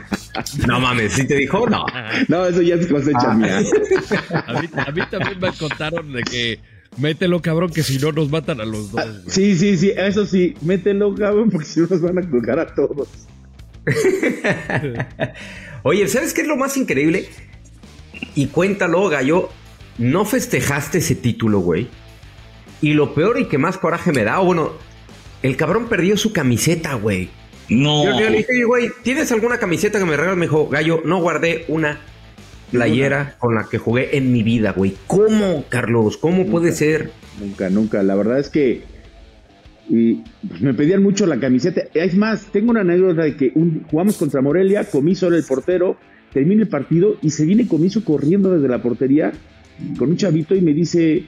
No 0.69 0.79
mames, 0.79 1.13
¿sí 1.13 1.27
te 1.27 1.37
dijo? 1.37 1.69
No. 1.69 1.85
No, 2.29 2.47
eso 2.47 2.63
ya 2.63 2.75
es 2.77 2.87
cosecha 2.87 3.33
ah. 3.33 3.35
mía. 3.35 3.59
A 3.59 4.61
mí, 4.61 4.69
a 4.77 4.93
mí 4.93 5.01
también 5.11 5.41
me 5.41 5.53
contaron 5.53 6.13
de 6.13 6.23
que 6.23 6.61
Mételo, 6.97 7.43
cabrón, 7.43 7.71
que 7.71 7.83
si 7.83 7.99
no 7.99 8.13
nos 8.13 8.31
matan 8.31 8.61
a 8.61 8.65
los 8.65 8.93
dos. 8.93 9.05
Sí, 9.27 9.57
sí, 9.57 9.77
sí, 9.77 9.93
eso 9.97 10.27
sí, 10.27 10.55
mételo, 10.63 11.15
cabrón, 11.15 11.51
porque 11.51 11.67
si 11.67 11.81
no 11.81 11.87
nos 11.91 12.01
van 12.01 12.19
a 12.19 12.31
colgar 12.31 12.59
a 12.59 12.75
todos. 12.75 13.09
Oye, 15.83 16.09
¿sabes 16.09 16.33
qué 16.33 16.43
es 16.43 16.47
lo 16.47 16.57
más 16.57 16.77
increíble? 16.77 17.29
Y 18.35 18.47
cuéntalo, 18.47 19.09
Gallo, 19.09 19.51
no 19.99 20.25
festejaste 20.25 20.99
ese 20.99 21.15
título, 21.15 21.61
güey. 21.61 21.89
Y 22.81 22.95
lo 22.95 23.15
peor 23.15 23.39
y 23.39 23.47
que 23.47 23.59
más 23.59 23.79
coraje 23.79 24.13
me 24.13 24.25
da, 24.25 24.39
bueno, 24.39 24.73
el 25.43 25.57
cabrón 25.57 25.89
perdió 25.89 26.17
su 26.17 26.33
camiseta, 26.33 26.95
güey. 26.95 27.29
No. 27.69 28.05
Yo, 28.05 28.31
le 28.31 28.39
dije, 28.39 28.65
güey, 28.65 28.91
¿tienes 29.03 29.33
alguna 29.33 29.59
camiseta 29.59 29.99
que 29.99 30.05
me 30.05 30.17
regales? 30.17 30.39
Me 30.39 30.47
dijo, 30.47 30.69
Gallo, 30.69 31.03
no 31.05 31.19
guardé 31.21 31.65
una 31.69 32.01
playera 32.75 33.37
con 33.39 33.55
la 33.55 33.67
que 33.71 33.79
jugué 33.79 34.17
en 34.17 34.33
mi 34.33 34.43
vida, 34.43 34.73
güey. 34.73 34.95
¿Cómo, 35.07 35.65
Carlos? 35.69 36.17
¿Cómo 36.17 36.47
puede 36.47 36.73
ser? 36.73 37.11
Nunca, 37.41 37.71
nunca. 37.71 38.03
La 38.03 38.15
verdad 38.15 38.39
es 38.39 38.49
que 38.49 38.83
y, 39.89 40.23
pues, 40.49 40.63
me 40.63 40.75
pedían 40.75 41.03
mucho 41.03 41.27
la 41.27 41.39
camiseta. 41.39 41.83
Es 41.93 42.17
más, 42.17 42.47
tengo 42.53 42.71
una 42.71 42.81
anécdota 42.81 43.23
de 43.23 43.37
que 43.37 43.53
jugamos 43.91 44.17
contra 44.17 44.41
Morelia, 44.41 44.85
Comiso 44.85 45.27
era 45.27 45.37
el 45.37 45.45
portero, 45.45 45.97
termina 46.33 46.63
el 46.63 46.69
partido 46.69 47.17
y 47.23 47.31
se 47.31 47.45
viene 47.45 47.69
Comiso 47.69 48.05
corriendo 48.05 48.51
desde 48.51 48.69
la 48.69 48.83
portería 48.83 49.33
con 49.99 50.11
un 50.11 50.17
chavito 50.17 50.55
y 50.55 50.61
me 50.61 50.73
dice, 50.73 51.25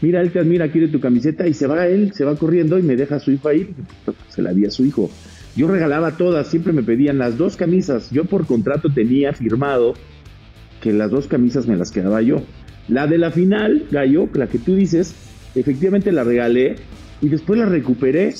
mira, 0.00 0.20
él 0.20 0.32
te 0.32 0.40
admira, 0.40 0.70
quiere 0.70 0.88
tu 0.88 0.98
camiseta 0.98 1.46
y 1.46 1.54
se 1.54 1.66
va 1.66 1.86
él, 1.86 2.12
se 2.14 2.24
va 2.24 2.36
corriendo 2.36 2.78
y 2.78 2.82
me 2.82 2.96
deja 2.96 3.16
a 3.16 3.20
su 3.20 3.30
hijo 3.30 3.48
ahí, 3.48 3.72
pues, 4.04 4.16
se 4.28 4.42
la 4.42 4.52
di 4.52 4.66
a 4.66 4.70
su 4.70 4.84
hijo. 4.84 5.10
Yo 5.54 5.68
regalaba 5.68 6.16
todas, 6.16 6.48
siempre 6.48 6.72
me 6.72 6.82
pedían 6.82 7.18
las 7.18 7.36
dos 7.36 7.56
camisas. 7.56 8.10
Yo 8.10 8.24
por 8.24 8.46
contrato 8.46 8.90
tenía 8.92 9.34
firmado 9.34 9.94
que 10.82 10.92
las 10.92 11.10
dos 11.10 11.28
camisas 11.28 11.66
me 11.66 11.76
las 11.76 11.90
quedaba 11.90 12.20
yo. 12.20 12.42
La 12.88 13.06
de 13.06 13.16
la 13.16 13.30
final, 13.30 13.86
Gallo, 13.90 14.28
la 14.34 14.48
que 14.48 14.58
tú 14.58 14.74
dices, 14.74 15.14
efectivamente 15.54 16.12
la 16.12 16.24
regalé 16.24 16.76
y 17.22 17.28
después 17.28 17.58
la 17.58 17.66
recuperé. 17.66 18.34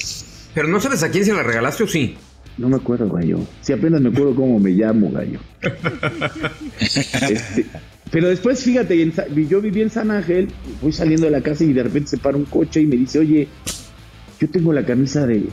Pero 0.53 0.69
no 0.69 0.81
sabes 0.81 1.03
a 1.05 1.11
quién 1.11 1.25
se 1.25 1.33
la 1.33 1.45
regalaste 1.45 1.85
o 1.85 1.87
sí. 1.87 2.17
No 2.59 2.69
me 2.69 2.77
acuerdo, 2.77 3.09
gallo. 3.09 3.39
Si 3.63 3.73
apenas 3.73 4.03
me 4.03 4.11
acuerdo 4.11 4.35
cómo 4.35 4.59
me 4.59 4.71
llamo, 4.71 5.11
gallo. 5.11 5.39
Este, 6.79 7.65
pero 8.11 8.29
después, 8.29 8.63
fíjate, 8.63 9.11
yo 9.49 9.61
viví 9.63 9.81
en 9.81 9.89
San 9.89 10.11
Ángel, 10.11 10.49
voy 10.83 10.93
saliendo 10.93 11.27
de 11.27 11.33
la 11.33 11.41
casa 11.41 11.65
y 11.65 11.73
de 11.73 11.83
repente 11.83 12.11
se 12.11 12.19
para 12.19 12.37
un 12.37 12.45
coche 12.45 12.83
y 12.83 12.87
me 12.87 12.97
dice, 12.97 13.21
oye, 13.21 13.49
yo 14.39 14.51
tengo 14.51 14.73
la 14.73 14.85
camisa 14.85 15.27
de 15.27 15.45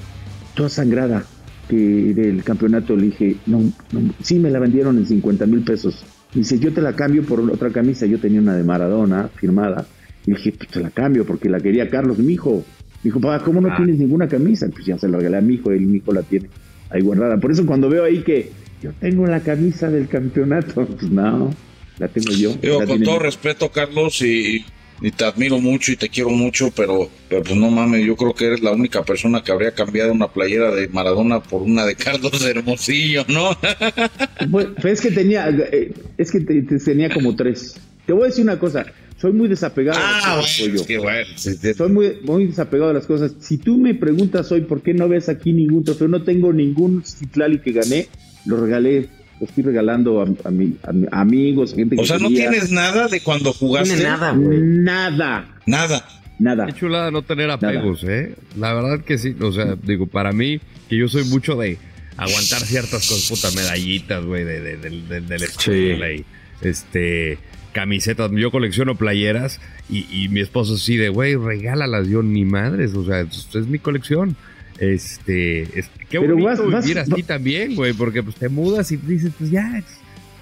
toda 0.55 0.67
sangrada 0.67 1.23
que 1.69 1.77
del 1.77 2.43
campeonato. 2.43 2.97
Le 2.97 3.05
dije, 3.05 3.37
no, 3.45 3.59
no 3.91 4.13
sí, 4.21 4.39
me 4.39 4.49
la 4.49 4.59
vendieron 4.59 4.97
en 4.97 5.05
50 5.05 5.45
mil 5.45 5.61
pesos. 5.61 6.03
Dice, 6.33 6.59
yo 6.59 6.71
te 6.71 6.81
la 6.81 6.93
cambio 6.93 7.23
por 7.23 7.39
otra 7.39 7.69
camisa. 7.69 8.05
Yo 8.05 8.19
tenía 8.19 8.39
una 8.39 8.55
de 8.55 8.63
Maradona 8.63 9.29
firmada. 9.29 9.85
Y 10.25 10.31
dije, 10.31 10.51
pues 10.51 10.69
te 10.69 10.79
la 10.79 10.89
cambio 10.89 11.25
porque 11.25 11.49
la 11.49 11.59
quería 11.59 11.89
Carlos, 11.89 12.17
mi 12.19 12.33
hijo. 12.33 12.63
Dijo, 13.03 13.19
papá, 13.19 13.43
¿cómo 13.43 13.61
no 13.61 13.69
ah. 13.71 13.77
tienes 13.77 13.97
ninguna 13.97 14.27
camisa? 14.27 14.67
Pues 14.69 14.85
ya 14.85 14.97
se 14.97 15.07
la 15.07 15.17
regalé 15.17 15.37
a 15.37 15.41
mi 15.41 15.55
hijo, 15.55 15.73
y 15.73 15.79
mi 15.79 15.97
hijo 15.97 16.11
la 16.13 16.23
tiene 16.23 16.49
ahí 16.89 17.01
guardada. 17.01 17.37
Por 17.37 17.51
eso 17.51 17.65
cuando 17.65 17.89
veo 17.89 18.03
ahí 18.03 18.19
que 18.19 18.51
yo 18.81 18.91
tengo 18.99 19.25
la 19.25 19.39
camisa 19.39 19.89
del 19.89 20.07
campeonato, 20.07 20.85
pues 20.99 21.11
no, 21.11 21.53
la 21.97 22.07
tengo 22.07 22.31
yo. 22.31 22.55
con 22.85 23.01
todo 23.03 23.19
respeto, 23.19 23.71
Carlos, 23.71 24.21
y, 24.21 24.65
te 25.11 25.25
admiro 25.25 25.59
mucho 25.59 25.91
y 25.91 25.95
te 25.95 26.09
quiero 26.09 26.29
mucho, 26.29 26.71
pero, 26.75 27.09
pero 27.29 27.43
pues 27.43 27.55
no 27.55 27.71
mames, 27.71 28.05
yo 28.05 28.15
creo 28.15 28.33
que 28.33 28.47
eres 28.47 28.61
la 28.61 28.71
única 28.71 29.03
persona 29.03 29.41
que 29.41 29.51
habría 29.51 29.71
cambiado 29.71 30.11
una 30.11 30.27
playera 30.27 30.71
de 30.75 30.87
Maradona 30.89 31.41
por 31.41 31.61
una 31.61 31.85
de 31.85 31.95
Carlos 31.95 32.45
Hermosillo, 32.45 33.25
¿no? 33.29 33.57
pues, 34.51 34.67
es 34.83 35.01
que 35.01 35.11
tenía, 35.11 35.49
eh, 35.49 35.93
es 36.17 36.31
que 36.31 36.41
tenía 36.41 37.09
como 37.09 37.35
tres. 37.35 37.79
Te 38.05 38.13
voy 38.13 38.23
a 38.23 38.25
decir 38.27 38.43
una 38.43 38.59
cosa, 38.59 38.85
soy 39.19 39.33
muy 39.33 39.47
desapegado 39.47 39.99
ah, 40.01 40.41
Soy 40.43 41.91
muy, 41.91 42.19
muy 42.23 42.47
desapegado 42.47 42.89
de 42.89 42.95
las 42.95 43.05
cosas. 43.05 43.33
Si 43.39 43.57
tú 43.57 43.77
me 43.77 43.93
preguntas 43.93 44.51
hoy 44.51 44.61
por 44.61 44.81
qué 44.81 44.93
no 44.93 45.07
ves 45.07 45.29
aquí 45.29 45.53
ningún 45.53 45.83
trofeo, 45.83 46.07
no 46.07 46.23
tengo 46.23 46.53
ningún 46.53 47.03
Citlali 47.03 47.59
que 47.59 47.71
gané, 47.73 48.07
lo 48.45 48.59
regalé, 48.59 49.09
lo 49.39 49.45
estoy 49.45 49.63
regalando 49.63 50.21
a, 50.21 50.51
mi, 50.51 50.75
amigos, 51.11 51.73
gente 51.73 51.95
que 51.95 52.01
O 52.01 52.05
sea, 52.05 52.17
no 52.17 52.27
tienes 52.27 52.71
nada 52.71 53.07
de 53.07 53.21
cuando 53.21 53.53
jugaste. 53.53 54.03
nada, 54.03 54.31
güey. 54.31 54.59
Nada. 54.59 55.47
Nada. 55.65 56.05
Nada. 56.39 56.65
Qué 56.67 56.73
chulada 56.73 57.11
no 57.11 57.21
tener 57.21 57.49
apegos, 57.49 58.03
¿eh? 58.03 58.35
La 58.57 58.73
verdad 58.73 59.03
que 59.03 59.17
sí. 59.17 59.35
O 59.41 59.51
sea, 59.51 59.75
digo, 59.81 60.07
para 60.07 60.31
mí, 60.31 60.59
que 60.87 60.97
yo 60.97 61.07
soy 61.07 61.25
mucho 61.25 61.55
de 61.55 61.77
aguantar 62.17 62.59
ciertas 62.61 63.07
cosas, 63.07 63.29
puta 63.29 63.51
medallitas, 63.55 64.25
güey, 64.25 64.43
de, 64.43 64.77
de, 64.77 65.21
de, 65.21 65.35
escuela 65.35 66.11
y 66.11 66.25
este 66.61 67.37
camisetas, 67.71 68.31
yo 68.31 68.51
colecciono 68.51 68.95
playeras 68.95 69.61
y, 69.89 70.27
mi 70.29 70.41
esposo 70.41 70.77
sí 70.77 70.97
de, 70.97 71.09
güey, 71.09 71.35
regálalas, 71.35 72.07
yo 72.07 72.23
ni 72.23 72.43
madres, 72.43 72.93
o 72.95 73.05
sea, 73.05 73.21
es, 73.21 73.47
es 73.53 73.67
mi 73.67 73.79
colección. 73.79 74.35
Este, 74.79 75.63
es, 75.77 75.89
qué 76.09 76.21
Pero 76.21 76.37
bonito 76.37 76.69
vas, 76.69 76.85
vivir 76.85 76.99
así 76.99 77.23
también, 77.23 77.75
güey, 77.75 77.93
porque 77.93 78.23
pues 78.23 78.37
te 78.37 78.47
mudas 78.47 78.91
y 78.91 78.97
dices, 78.97 79.33
pues 79.37 79.51
ya, 79.51 79.83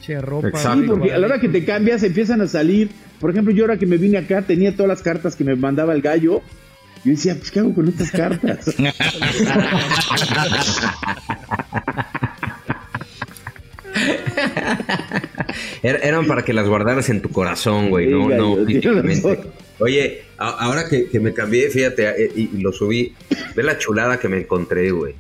che, 0.02 0.22
ropa. 0.22 0.52
Sí, 0.52 0.84
porque 0.88 1.12
a 1.12 1.18
la 1.18 1.26
hora 1.26 1.40
que 1.40 1.50
te 1.50 1.66
cambias 1.66 2.04
empiezan 2.04 2.42
a 2.42 2.48
salir, 2.48 2.90
por 3.20 3.32
ejemplo, 3.32 3.52
yo 3.52 3.64
ahora 3.64 3.78
que 3.78 3.88
me 3.88 3.98
vine 3.98 4.20
acá 4.20 4.44
tenía 4.44 4.74
todas 4.74 4.90
las 4.90 5.02
cartas 5.02 5.36
que 5.36 5.44
me 5.44 5.56
mandaba 5.56 5.94
el 5.96 6.04
gallo, 6.04 6.42
yo 7.04 7.12
decía, 7.12 7.36
pues, 7.36 7.50
¿qué 7.50 7.60
hago 7.60 7.74
con 7.74 7.88
estas 7.88 8.12
cartas? 8.12 8.76
Er, 15.82 16.00
eran 16.04 16.28
para 16.28 16.44
que 16.44 16.54
las 16.54 16.68
guardaras 16.68 17.10
en 17.10 17.22
tu 17.22 17.30
corazón, 17.30 17.90
güey, 17.90 18.08
no, 18.08 18.30
no 18.30 18.66
físicamente. 18.66 19.40
Oye, 19.80 20.24
ahora 20.38 20.86
que, 20.90 21.20
me 21.20 21.34
cambié, 21.34 21.70
fíjate, 21.70 22.26
eh, 22.26 22.32
y, 22.36 22.58
lo 22.62 22.72
subí, 22.72 23.14
ve 23.56 23.64
la 23.64 23.78
chulada 23.78 24.20
que 24.20 24.28
me 24.28 24.40
encontré, 24.40 24.92
güey. 24.92 25.16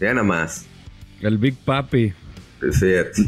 Vean 0.00 0.16
nada 0.16 0.26
más. 0.26 0.66
El 1.20 1.38
Big 1.38 1.56
Papi. 1.56 2.12
Es 2.62 2.78
cierto. 2.78 3.22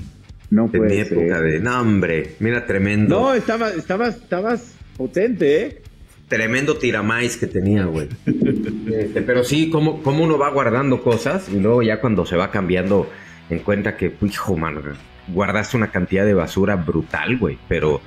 No 0.50 0.68
puede 0.68 1.00
época 1.00 1.40
de. 1.40 1.60
No, 1.60 1.80
hombre, 1.80 2.36
mira, 2.40 2.66
tremendo. 2.66 3.18
No, 3.18 3.34
estaba, 3.34 3.70
estabas, 3.70 4.16
estabas 4.16 4.74
potente, 4.96 5.62
¿eh? 5.62 5.82
Tremendo 6.28 6.76
tiramais 6.76 7.36
que 7.36 7.46
tenía, 7.46 7.84
güey. 7.84 8.08
Este, 8.26 9.22
pero 9.22 9.44
sí, 9.44 9.68
como, 9.68 10.02
como 10.02 10.24
uno 10.24 10.38
va 10.38 10.50
guardando 10.50 11.02
cosas 11.02 11.48
y 11.48 11.58
luego 11.58 11.82
ya 11.82 12.00
cuando 12.00 12.24
se 12.24 12.36
va 12.36 12.50
cambiando 12.50 13.08
en 13.50 13.58
cuenta 13.58 13.96
que, 13.96 14.14
hijo, 14.22 14.56
man, 14.56 14.80
guardaste 15.28 15.76
una 15.76 15.90
cantidad 15.90 16.24
de 16.24 16.34
basura 16.34 16.76
brutal, 16.76 17.36
güey, 17.36 17.58
pero, 17.68 18.00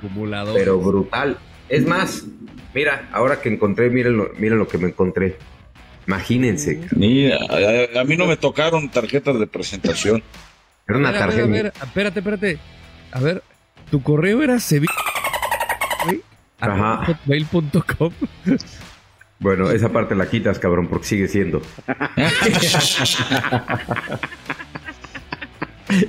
pero 0.54 0.80
brutal. 0.80 1.38
Es 1.68 1.86
más, 1.86 2.24
mira, 2.74 3.08
ahora 3.12 3.40
que 3.40 3.48
encontré, 3.48 3.90
miren 3.90 4.16
lo, 4.16 4.30
miren 4.38 4.58
lo 4.58 4.68
que 4.68 4.78
me 4.78 4.88
encontré. 4.88 5.36
Imagínense. 6.06 6.80
Mira, 6.96 7.38
a, 7.94 8.04
mí 8.04 8.16
no 8.16 8.26
me 8.26 8.36
tocaron 8.38 8.88
tarjetas 8.88 9.38
de 9.38 9.46
presentación. 9.46 10.22
Era 10.86 10.98
una 10.98 11.12
tarjeta. 11.12 11.44
A 11.44 11.46
ver, 11.46 11.66
espérate, 11.66 12.20
espérate. 12.20 12.58
A 13.12 13.20
ver, 13.20 13.42
tu 13.90 14.02
correo 14.02 14.42
era 14.42 14.58
sevilla. 14.58 14.92
Ajá. 16.60 17.20
Bueno, 19.38 19.70
esa 19.70 19.90
parte 19.90 20.14
la 20.14 20.28
quitas, 20.28 20.58
cabrón, 20.58 20.88
porque 20.88 21.06
sigue 21.06 21.28
siendo. 21.28 21.62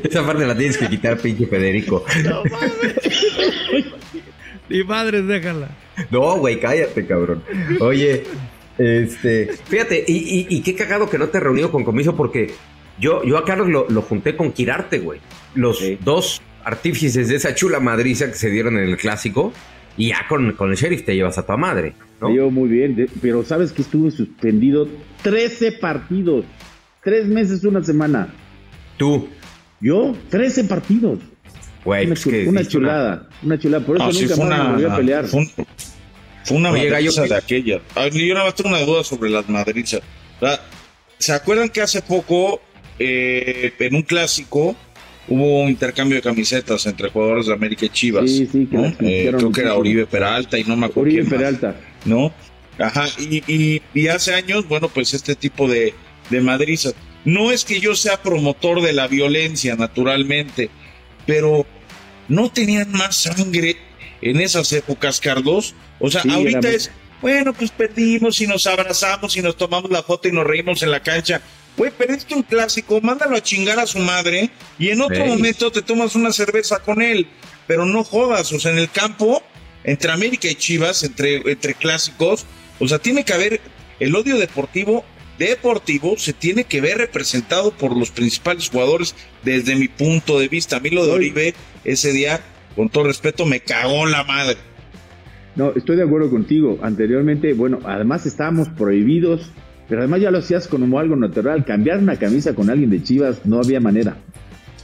Esa 0.04 0.26
parte 0.26 0.46
la 0.46 0.58
tienes 0.58 0.78
que 0.78 0.90
quitar, 0.90 1.18
pinche 1.18 1.46
Federico. 1.48 2.06
No 2.24 2.44
Ni 4.70 4.84
madre, 4.84 5.22
déjala. 5.22 5.70
No, 6.12 6.38
güey, 6.38 6.60
cállate, 6.60 7.06
cabrón. 7.06 7.44
Oye, 7.80 8.24
este, 8.78 9.50
fíjate, 9.66 10.06
y, 10.08 10.62
qué 10.62 10.76
cagado 10.76 11.10
que 11.10 11.18
no 11.18 11.28
te 11.28 11.40
reunido 11.40 11.72
con 11.72 11.84
Comiso 11.84 12.16
porque 12.16 12.52
yo, 13.00 13.24
yo 13.24 13.38
a 13.38 13.44
Carlos 13.44 13.90
lo, 13.90 14.02
junté 14.02 14.36
con 14.36 14.52
Quirarte, 14.52 15.00
güey. 15.00 15.20
Los 15.56 15.84
dos 16.04 16.42
artífices 16.64 17.28
de 17.28 17.36
esa 17.36 17.56
chula 17.56 17.80
madriza 17.80 18.28
que 18.28 18.36
se 18.36 18.50
dieron 18.50 18.78
en 18.78 18.84
el 18.84 18.98
clásico. 18.98 19.52
Y 19.98 20.10
ya 20.10 20.28
con, 20.30 20.54
con 20.54 20.70
el 20.70 20.78
sheriff 20.78 21.04
te 21.04 21.14
llevas 21.14 21.38
a 21.38 21.46
tu 21.46 21.58
madre. 21.58 21.94
¿no? 22.22 22.34
Yo 22.34 22.50
muy 22.50 22.70
bien, 22.70 23.10
pero 23.22 23.44
sabes 23.44 23.74
que 23.74 23.82
estuve 23.82 24.12
suspendido 24.12 24.88
13 25.24 25.74
partidos. 25.74 26.46
Tres 27.04 27.28
meses, 27.28 27.66
una 27.66 27.84
semana. 27.84 28.34
Tú. 28.98 29.28
Yo, 29.82 30.16
13 30.30 30.66
partidos. 30.66 31.20
Una, 31.86 32.02
una 32.48 32.66
chulada, 32.66 33.28
una... 33.42 33.60
chulada. 33.60 33.86
Por 33.86 33.98
eso 33.98 34.06
ah, 34.06 34.12
nunca 34.12 34.36
más 34.36 34.60
me 34.60 34.72
volví 34.72 34.86
a 34.86 34.96
pelear. 34.96 35.26
Fue, 35.28 36.58
una 36.58 36.72
madriza 36.72 37.24
de 37.24 37.36
aquella. 37.36 37.82
yo 38.12 38.34
nada 38.34 38.46
más 38.46 38.56
tengo 38.56 38.70
una 38.70 38.82
duda 38.82 39.04
sobre 39.04 39.30
las 39.30 39.48
madrizas. 39.50 40.02
¿Se 41.18 41.34
acuerdan 41.34 41.70
que 41.70 41.82
hace 41.82 42.02
poco, 42.02 42.62
eh, 42.98 43.74
en 43.78 43.96
un 43.96 44.04
clásico, 44.04 44.76
hubo 45.28 45.64
un 45.64 45.70
intercambio 45.70 46.16
de 46.16 46.22
camisetas 46.22 46.86
entre 46.86 47.10
jugadores 47.10 47.48
de 47.48 47.54
América 47.54 47.86
y 47.86 47.90
Chivas? 47.90 48.30
Sí, 48.30 48.48
sí, 48.52 48.68
eh, 49.02 49.32
creo 49.36 49.52
que 49.52 49.62
era 49.62 49.76
Oribe 49.76 50.06
Peralta 50.06 50.58
y 50.58 50.64
no 50.64 50.76
me 50.76 50.88
acuerdo. 50.88 51.12
Oribe 51.12 51.26
Peralta. 51.26 51.76
¿No? 52.06 52.34
Ajá, 52.78 53.06
y, 53.20 53.82
y, 53.94 54.08
hace 54.08 54.34
años, 54.34 54.66
bueno, 54.68 54.88
pues 54.88 55.14
este 55.14 55.36
tipo 55.36 55.68
de, 55.68 55.94
de 56.30 56.40
madrizas 56.40 56.96
no 57.26 57.52
es 57.52 57.66
que 57.66 57.82
yo 57.82 57.96
sea 57.96 58.22
promotor 58.22 58.82
de 58.82 58.94
la 58.94 59.08
violencia, 59.08 59.76
naturalmente, 59.76 60.70
pero 61.26 61.66
no 62.28 62.52
tenían 62.52 62.92
más 62.92 63.24
sangre 63.24 63.78
en 64.22 64.40
esas 64.40 64.72
épocas, 64.74 65.20
Carlos. 65.20 65.76
O 66.00 66.10
sea, 66.10 66.24
ahorita 66.30 66.70
es, 66.70 66.92
bueno, 67.22 67.54
pues 67.54 67.72
perdimos 67.72 68.40
y 68.42 68.48
nos 68.48 68.66
abrazamos 68.68 69.36
y 69.36 69.42
nos 69.42 69.58
tomamos 69.58 69.92
la 69.92 70.04
foto 70.04 70.28
y 70.28 70.32
nos 70.32 70.46
reímos 70.46 70.82
en 70.84 70.92
la 70.92 71.02
cancha. 71.02 71.42
Güey, 71.78 71.92
perdiste 71.92 72.36
un 72.36 72.44
clásico, 72.44 73.00
mándalo 73.02 73.36
a 73.36 73.44
chingar 73.44 73.80
a 73.80 73.88
su 73.88 74.00
madre 74.00 74.50
y 74.78 74.90
en 74.90 75.02
otro 75.02 75.26
momento 75.26 75.72
te 75.72 75.82
tomas 75.82 76.16
una 76.16 76.32
cerveza 76.32 76.80
con 76.80 77.02
él. 77.02 77.28
Pero 77.68 77.86
no 77.86 78.04
jodas, 78.04 78.52
o 78.52 78.60
sea, 78.60 78.72
en 78.72 78.80
el 78.80 78.90
campo, 78.90 79.44
entre 79.84 80.12
América 80.12 80.48
y 80.48 80.56
Chivas, 80.56 81.04
entre, 81.04 81.38
entre 81.50 81.76
clásicos, 81.76 82.46
o 82.80 82.88
sea, 82.88 83.00
tiene 83.00 83.24
que 83.24 83.34
haber 83.34 83.62
el 84.00 84.16
odio 84.16 84.38
deportivo 84.38 85.06
deportivo 85.40 86.16
se 86.18 86.34
tiene 86.34 86.66
que 86.66 86.82
ver 86.82 87.00
representado 87.00 87.72
por 87.72 87.98
los 87.98 88.12
principales 88.12 88.70
jugadores 88.70 89.16
desde 89.44 89.76
mi 89.76 89.88
punto 89.88 90.38
de 90.38 90.48
vista. 90.50 90.78
A 90.78 90.80
mí 90.80 90.90
lo 90.92 91.06
de 91.06 91.12
Oribe 91.12 91.54
ese 91.84 92.12
día, 92.12 92.42
con 92.76 92.90
todo 92.90 93.06
respeto, 93.06 93.46
me 93.46 93.62
cagó 93.62 94.06
la 94.06 94.24
madre. 94.24 94.58
No, 95.56 95.74
estoy 95.76 95.96
de 95.96 96.04
acuerdo 96.04 96.30
contigo. 96.30 96.78
Anteriormente, 96.82 97.54
bueno, 97.54 97.80
además 97.84 98.26
estábamos 98.26 98.70
prohibidos, 98.70 99.52
pero 99.88 100.02
además 100.02 100.22
ya 100.22 100.32
lo 100.32 100.38
hacías 100.38 100.68
como 100.68 101.00
algo 101.00 101.16
natural. 101.16 101.66
Cambiar 101.66 101.98
una 101.98 102.18
camisa 102.18 102.54
con 102.54 102.70
alguien 102.70 102.90
de 102.90 103.02
Chivas 103.02 103.46
no 103.46 103.60
había 103.60 103.80
manera. 103.80 104.18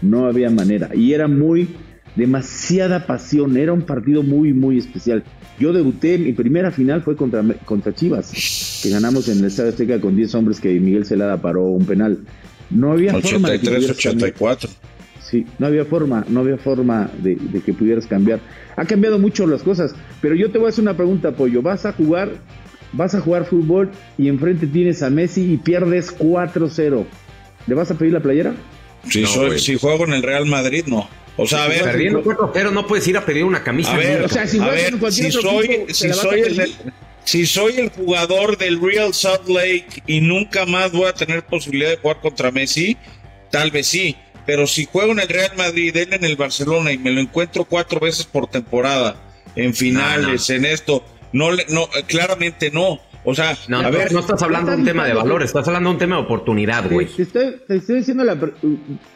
No 0.02 0.26
había 0.26 0.50
manera. 0.50 0.90
Y 0.94 1.14
era 1.14 1.28
muy, 1.28 1.70
demasiada 2.16 3.06
pasión. 3.06 3.58
Era 3.58 3.74
un 3.74 3.82
partido 3.82 4.24
muy, 4.24 4.54
muy 4.54 4.78
especial. 4.78 5.24
Yo 5.60 5.72
debuté, 5.74 6.18
mi 6.18 6.34
primera 6.34 6.72
final 6.72 7.02
fue 7.02 7.16
contra, 7.16 7.44
contra 7.66 7.94
Chivas, 7.94 8.80
que 8.84 8.90
ganamos 8.90 9.28
en 9.30 9.40
el 9.40 9.46
Estadio 9.46 9.70
Azteca 9.70 10.00
con 10.02 10.16
10 10.16 10.36
hombres 10.36 10.60
que 10.60 10.80
Miguel 10.80 11.06
Celada 11.06 11.42
paró 11.42 11.64
un 11.64 11.86
penal. 11.86 12.20
No 12.70 12.92
había 12.92 13.14
forma 13.20 13.50
de 13.52 13.58
84. 13.90 14.70
Sí, 15.22 15.46
no 15.58 15.66
había 15.68 15.86
forma, 15.86 16.24
no 16.30 16.42
había 16.42 16.58
forma 16.58 17.10
de, 17.24 17.38
que 17.66 17.74
pudieras 17.74 18.06
cambiar. 18.06 18.40
Ha 18.76 18.86
cambiado 18.86 19.18
mucho 19.18 19.48
las 19.48 19.64
cosas, 19.64 19.96
pero 20.22 20.36
yo 20.36 20.52
te 20.52 20.60
voy 20.60 20.68
a 20.68 20.70
hacer 20.70 20.84
una 20.84 20.96
pregunta, 20.96 21.32
Pollo. 21.32 21.62
Vas 21.62 21.86
a 21.86 21.94
jugar, 21.94 22.30
vas 22.94 23.16
a 23.16 23.22
jugar 23.22 23.46
fútbol 23.46 23.90
y 24.18 24.28
enfrente 24.28 24.68
tienes 24.68 25.02
a 25.02 25.10
Messi 25.10 25.52
y 25.54 25.58
pierdes 25.58 26.16
4-0. 26.16 27.06
¿Le 27.66 27.74
vas 27.74 27.90
a 27.90 27.96
pedir 27.96 28.14
la 28.14 28.20
playera? 28.20 28.54
Si, 29.10 29.22
No, 29.22 29.28
soy- 29.28 29.60
si 29.60 29.76
juego 29.78 30.06
en 30.06 30.14
el 30.14 30.22
Real 30.22 30.46
Madrid, 30.46 30.84
no. 30.88 31.08
O 31.38 31.46
sea, 31.46 31.64
a 31.66 31.68
ver, 31.68 31.84
Perdiendo 31.84 32.24
4-0 32.24 32.72
no 32.72 32.88
puedes 32.88 33.08
ir 33.08 33.18
a 33.18 33.26
pedir 33.26 33.44
una 33.44 33.64
camisa. 33.64 33.94
a 33.94 33.98
ver, 33.98 34.22
nunca. 34.22 34.26
o 34.26 34.30
sea, 34.30 34.48
si 34.48 34.60
a 34.60 34.66
ver, 34.68 34.92
soy, 35.32 35.66
equipo, 35.66 35.86
¿te 35.88 35.94
si 35.94 36.08
la 36.08 36.16
vas 36.16 36.26
a 36.26 36.30
soy 36.30 36.40
el, 36.42 36.76
si 37.26 37.46
soy 37.46 37.78
el 37.80 37.90
jugador 37.90 38.58
del 38.58 38.80
Real 38.82 39.14
Salt 39.14 39.48
Lake 39.50 40.04
y 40.08 40.22
nunca 40.22 40.66
más 40.66 40.92
voy 40.92 41.08
a 41.08 41.14
tener 41.14 41.44
posibilidad 41.44 41.90
de 41.90 41.98
jugar 41.98 42.20
contra 42.22 42.52
Messi, 42.52 42.96
tal 43.52 43.72
vez 43.72 43.88
sí. 43.88 44.16
Pero 44.46 44.68
si 44.68 44.86
juego 44.86 45.12
en 45.12 45.20
el 45.20 45.28
Real 45.28 45.52
Madrid, 45.58 45.96
él 45.98 46.14
en 46.14 46.24
el 46.24 46.36
Barcelona 46.36 46.92
y 46.92 46.98
me 47.00 47.10
lo 47.12 47.20
encuentro 47.20 47.66
cuatro 47.66 48.00
veces 48.00 48.26
por 48.26 48.48
temporada, 48.48 49.16
en 49.56 49.74
finales, 49.74 50.50
en 50.52 50.66
esto, 50.66 51.04
no, 51.34 51.52
le- 51.52 51.66
no, 51.70 51.84
eh, 51.98 52.04
claramente 52.06 52.70
no. 52.72 53.02
O 53.26 53.34
sea, 53.36 53.58
No, 53.68 53.80
a 53.80 53.84
no, 53.84 53.92
ver, 53.92 54.12
no 54.14 54.20
estás 54.20 54.42
hablando 54.44 54.72
de 54.72 54.78
un 54.78 54.86
tema 54.86 55.06
de 55.06 55.14
valor, 55.14 55.42
estás 55.44 55.68
hablando 55.68 55.90
de 55.90 55.94
un 55.96 56.00
tema 56.00 56.16
de 56.18 56.22
oportunidad, 56.22 56.90
güey. 56.90 57.08
Te, 57.08 57.16
te 57.16 57.22
estoy, 57.24 57.56
te 57.68 57.76
estoy 57.78 57.96
diciendo 57.98 58.24
la, 58.24 58.36
pre- 58.40 58.54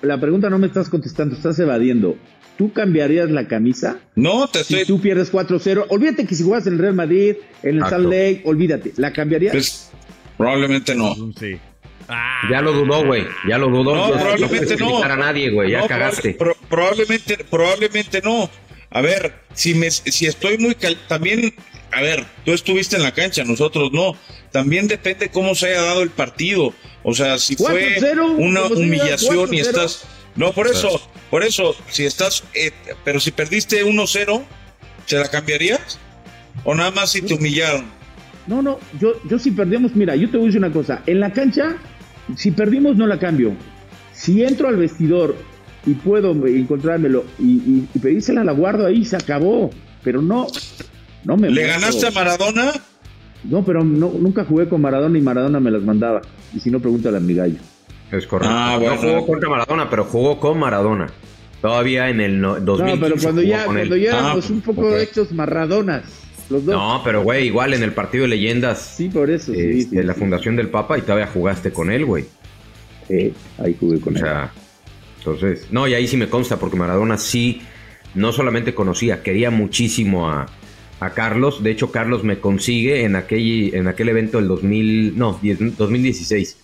la 0.02 0.20
pregunta, 0.20 0.50
no 0.50 0.58
me 0.58 0.68
estás 0.68 0.90
contestando, 0.90 1.36
estás 1.36 1.58
evadiendo. 1.60 2.16
¿Tú 2.58 2.74
cambiarías 2.74 3.30
la 3.32 3.48
camisa 3.48 4.00
no 4.16 4.46
te 4.48 4.64
si 4.66 4.74
estoy, 4.80 4.86
tú 4.98 5.02
pierdes 5.02 5.32
4-0? 5.32 5.86
Olvídate 5.90 6.26
que 6.26 6.36
si 6.36 6.44
juegas 6.44 6.68
en 6.68 6.74
el 6.74 6.80
Real 6.80 6.94
Madrid, 6.96 7.36
en 7.64 7.78
el. 7.78 7.86
Salt 7.90 8.04
Lake, 8.06 8.42
olvídate. 8.44 8.92
¿La 8.98 9.14
cambiarías? 9.14 9.54
pues, 9.54 9.92
probablemente 10.38 10.94
no. 10.96 11.16
Sí. 11.40 11.58
Ya 12.50 12.62
lo 12.62 12.74
dudó, 12.74 13.06
güey. 13.06 13.24
Ya 13.48 13.58
lo 13.60 13.68
dudó. 13.70 13.96
No, 13.96 14.10
Ya 14.14 14.20
probablemente 14.20 14.76
no. 14.78 14.88
criticar 14.88 15.12
a 15.12 15.16
nadie, 15.16 15.52
güey. 15.52 15.72
Ya 15.72 15.82
No, 15.82 15.88
cagaste. 15.88 16.38
proba- 16.38 16.56
pro- 16.56 16.68
probablemente, 16.70 17.38
probablemente 17.50 18.22
no. 18.24 18.50
A 18.90 19.02
ver, 19.02 19.36
si 19.54 19.76
me, 19.76 19.90
si 19.92 20.26
estoy 20.26 20.58
muy 20.58 20.74
cal, 20.76 20.98
también, 21.08 21.54
a 21.92 22.02
ver, 22.02 22.26
tú 22.46 22.52
estuviste 22.52 22.96
en 22.96 23.04
la 23.04 23.14
cancha, 23.14 23.44
nosotros 23.44 23.92
no. 23.92 24.16
También 24.52 24.88
depende 24.88 25.30
cómo 25.30 25.56
se 25.56 25.68
haya 25.68 25.82
dado 25.82 26.02
el 26.02 26.10
partido. 26.10 26.74
O 27.04 27.14
sea, 27.14 27.38
si 27.38 27.56
fue 27.56 27.98
4-0, 28.00 28.36
una 28.38 28.64
humillación 28.64 29.54
y 29.54 29.58
4-0. 29.58 29.62
estás, 29.62 30.04
no, 30.36 30.52
por 30.54 30.68
eso, 30.68 31.02
por 31.30 31.44
eso, 31.44 31.76
si 31.90 32.06
estás, 32.06 32.44
eh, 32.54 32.72
pero 33.04 33.20
si 33.20 33.32
perdiste 33.32 33.86
1-0, 33.86 34.44
¿se 35.06 35.18
la 35.18 35.28
cambiarías? 35.28 36.00
O 36.64 36.76
nada 36.76 36.92
más 36.92 37.12
si 37.12 37.22
te 37.22 37.34
humillaron. 37.34 37.86
No, 38.48 38.62
no, 38.62 38.80
yo, 39.00 39.14
yo 39.30 39.40
si 39.40 39.52
perdemos, 39.52 39.96
mira, 39.96 40.16
yo 40.16 40.30
te 40.30 40.38
voy 40.38 40.46
a 40.46 40.48
decir 40.48 40.60
una 40.60 40.74
cosa. 40.74 41.02
En 41.06 41.20
la 41.20 41.32
cancha, 41.32 41.78
si 42.36 42.52
perdimos, 42.52 42.98
no 42.98 43.08
la 43.08 43.20
cambio. 43.20 43.54
Si 44.14 44.44
entro 44.44 44.68
al 44.68 44.78
vestidor 44.78 45.36
y 45.86 45.94
puedo 45.94 46.32
encontrármelo 46.46 47.26
y, 47.40 47.44
y, 47.44 47.88
y 47.94 48.00
pedírsela, 48.00 48.44
la 48.44 48.52
guardo 48.52 48.86
ahí, 48.86 49.06
se 49.06 49.16
acabó. 49.16 49.70
Pero 50.04 50.22
no, 50.22 50.48
no 51.24 51.38
me. 51.38 51.50
¿Le 51.50 51.68
ganaste 51.68 52.08
a 52.08 52.12
Maradona? 52.12 52.72
No, 53.44 53.64
pero 53.64 53.84
no, 53.84 54.12
nunca 54.20 54.44
jugué 54.46 54.68
con 54.68 54.82
Maradona 54.82 55.18
y 55.18 55.22
Maradona 55.22 55.60
me 55.60 55.72
las 55.72 55.82
mandaba. 55.84 56.22
Y 56.54 56.60
si 56.60 56.70
no, 56.70 56.80
pregúntale 56.80 57.18
a 57.18 57.22
mi 57.22 57.34
gallo. 57.34 57.58
Es 58.12 58.26
correcto. 58.28 58.54
Ah, 58.54 58.78
bueno. 58.80 58.96
No 58.96 59.02
jugó 59.02 59.28
contra 59.28 59.50
Maradona, 59.50 59.90
pero 59.90 60.04
jugó 60.06 60.40
con 60.40 60.60
Maradona. 60.60 61.08
Todavía 61.62 62.10
en 62.10 62.22
el 62.22 62.40
no- 62.40 62.60
2015 62.60 62.96
No, 62.96 63.02
pero 63.02 63.22
cuando 63.22 63.42
ya, 63.42 63.66
cuando 63.66 63.96
ya 63.98 64.12
Ah, 64.14 64.20
éramos 64.20 64.50
un 64.50 64.62
poco 64.62 64.98
hechos 64.98 65.30
los 66.50 66.66
dos. 66.66 66.76
No, 66.76 67.02
pero 67.04 67.22
güey, 67.24 67.48
igual 67.48 67.74
en 67.74 67.84
el 67.84 67.92
partido 67.94 68.24
de 68.24 68.30
leyendas 68.30 68.80
Sí, 68.98 69.10
por 69.10 69.30
eso, 69.30 69.54
sí. 69.54 69.60
eh, 69.60 69.82
sí, 69.90 69.96
de 69.96 70.04
la 70.04 70.14
sí. 70.14 70.20
Fundación 70.20 70.56
del 70.56 70.70
Papa 70.70 70.98
y 70.98 71.02
todavía 71.02 71.28
jugaste 71.28 71.72
con 71.72 71.92
él, 71.92 72.06
güey. 72.06 72.26
Sí, 73.08 73.34
ahí 73.60 73.76
jugué 73.80 74.00
con 74.00 74.16
O 74.16 74.18
él. 74.18 74.24
sea, 74.24 74.52
entonces, 75.20 75.68
no, 75.72 75.88
y 75.88 75.94
ahí 75.94 76.08
sí 76.08 76.18
me 76.18 76.28
consta, 76.30 76.58
porque 76.58 76.78
Maradona 76.78 77.18
sí, 77.18 77.62
no 78.16 78.32
solamente 78.32 78.74
conocía, 78.74 79.22
quería 79.22 79.52
muchísimo 79.52 80.30
a, 80.30 80.48
a 81.00 81.12
Carlos. 81.12 81.64
De 81.64 81.72
hecho, 81.72 81.92
Carlos 81.92 82.24
me 82.24 82.40
consigue 82.40 83.04
en 83.04 83.16
aquel, 83.16 83.74
en 83.74 83.88
aquel 83.88 84.10
evento 84.10 84.38
del 84.40 84.48
2000, 84.48 85.18
no, 85.18 85.40
10 85.42 85.78
2016, 85.78 86.58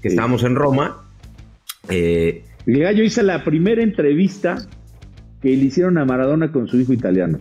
que 0.00 0.08
Sí. 0.08 0.14
estábamos 0.14 0.42
en 0.44 0.54
Roma. 0.56 1.02
Eh, 1.88 2.44
gallo 2.66 3.02
hice 3.02 3.22
la 3.22 3.44
primera 3.44 3.82
entrevista 3.82 4.66
que 5.40 5.48
le 5.48 5.64
hicieron 5.64 5.98
a 5.98 6.04
Maradona 6.04 6.52
con 6.52 6.68
su 6.68 6.78
hijo 6.80 6.92
italiano. 6.92 7.38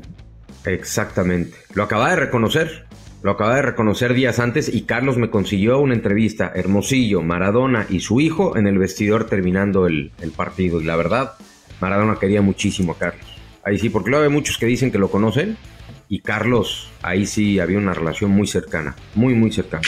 exactamente. 0.65 1.57
Lo 1.73 1.83
acaba 1.83 2.09
de 2.11 2.15
reconocer. 2.17 2.85
Lo 3.23 3.31
acaba 3.31 3.55
de 3.55 3.61
reconocer 3.61 4.15
días 4.15 4.39
antes 4.39 4.73
y 4.73 4.81
Carlos 4.81 5.17
me 5.17 5.29
consiguió 5.29 5.79
una 5.79 5.93
entrevista, 5.93 6.51
Hermosillo, 6.55 7.21
Maradona 7.21 7.85
y 7.87 7.99
su 7.99 8.19
hijo 8.19 8.57
en 8.57 8.65
el 8.65 8.79
vestidor 8.79 9.25
terminando 9.25 9.85
el, 9.85 10.11
el 10.21 10.31
partido. 10.31 10.81
Y 10.81 10.85
la 10.85 10.95
verdad, 10.95 11.33
Maradona 11.79 12.15
quería 12.19 12.41
muchísimo 12.41 12.93
a 12.93 12.97
Carlos. 12.97 13.25
Ahí 13.63 13.77
sí, 13.77 13.89
porque 13.89 14.09
luego 14.09 14.25
hay 14.25 14.31
muchos 14.31 14.57
que 14.57 14.65
dicen 14.65 14.91
que 14.91 14.97
lo 14.97 15.11
conocen 15.11 15.55
y 16.11 16.19
Carlos, 16.19 16.89
ahí 17.03 17.25
sí 17.25 17.57
había 17.61 17.77
una 17.77 17.93
relación 17.93 18.31
muy 18.31 18.45
cercana, 18.45 18.97
muy, 19.15 19.33
muy 19.33 19.49
cercana. 19.49 19.87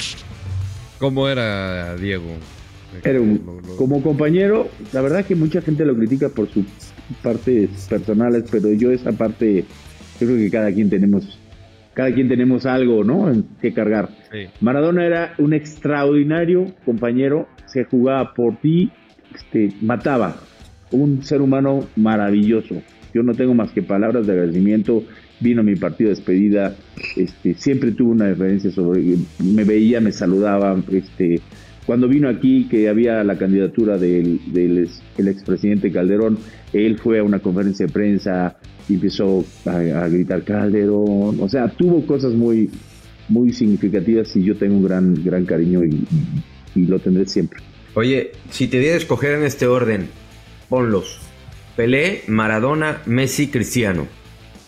¿Cómo 0.97 1.27
era 1.27 1.97
Diego? 1.97 2.37
Era 3.03 3.19
un- 3.19 3.59
como 3.77 4.01
compañero, 4.01 4.69
la 4.93 5.01
verdad 5.01 5.25
que 5.25 5.35
mucha 5.35 5.61
gente 5.61 5.83
lo 5.83 5.93
critica 5.97 6.29
por 6.29 6.47
sus 6.49 6.63
partes 7.21 7.69
personales, 7.89 8.45
pero 8.49 8.71
yo 8.71 8.91
esa 8.93 9.11
parte, 9.11 9.65
yo 10.21 10.27
creo 10.27 10.37
que 10.37 10.49
cada 10.49 10.71
quien 10.71 10.89
tenemos, 10.89 11.37
cada 11.93 12.13
quien 12.13 12.29
tenemos 12.29 12.65
algo, 12.65 13.03
¿no? 13.03 13.29
En 13.29 13.43
que 13.61 13.73
cargar. 13.73 14.07
Sí. 14.31 14.45
Maradona 14.61 15.05
era 15.05 15.33
un 15.39 15.51
extraordinario 15.53 16.73
compañero, 16.85 17.49
se 17.65 17.83
jugaba 17.83 18.33
por 18.33 18.55
ti, 18.61 18.91
este, 19.35 19.73
mataba, 19.81 20.37
un 20.91 21.21
ser 21.21 21.41
humano 21.41 21.85
maravilloso. 21.97 22.81
Yo 23.13 23.23
no 23.23 23.33
tengo 23.33 23.53
más 23.53 23.71
que 23.71 23.81
palabras 23.83 24.25
de 24.25 24.31
agradecimiento. 24.31 25.03
Vino 25.43 25.61
a 25.61 25.63
mi 25.63 25.75
partido 25.75 26.09
de 26.09 26.15
despedida, 26.15 26.75
este, 27.17 27.53
siempre 27.55 27.91
tuvo 27.91 28.11
una 28.11 28.29
referencia 28.29 28.71
sobre, 28.71 29.03
me 29.43 29.63
veía, 29.65 29.99
me 29.99 30.11
saludaba, 30.13 30.81
este, 30.91 31.41
cuando 31.85 32.07
vino 32.07 32.29
aquí 32.29 32.67
que 32.69 32.87
había 32.87 33.23
la 33.25 33.37
candidatura 33.37 33.97
del, 33.97 34.39
del 34.53 34.89
el 35.17 35.27
expresidente 35.27 35.91
Calderón, 35.91 36.37
él 36.71 36.97
fue 36.97 37.19
a 37.19 37.23
una 37.23 37.39
conferencia 37.39 37.85
de 37.87 37.91
prensa 37.91 38.55
y 38.87 38.93
empezó 38.93 39.43
a, 39.65 39.75
a 40.03 40.07
gritar 40.07 40.43
Calderón, 40.43 41.37
o 41.41 41.49
sea, 41.49 41.67
tuvo 41.67 42.05
cosas 42.05 42.33
muy, 42.33 42.69
muy 43.27 43.51
significativas 43.51 44.33
y 44.37 44.43
yo 44.43 44.55
tengo 44.55 44.77
un 44.77 44.83
gran, 44.85 45.13
gran 45.25 45.45
cariño 45.45 45.83
y, 45.83 46.05
y- 46.75 46.85
lo 46.85 46.99
tendré 46.99 47.25
siempre. 47.25 47.59
Oye, 47.95 48.31
si 48.49 48.67
te 48.67 48.79
diera 48.79 48.95
escoger 48.95 49.33
en 49.37 49.43
este 49.43 49.67
orden, 49.67 50.07
ponlos. 50.69 51.19
Pelé, 51.75 52.21
Maradona, 52.27 53.01
Messi, 53.05 53.47
Cristiano. 53.47 54.07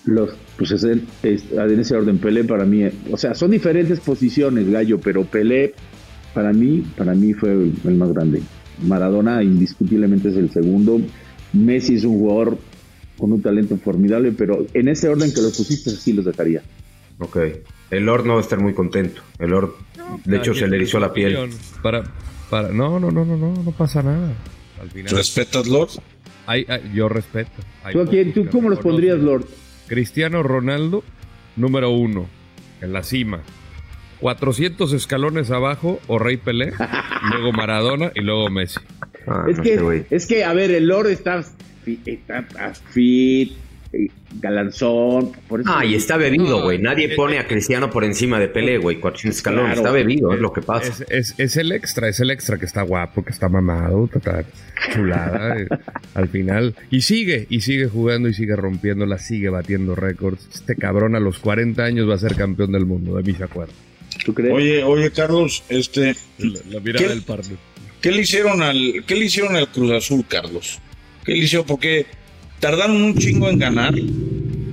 Los, 0.05 0.31
pues 0.57 0.71
es 0.71 0.83
el- 0.83 1.03
es- 1.23 1.45
en 1.51 1.79
ese 1.79 1.95
orden, 1.95 2.17
Pelé 2.17 2.43
para 2.43 2.65
mí, 2.65 2.83
o 3.11 3.17
sea, 3.17 3.35
son 3.35 3.51
diferentes 3.51 3.99
posiciones, 3.99 4.69
Gallo, 4.69 4.99
pero 4.99 5.23
Pelé 5.25 5.73
para 6.33 6.51
mí, 6.53 6.83
para 6.97 7.13
mí 7.13 7.33
fue 7.33 7.51
el, 7.53 7.73
el 7.85 7.95
más 7.95 8.11
grande. 8.13 8.41
Maradona 8.85 9.41
indiscutiblemente 9.41 10.29
es 10.29 10.35
el 10.35 10.49
segundo. 10.51 10.99
Messi 11.53 11.95
es 11.95 12.03
un 12.03 12.19
jugador 12.19 12.57
con 13.17 13.31
un 13.31 13.41
talento 13.41 13.77
formidable, 13.77 14.33
pero 14.33 14.65
en 14.73 14.89
ese 14.89 15.07
orden 15.07 15.33
que 15.33 15.41
los 15.41 15.55
pusiste, 15.57 15.91
así 15.91 16.11
los 16.11 16.25
dejaría. 16.25 16.61
Ok. 17.19 17.37
El 17.91 18.03
Lord 18.05 18.25
no 18.25 18.33
va 18.33 18.39
a 18.39 18.41
estar 18.41 18.59
muy 18.59 18.73
contento. 18.73 19.21
El 19.39 19.51
Lord, 19.51 19.73
de 20.25 20.37
hecho, 20.37 20.53
se 20.53 20.67
le 20.67 20.75
erizó 20.75 20.99
la 20.99 21.13
piel. 21.13 21.37
Para, 21.81 22.03
para, 22.49 22.69
no, 22.73 22.99
no, 22.99 23.11
no, 23.11 23.23
no, 23.23 23.37
no, 23.37 23.53
no 23.63 23.71
pasa 23.71 24.03
nada. 24.03 24.33
Al 24.81 24.91
final, 24.91 25.15
¿Respetas, 25.15 25.67
Lord? 25.67 25.89
hay- 26.45 26.65
hay- 26.67 26.91
yo 26.93 27.07
respeto. 27.07 27.51
Hay 27.85 27.93
¿Tú, 27.93 28.01
a 28.01 28.05
quién- 28.07 28.33
tú 28.33 28.45
cómo 28.51 28.69
los 28.69 28.79
pondrías, 28.79 29.19
Lord? 29.19 29.45
Cristiano 29.87 30.43
Ronaldo, 30.43 31.03
número 31.55 31.89
uno, 31.91 32.27
en 32.81 32.93
la 32.93 33.03
cima. 33.03 33.41
400 34.19 34.93
escalones 34.93 35.51
abajo, 35.51 35.99
o 36.07 36.17
Rey 36.19 36.37
Pelé, 36.37 36.73
luego 37.31 37.51
Maradona 37.51 38.11
y 38.15 38.21
luego 38.21 38.49
Messi. 38.49 38.79
Ah, 39.27 39.45
es, 39.47 39.57
no, 39.57 39.63
que, 39.63 40.05
es 40.09 40.25
que, 40.25 40.43
a 40.43 40.53
ver, 40.53 40.71
el 40.71 40.87
Lord 40.87 41.07
está, 41.07 41.43
está- 42.05 42.39
está 42.39 42.73
fit, 42.91 43.53
galanzón, 44.41 45.31
por 45.47 45.61
eso... 45.61 45.69
Ah, 45.73 45.85
y 45.85 45.95
está 45.95 46.17
bebido, 46.17 46.61
güey. 46.63 46.79
Nadie 46.79 47.15
pone 47.15 47.39
a 47.39 47.47
Cristiano 47.47 47.89
por 47.89 48.03
encima 48.03 48.39
de 48.39 48.47
Pelé, 48.47 48.77
güey. 48.77 48.99
400 48.99 49.37
escalones. 49.37 49.65
Claro. 49.73 49.81
Está 49.81 49.91
bebido, 49.91 50.33
es 50.33 50.39
lo 50.39 50.51
que 50.53 50.61
pasa. 50.61 50.89
Es, 50.89 51.05
es- 51.09 51.35
es 51.39 51.57
el 51.57 51.71
extra, 51.71 52.07
es 52.09 52.19
el 52.19 52.31
extra 52.31 52.57
que 52.57 52.65
está 52.65 52.81
guapo, 52.81 53.23
que 53.23 53.31
está 53.31 53.49
mamado, 53.49 54.09
está 54.13 54.43
chulada 54.93 55.59
eh, 55.59 55.67
al 56.13 56.27
final. 56.29 56.75
Y 56.91 57.01
sigue, 57.01 57.47
y 57.49 57.61
sigue 57.61 57.87
jugando 57.87 58.27
y 58.29 58.33
sigue 58.33 58.55
rompiéndola, 58.55 59.17
sigue 59.17 59.49
batiendo 59.49 59.95
récords. 59.95 60.47
Este 60.53 60.75
cabrón 60.75 61.15
a 61.15 61.19
los 61.19 61.39
40 61.39 61.83
años 61.83 62.09
va 62.09 62.15
a 62.15 62.19
ser 62.19 62.35
campeón 62.35 62.71
del 62.71 62.85
mundo, 62.85 63.15
de 63.17 63.23
mí 63.23 63.33
se 63.37 63.43
acuerda. 63.43 63.73
¿Tú 64.25 64.33
crees? 64.33 64.53
Oye, 64.53 64.83
oye, 64.83 65.11
Carlos, 65.11 65.63
este, 65.69 66.15
La, 66.39 66.59
la 66.71 66.79
mirada 66.79 67.05
¿Qué? 67.05 67.09
del 67.13 67.21
partner. 67.23 67.57
¿qué 68.01 68.11
le 68.11 68.21
hicieron 68.21 68.61
al, 68.61 69.03
qué 69.07 69.15
le 69.15 69.25
hicieron 69.25 69.55
al 69.55 69.67
Cruz 69.71 69.91
Azul, 69.91 70.23
Carlos? 70.27 70.79
¿Qué 71.25 71.31
le 71.33 71.39
hicieron? 71.39 71.65
Porque 71.65 72.05
tardaron 72.65 72.99
un 72.99 73.15
chingo 73.15 73.47
en 73.47 73.59
ganar. 73.59 73.93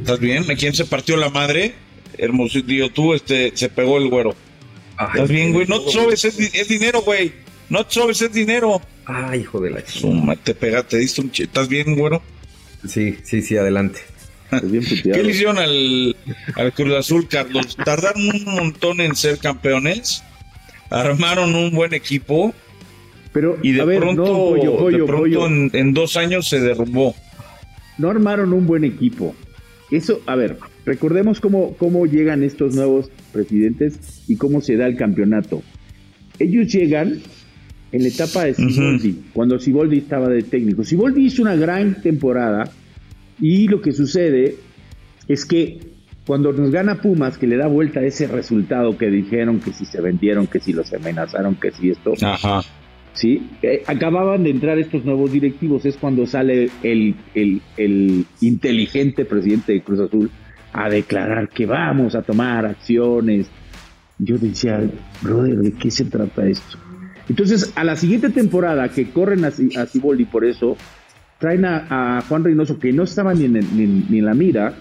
¿Estás 0.00 0.18
bien? 0.18 0.50
¿A 0.50 0.54
quién 0.54 0.72
se 0.72 0.86
partió 0.86 1.14
la 1.18 1.28
madre? 1.28 1.74
Hermosillo, 2.16 2.88
tú, 2.90 3.12
este, 3.12 3.52
se 3.54 3.68
pegó 3.68 3.98
el 3.98 4.08
güero. 4.08 4.34
¿Estás 4.98 5.28
bien, 5.28 5.52
güey? 5.52 5.66
No 5.66 5.78
te 5.82 5.90
sobes, 5.92 6.24
es, 6.24 6.38
di- 6.38 6.48
es 6.54 6.68
dinero, 6.68 7.02
güey. 7.02 7.32
No 7.68 7.84
te 7.84 7.92
sobes, 7.92 8.22
es 8.22 8.32
dinero. 8.32 8.80
Ay, 9.04 9.40
hijo 9.40 9.60
de 9.60 9.70
la 9.72 9.84
chica. 9.84 10.00
Suma, 10.00 10.36
te 10.36 10.54
pegaste, 10.54 10.96
te 10.96 10.98
diste 10.98 11.20
un 11.20 11.30
chi- 11.32 11.42
¿Estás 11.42 11.68
bien, 11.68 11.94
güero? 11.94 12.22
Sí, 12.88 13.16
sí, 13.24 13.42
sí, 13.42 13.58
adelante. 13.58 14.00
Bien. 14.62 14.82
¿Qué 15.02 15.22
le 15.22 15.30
hicieron 15.30 15.58
al, 15.58 16.16
al 16.54 16.72
Cruz 16.72 16.94
Azul, 16.94 17.28
Carlos? 17.28 17.76
Tardaron 17.76 18.22
un 18.22 18.44
montón 18.44 19.02
en 19.02 19.14
ser 19.16 19.36
campeones. 19.36 20.22
Armaron 20.88 21.54
un 21.54 21.70
buen 21.72 21.92
equipo. 21.92 22.54
Pero, 23.34 23.58
y 23.62 23.72
de 23.72 23.82
a 23.82 23.84
ver, 23.84 24.00
pronto, 24.00 24.22
no, 24.24 24.32
pollo, 24.78 24.90
de 24.90 25.04
pronto 25.04 25.16
pollo. 25.16 25.46
En, 25.46 25.70
en 25.74 25.92
dos 25.94 26.16
años 26.16 26.48
se 26.48 26.58
derrumbó. 26.60 27.14
No 27.98 28.10
armaron 28.10 28.52
un 28.52 28.66
buen 28.66 28.84
equipo. 28.84 29.34
Eso, 29.90 30.20
a 30.26 30.36
ver, 30.36 30.58
recordemos 30.86 31.40
cómo, 31.40 31.74
cómo 31.76 32.06
llegan 32.06 32.42
estos 32.42 32.74
nuevos 32.74 33.10
presidentes 33.32 34.24
y 34.26 34.36
cómo 34.36 34.60
se 34.60 34.76
da 34.76 34.86
el 34.86 34.96
campeonato. 34.96 35.62
Ellos 36.38 36.72
llegan 36.72 37.20
en 37.92 38.02
la 38.02 38.08
etapa 38.08 38.44
de 38.44 38.54
Siboldi, 38.54 39.22
cuando 39.34 39.58
Siboldi 39.58 39.98
estaba 39.98 40.28
de 40.28 40.42
técnico. 40.42 40.82
Siboldi 40.82 41.26
hizo 41.26 41.42
una 41.42 41.56
gran 41.56 42.00
temporada 42.00 42.70
y 43.38 43.68
lo 43.68 43.82
que 43.82 43.92
sucede 43.92 44.56
es 45.28 45.44
que 45.44 45.78
cuando 46.26 46.52
nos 46.52 46.70
gana 46.70 47.00
Pumas, 47.02 47.36
que 47.36 47.46
le 47.46 47.56
da 47.56 47.66
vuelta 47.66 48.00
ese 48.02 48.26
resultado 48.28 48.96
que 48.96 49.10
dijeron 49.10 49.60
que 49.60 49.72
si 49.72 49.84
se 49.84 50.00
vendieron, 50.00 50.46
que 50.46 50.60
si 50.60 50.72
los 50.72 50.92
amenazaron, 50.92 51.56
que 51.56 51.70
si 51.72 51.90
esto, 51.90 52.14
Ajá. 52.22 52.62
¿Sí? 53.14 53.50
Eh, 53.62 53.82
acababan 53.86 54.42
de 54.44 54.50
entrar 54.50 54.78
estos 54.78 55.04
nuevos 55.04 55.32
directivos, 55.32 55.84
es 55.86 55.96
cuando 55.96 56.26
sale 56.26 56.70
el, 56.82 57.14
el, 57.34 57.60
el 57.76 58.26
inteligente 58.40 59.24
presidente 59.24 59.72
de 59.72 59.82
Cruz 59.82 60.00
Azul 60.00 60.30
a 60.72 60.88
declarar 60.88 61.48
que 61.48 61.66
vamos 61.66 62.14
a 62.14 62.22
tomar 62.22 62.64
acciones. 62.66 63.46
Yo 64.18 64.38
decía, 64.38 64.80
brother, 65.20 65.56
¿de 65.58 65.72
qué 65.72 65.90
se 65.90 66.04
trata 66.04 66.46
esto? 66.46 66.78
Entonces, 67.28 67.72
a 67.76 67.84
la 67.84 67.96
siguiente 67.96 68.30
temporada 68.30 68.88
que 68.88 69.10
corren 69.10 69.44
a, 69.44 69.48
a 69.48 69.86
Ciboldi 69.86 70.24
por 70.24 70.44
eso, 70.44 70.76
traen 71.38 71.64
a, 71.64 72.22
Juan 72.28 72.44
Reynoso, 72.44 72.78
que 72.78 72.92
no 72.92 73.02
estaba 73.02 73.34
ni 73.34 73.44
en- 73.46 74.08
ni 74.10 74.18
en 74.18 74.24
la 74.24 74.34
mira, 74.34 74.74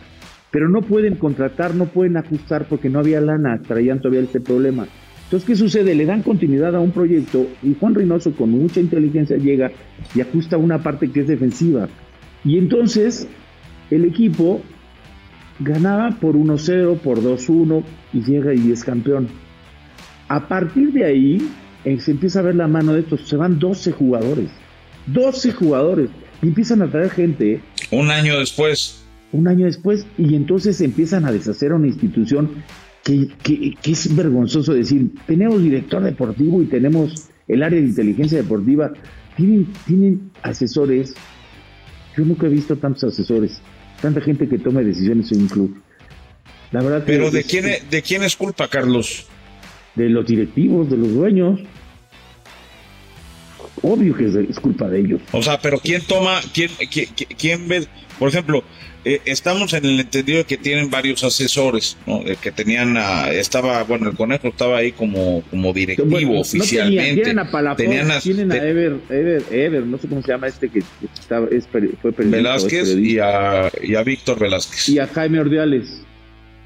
pero 0.52 0.70
no 0.70 0.82
pueden 0.82 1.16
contratar, 1.16 1.74
no 1.76 1.86
pueden 1.86 2.18
ajustar 2.18 2.66
porque 2.68 2.90
no 2.90 3.00
había 3.00 3.22
lana, 3.22 3.62
traían 3.66 4.00
todavía 4.00 4.22
este 4.22 4.42
problema. 4.42 4.86
Entonces, 5.32 5.48
¿qué 5.48 5.56
sucede? 5.56 5.96
Le 5.96 6.06
dan 6.06 6.24
continuidad 6.24 6.76
a 6.76 6.82
un 6.82 6.92
proyecto 6.92 7.48
y 7.64 7.74
Juan 7.80 7.96
Reynoso 7.96 8.34
con 8.34 8.52
mucha 8.52 8.82
inteligencia 8.82 9.38
llega 9.38 9.72
y 10.14 10.20
ajusta 10.20 10.58
una 10.58 10.84
parte 10.84 11.10
que 11.10 11.22
es 11.22 11.28
defensiva. 11.30 11.88
Y 12.44 12.58
entonces 12.58 13.30
el 13.92 14.04
equipo 14.04 14.62
ganaba 15.60 16.10
por 16.20 16.36
1-0, 16.36 16.98
por 16.98 17.24
2-1 17.24 17.82
y 18.12 18.24
llega 18.24 18.54
y 18.54 18.74
es 18.74 18.84
campeón. 18.84 19.30
A 20.28 20.50
partir 20.50 20.92
de 20.92 21.06
ahí 21.06 21.38
eh, 21.86 21.98
se 22.02 22.12
empieza 22.12 22.40
a 22.40 22.42
ver 22.42 22.56
la 22.56 22.68
mano 22.68 22.94
de 22.94 23.00
estos, 23.00 23.22
se 23.26 23.38
van 23.38 23.58
12 23.58 23.94
jugadores, 23.94 24.50
12 25.06 25.54
jugadores 25.54 26.10
y 26.42 26.48
empiezan 26.48 26.82
a 26.82 26.92
traer 26.92 27.10
gente 27.10 27.62
Un 27.90 28.12
año 28.12 28.38
después. 28.38 29.06
un 29.32 29.48
año 29.48 29.66
después 29.66 30.06
y 30.18 30.36
entonces 30.36 30.82
empiezan 30.82 31.24
a 31.24 31.32
deshacer 31.32 31.72
una 31.72 31.88
institución 31.88 32.50
que, 33.04 33.28
que- 33.44 33.76
que 33.82 33.92
es 33.92 34.16
vergonzoso 34.16 34.74
decir, 34.74 35.12
tenemos 35.26 35.62
director 35.62 36.04
deportivo 36.04 36.62
y 36.62 36.66
tenemos 36.66 37.30
el 37.48 37.64
área 37.64 37.80
de 37.80 37.88
inteligencia 37.88 38.38
deportiva, 38.38 38.92
tienen, 39.36 39.68
tienen 39.88 40.32
asesores, 40.44 41.14
yo 42.16 42.26
nunca 42.26 42.46
he 42.48 42.50
visto 42.50 42.76
tantos 42.78 43.04
asesores, 43.06 43.62
tanta 44.02 44.22
gente 44.22 44.48
que 44.48 44.60
tome 44.60 44.84
decisiones 44.84 45.32
en 45.32 45.42
un 45.42 45.48
club. 45.48 45.82
La 46.72 46.82
verdad 46.82 47.00
que 47.06 47.12
Pero 47.12 47.32
¿de 47.32 47.40
es- 47.42 47.48
quién, 47.48 47.66
es- 47.68 47.90
¿de 47.90 48.02
quién 48.02 48.24
es 48.24 48.36
culpa, 48.36 48.68
Carlos? 48.68 49.28
de 49.96 50.08
los 50.08 50.26
directivos, 50.26 50.90
de 50.90 50.96
los 50.96 51.14
dueños. 51.14 51.60
Obvio 53.84 54.16
que 54.16 54.28
es, 54.28 54.36
es 54.36 54.60
culpa 54.60 54.88
de 54.90 55.00
ellos. 55.00 55.22
O 55.32 55.42
sea, 55.42 55.60
pero 55.60 55.80
¿quién 55.80 56.02
toma, 56.08 56.40
quién, 56.54 56.70
quién, 56.92 57.08
quién 57.38 57.68
ve? 57.68 57.88
Por 58.20 58.30
ejemplo, 58.30 58.64
eh, 59.04 59.20
estamos 59.26 59.74
en 59.74 59.86
el 59.86 60.00
entendido 60.00 60.40
de 60.40 60.44
que 60.46 60.58
tienen 60.58 60.90
varios 60.92 61.24
asesores, 61.24 61.98
que 62.42 62.52
tenían, 62.52 62.98
a- 62.98 63.30
estaba, 63.32 63.84
bueno, 63.84 64.10
el 64.10 64.16
conejo 64.16 64.50
estaba 64.50 64.78
ahí 64.78 64.92
como, 64.92 65.42
como 65.50 65.74
directivo 65.74 66.10
Bueno, 66.10 66.34
no 66.34 66.40
oficialmente. 66.42 66.98
tenían, 67.04 67.16
tienen 67.16 67.40
a 67.40 67.52
Palafox, 67.52 67.78
Tenían 67.84 68.12
a- 68.12 68.20
tienen 68.20 68.52
a 68.52 68.58
Ever, 68.58 68.98
Ever, 69.10 69.44
Ever, 69.52 69.86
no 69.86 69.98
sé 69.98 70.08
cómo 70.08 70.22
se 70.22 70.32
llama 70.32 70.48
este 70.48 70.70
que 70.70 70.84
estaba, 71.20 71.48
es, 71.52 71.66
fue 71.68 71.82
periodista, 71.82 72.20
es 72.22 72.32
Velázquez 72.32 72.96
y 72.98 73.20
a, 73.20 73.72
y 73.82 73.96
a 73.96 74.04
Víctor 74.04 74.40
Velázquez 74.40 74.90
y 74.90 75.00
a 75.00 75.08
Jaime 75.08 75.40
Ordiales. 75.40 76.04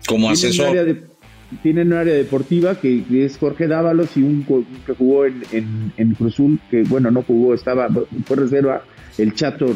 como 0.07 0.31
Tienen 0.33 0.49
asesor. 0.51 0.85
de- 0.85 1.15
tienen 1.61 1.87
un 1.93 1.99
área 1.99 2.15
deportiva 2.15 2.79
que, 2.81 3.03
que 3.07 3.23
es 3.23 3.37
Jorge 3.37 3.67
Dávalos 3.67 4.09
y 4.17 4.21
un 4.23 4.43
que 4.85 4.93
jugó 4.93 5.25
en, 5.25 5.43
en, 5.51 5.93
en 5.95 6.15
Cruzul, 6.15 6.59
que 6.71 6.81
bueno, 6.83 7.11
no 7.11 7.21
jugó, 7.21 7.53
estaba, 7.53 7.87
fue 8.25 8.35
reserva, 8.35 8.83
el 9.19 9.33
Chato, 9.35 9.67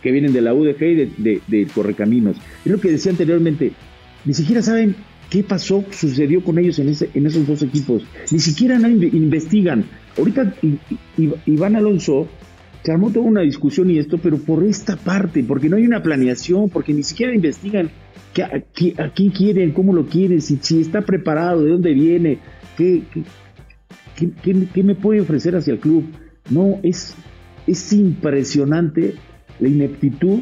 Que 0.00 0.12
vienen 0.12 0.32
de 0.32 0.40
la 0.40 0.54
UDG 0.54 0.82
y 0.82 0.94
de, 0.94 1.40
de, 1.46 1.66
Correcaminos. 1.74 2.36
Es 2.64 2.70
lo 2.72 2.80
que 2.80 2.90
decía 2.90 3.10
anteriormente, 3.12 3.72
ni 4.24 4.34
siquiera 4.34 4.62
saben 4.62 4.94
qué 5.30 5.42
pasó, 5.42 5.84
sucedió 5.90 6.42
con 6.44 6.58
ellos 6.58 6.78
en, 6.78 6.88
ese, 6.90 7.10
en 7.14 7.26
esos 7.26 7.46
dos 7.46 7.62
equipos, 7.62 8.02
ni 8.30 8.38
siquiera 8.38 8.78
no 8.78 8.88
inve- 8.88 9.12
investigan. 9.12 9.84
Ahorita 10.16 10.54
Iván 11.46 11.76
Alonso 11.76 12.28
se 12.82 12.92
armó 12.92 13.10
toda 13.10 13.24
una 13.26 13.40
discusión 13.40 13.90
y 13.90 13.98
esto, 13.98 14.18
pero 14.18 14.36
por 14.38 14.62
esta 14.64 14.96
parte, 14.96 15.42
porque 15.42 15.68
no 15.68 15.76
hay 15.76 15.86
una 15.86 16.02
planeación, 16.02 16.68
porque 16.68 16.92
ni 16.92 17.02
siquiera 17.02 17.34
investigan 17.34 17.90
qué- 18.34 18.42
a, 18.98 19.10
quién 19.14 19.30
quieren, 19.30 19.72
cómo 19.72 19.92
lo 19.94 20.06
quieren, 20.06 20.40
si, 20.42 20.58
si 20.60 20.80
está 20.80 21.00
preparado, 21.00 21.64
de 21.64 21.70
dónde 21.70 21.94
viene, 21.94 22.38
qué- 22.76 23.02
qué- 24.16 24.66
qué 24.72 24.82
me 24.82 24.94
puede 24.94 25.20
ofrecer 25.22 25.56
hacia 25.56 25.72
el 25.72 25.80
club. 25.80 26.04
No, 26.50 26.78
es, 26.82 27.14
es 27.66 27.92
impresionante 27.92 29.14
la 29.60 29.68
ineptitud 29.68 30.40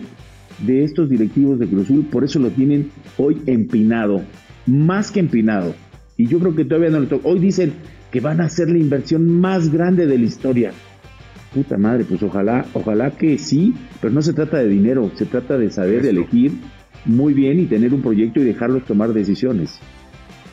de 0.58 0.84
estos 0.84 1.08
directivos 1.08 1.58
de 1.58 1.66
Cruz 1.66 1.84
Azul, 1.84 2.06
por 2.06 2.24
eso 2.24 2.38
lo 2.38 2.50
tienen 2.50 2.90
hoy 3.16 3.42
empinado, 3.46 4.22
más 4.66 5.10
que 5.10 5.20
empinado. 5.20 5.74
Y 6.16 6.26
yo 6.26 6.38
creo 6.38 6.54
que 6.54 6.64
todavía 6.64 6.90
no 6.90 7.00
le 7.00 7.06
toca. 7.06 7.28
Hoy 7.28 7.40
dicen 7.40 7.72
que 8.10 8.20
van 8.20 8.40
a 8.40 8.44
hacer 8.44 8.68
la 8.68 8.78
inversión 8.78 9.40
más 9.40 9.72
grande 9.72 10.06
de 10.06 10.18
la 10.18 10.24
historia. 10.24 10.72
Puta 11.54 11.76
madre, 11.76 12.04
pues 12.04 12.22
ojalá, 12.22 12.64
ojalá 12.74 13.10
que 13.10 13.38
sí, 13.38 13.74
pero 14.00 14.12
no 14.12 14.22
se 14.22 14.32
trata 14.32 14.58
de 14.58 14.68
dinero, 14.68 15.10
se 15.14 15.26
trata 15.26 15.58
de 15.58 15.70
saber 15.70 16.06
elegir 16.06 16.52
muy 17.04 17.34
bien 17.34 17.60
y 17.60 17.66
tener 17.66 17.92
un 17.92 18.02
proyecto 18.02 18.40
y 18.40 18.44
dejarlos 18.44 18.84
tomar 18.84 19.12
decisiones. 19.12 19.78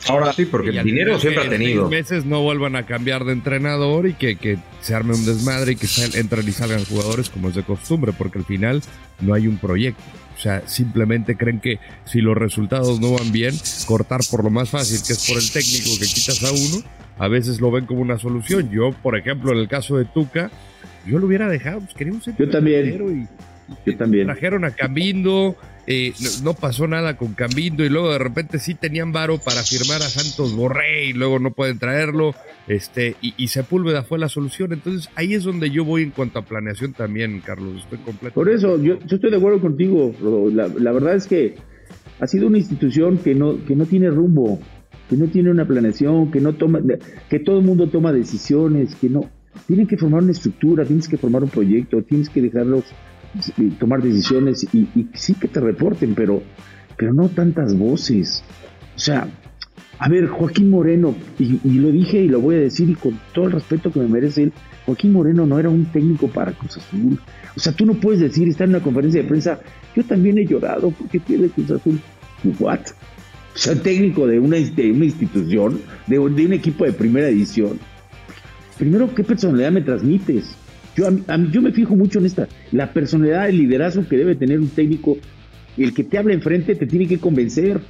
Ahora, 0.08 0.32
Sí, 0.32 0.46
porque 0.46 0.70
el 0.70 0.82
dinero 0.84 1.18
siempre 1.20 1.42
ha 1.42 1.44
en 1.46 1.50
tenido. 1.50 1.88
meses 1.88 2.24
no 2.24 2.42
vuelvan 2.42 2.74
a 2.76 2.86
cambiar 2.86 3.24
de 3.24 3.32
entrenador 3.32 4.06
y 4.06 4.14
que, 4.14 4.36
que 4.36 4.58
se 4.80 4.94
arme 4.94 5.14
un 5.14 5.24
desmadre 5.26 5.72
y 5.72 5.76
que 5.76 5.86
sal- 5.86 6.14
entren 6.14 6.48
y 6.48 6.52
salgan 6.52 6.84
jugadores 6.84 7.28
como 7.30 7.48
es 7.50 7.54
de 7.54 7.62
costumbre, 7.62 8.12
porque 8.16 8.38
al 8.38 8.44
final 8.44 8.82
no 9.20 9.34
hay 9.34 9.46
un 9.46 9.58
proyecto. 9.58 10.02
O 10.36 10.40
sea, 10.42 10.62
simplemente 10.66 11.36
creen 11.36 11.60
que 11.60 11.78
si 12.06 12.22
los 12.22 12.34
resultados 12.36 12.98
no 12.98 13.12
van 13.12 13.30
bien, 13.30 13.54
cortar 13.86 14.20
por 14.30 14.42
lo 14.42 14.48
más 14.50 14.70
fácil, 14.70 14.98
que 15.06 15.12
es 15.12 15.26
por 15.28 15.36
el 15.36 15.50
técnico 15.50 15.90
que 16.00 16.06
quitas 16.06 16.42
a 16.44 16.50
uno, 16.50 16.82
a 17.18 17.28
veces 17.28 17.60
lo 17.60 17.70
ven 17.70 17.84
como 17.84 18.00
una 18.00 18.18
solución. 18.18 18.70
Yo, 18.70 18.92
por 19.02 19.18
ejemplo, 19.18 19.52
en 19.52 19.58
el 19.58 19.68
caso 19.68 19.98
de 19.98 20.06
Tuca, 20.06 20.50
yo 21.06 21.18
lo 21.18 21.26
hubiera 21.26 21.46
dejado, 21.48 21.80
pues 21.80 21.92
quería 21.94 22.14
un 22.14 22.22
Yo 22.38 22.48
también. 22.48 23.28
y 23.86 23.90
Yo 23.90 23.96
también. 23.98 24.26
trajeron 24.28 24.64
a 24.64 24.70
Cambindo, 24.70 25.56
eh, 25.86 26.12
no, 26.42 26.54
pasó 26.54 26.86
nada 26.86 27.16
con 27.16 27.34
Cambindo 27.34 27.84
y 27.84 27.88
luego 27.88 28.12
de 28.12 28.18
repente 28.18 28.58
sí 28.58 28.74
tenían 28.74 29.12
varo 29.12 29.38
para 29.38 29.62
firmar 29.62 30.02
a 30.02 30.08
Santos 30.08 30.54
Borré 30.54 31.06
y 31.06 31.12
luego 31.12 31.38
no 31.38 31.52
pueden 31.52 31.78
traerlo, 31.78 32.34
este, 32.68 33.16
y, 33.20 33.48
Sepúlveda 33.48 34.02
fue 34.02 34.18
la 34.18 34.28
solución. 34.28 34.72
Entonces 34.72 35.10
ahí 35.16 35.34
es 35.34 35.44
donde 35.44 35.70
yo 35.70 35.84
voy 35.84 36.02
en 36.02 36.10
cuanto 36.10 36.38
a 36.38 36.42
planeación 36.42 36.92
también, 36.92 37.40
Carlos, 37.44 37.82
estoy 37.82 37.98
completo. 37.98 38.34
Por 38.34 38.48
eso, 38.48 38.80
yo, 38.80 38.94
estoy 38.94 39.30
de 39.30 39.36
acuerdo 39.36 39.60
contigo. 39.60 40.14
La, 40.52 40.68
la 40.68 40.92
verdad 40.92 41.14
es 41.14 41.26
que 41.26 41.56
ha 42.20 42.26
sido 42.26 42.46
una 42.46 42.58
institución 42.58 43.18
que 43.18 43.34
no, 43.34 43.64
que 43.64 43.74
no 43.74 43.86
tiene 43.86 44.10
rumbo, 44.10 44.60
que 45.08 45.16
no 45.16 45.26
tiene 45.26 45.50
una 45.50 45.66
planeación, 45.66 46.30
que 46.30 46.40
no 46.40 46.52
toma, 46.52 46.80
que 47.28 47.40
todo 47.40 47.58
el 47.58 47.64
mundo 47.64 47.88
toma 47.88 48.12
decisiones, 48.12 48.94
que 48.94 49.08
no. 49.08 49.28
Tienen 49.66 49.86
que 49.86 49.96
formar 49.96 50.22
una 50.22 50.32
estructura, 50.32 50.84
tienes 50.84 51.08
que 51.08 51.16
formar 51.16 51.42
un 51.42 51.50
proyecto, 51.50 52.02
tienes 52.02 52.28
que 52.28 52.40
dejarlos 52.40 52.84
tomar 53.78 54.02
decisiones 54.02 54.66
y, 54.72 54.88
y 54.94 55.08
sí 55.14 55.34
que 55.34 55.48
te 55.48 55.60
reporten, 55.60 56.14
pero, 56.14 56.42
pero 56.96 57.12
no 57.12 57.28
tantas 57.28 57.76
voces. 57.76 58.42
O 58.96 58.98
sea, 58.98 59.28
a 60.00 60.08
ver, 60.08 60.28
Joaquín 60.28 60.70
Moreno, 60.70 61.14
y, 61.38 61.58
lo 61.62 61.92
dije 61.92 62.22
y 62.22 62.28
lo 62.28 62.40
voy 62.40 62.54
a 62.54 62.60
decir 62.60 62.88
y 62.88 62.94
con 62.94 63.20
todo 63.34 63.44
el 63.44 63.52
respeto 63.52 63.92
que 63.92 64.00
me 64.00 64.08
merece 64.08 64.44
él, 64.44 64.52
Joaquín 64.86 65.12
Moreno 65.12 65.44
no 65.44 65.58
era 65.58 65.68
un 65.68 65.84
técnico 65.92 66.26
para 66.26 66.52
Cruz 66.52 66.78
Azul. 66.78 67.20
O 67.54 67.60
sea, 67.60 67.74
tú 67.74 67.84
no 67.84 67.92
puedes 67.92 68.18
decir, 68.18 68.48
está 68.48 68.64
en 68.64 68.70
una 68.70 68.80
conferencia 68.80 69.20
de 69.20 69.28
prensa, 69.28 69.60
yo 69.94 70.02
también 70.04 70.38
he 70.38 70.46
llorado 70.46 70.90
porque 70.90 71.20
pierde 71.20 71.50
Cruz 71.50 71.70
Azul. 71.72 72.00
¿What? 72.58 72.80
O 73.54 73.58
sea, 73.58 73.74
técnico 73.74 74.26
de 74.26 74.40
una, 74.40 74.56
de 74.56 74.90
una 74.90 75.04
institución, 75.04 75.78
de 76.06 76.18
un 76.18 76.52
equipo 76.54 76.86
de 76.86 76.94
primera 76.94 77.28
edición. 77.28 77.78
Primero, 78.78 79.14
¿qué 79.14 79.22
personalidad 79.22 79.70
me 79.70 79.82
transmites? 79.82 80.56
Yo, 80.96 81.06
a 81.06 81.34
a 81.34 81.50
yo 81.50 81.62
me 81.62 81.72
fijo 81.72 81.94
mucho 81.96 82.18
en 82.18 82.26
esta, 82.26 82.48
la 82.72 82.92
personalidad, 82.92 83.48
el 83.48 83.58
liderazgo 83.58 84.06
que 84.08 84.16
debe 84.16 84.34
tener 84.34 84.58
un 84.58 84.68
técnico. 84.68 85.18
El 85.76 85.94
que 85.94 86.04
te 86.04 86.18
habla 86.18 86.34
enfrente 86.34 86.74
te 86.74 86.86
tiene 86.86 87.06
que 87.06 87.18
convencer. 87.18 87.80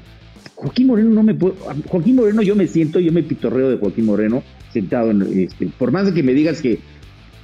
Joaquín 0.55 0.87
Moreno 0.89 1.11
no 1.11 1.23
me 1.23 1.35
puedo. 1.35 1.57
Joaquín 1.87 2.17
Moreno, 2.17 2.43
yo 2.43 2.55
me 2.55 2.67
siento, 2.67 3.01
yo 3.01 3.13
me 3.13 3.23
pitorreo 3.23 3.71
de 3.71 3.79
Joaquín 3.79 4.05
Moreno 4.05 4.43
sentado 4.73 5.11
en 5.11 5.23
este. 5.23 5.67
Por 5.67 5.91
más 5.91 6.07
de 6.07 6.15
que 6.15 6.23
me 6.23 6.35
digas 6.35 6.61
que, 6.61 6.79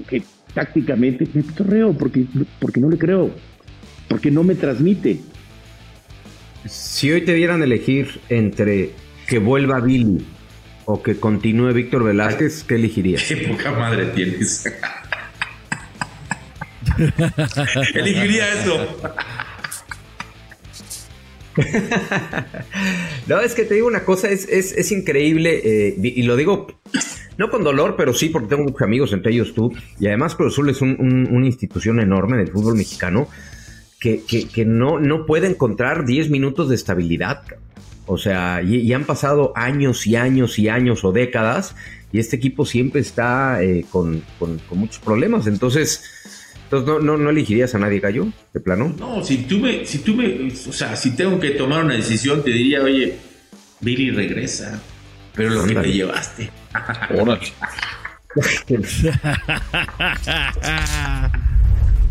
que 0.09 0.22
tácticamente 0.54 1.26
me 1.32 1.42
pitorreo 1.42 1.92
porque, 1.94 2.26
porque 2.61 2.80
no 2.80 2.90
le 2.90 2.98
creo. 2.98 3.30
Porque 4.09 4.30
no 4.30 4.44
me 4.44 4.54
transmite. 4.54 5.20
Si 6.66 7.11
hoy 7.11 7.22
te 7.22 7.34
dieran 7.34 7.62
elegir 7.62 8.20
entre 8.28 8.90
que 9.26 9.38
vuelva 9.38 9.80
Billy 9.80 10.24
o 10.84 11.02
que 11.02 11.16
continúe 11.16 11.72
Víctor 11.72 12.04
Velázquez, 12.04 12.64
¿qué 12.64 12.76
elegirías? 12.76 13.22
Qué 13.22 13.36
poca 13.36 13.72
madre 13.72 14.07
tienes. 14.07 14.64
Elegiría 17.94 18.53
eso. 18.53 18.99
no, 23.26 23.40
es 23.40 23.55
que 23.55 23.64
te 23.64 23.74
digo 23.74 23.86
una 23.86 24.05
cosa, 24.05 24.28
es, 24.28 24.47
es, 24.47 24.92
increíble, 24.92 25.61
eh, 25.64 25.94
y 25.99 26.22
lo 26.22 26.36
digo 26.36 26.66
no 27.38 27.51
con 27.51 27.62
dolor, 27.64 27.94
pero 27.97 28.14
sí 28.14 28.28
porque 28.28 28.49
tengo 28.49 28.64
muchos 28.64 28.82
amigos, 28.82 29.12
entre 29.12 29.32
ellos 29.32 29.55
tú, 29.55 29.72
y 29.99 30.07
además 30.07 30.34
Cruz 30.34 30.55
Azul 30.55 30.70
es 30.70 30.80
una 30.80 31.47
institución 31.47 32.01
enorme 32.01 32.36
del 32.36 32.49
fútbol 32.49 32.76
mexicano 32.76 33.28
que, 34.01 34.22
que, 34.24 34.64
no, 34.64 35.01
no 35.01 35.26
puede 35.26 35.49
encontrar 35.49 36.05
10 36.05 36.30
minutos 36.30 36.68
de 36.68 36.76
estabilidad. 36.76 37.42
O 38.07 38.18
sea, 38.18 38.62
y, 38.62 38.92
han 38.92 39.05
pasado 39.05 39.53
años 39.57 40.07
y 40.07 40.14
años 40.14 40.59
y 40.59 40.68
años 40.68 41.05
o 41.05 41.12
décadas, 41.12 41.74
y 42.12 42.20
este 42.20 42.36
equipo 42.36 42.64
siempre 42.64 43.01
está 43.01 43.62
eh, 43.62 43.84
con, 43.90 44.22
con, 44.38 44.61
muchos 44.70 45.01
problemas. 45.01 45.49
Entonces, 45.49 46.05
entonces 46.67 46.89
no, 46.89 46.99
no, 46.99 47.17
no, 47.17 47.31
elegirías 47.31 47.73
a 47.77 47.79
nadie, 47.79 48.01
Gallo, 48.01 48.27
de 48.53 48.59
plano. 48.59 48.93
No, 48.99 49.23
si 49.23 49.45
tú 49.45 49.59
me, 49.59 49.87
si 49.87 50.01
tú 50.01 50.17
me, 50.17 50.51
o 50.51 50.73
sea, 50.73 50.97
si 50.97 51.14
tengo 51.14 51.39
que 51.39 51.51
tomar 51.51 51.85
una 51.85 51.95
decisión, 51.95 52.43
te 52.43 52.51
diría, 52.51 52.83
oye, 52.83 53.14
Billy 53.81 54.11
regresa, 54.11 54.83
pero 55.33 55.51
lo 55.51 55.64
que 55.64 55.77
te 55.77 55.93
llevaste. 55.93 56.51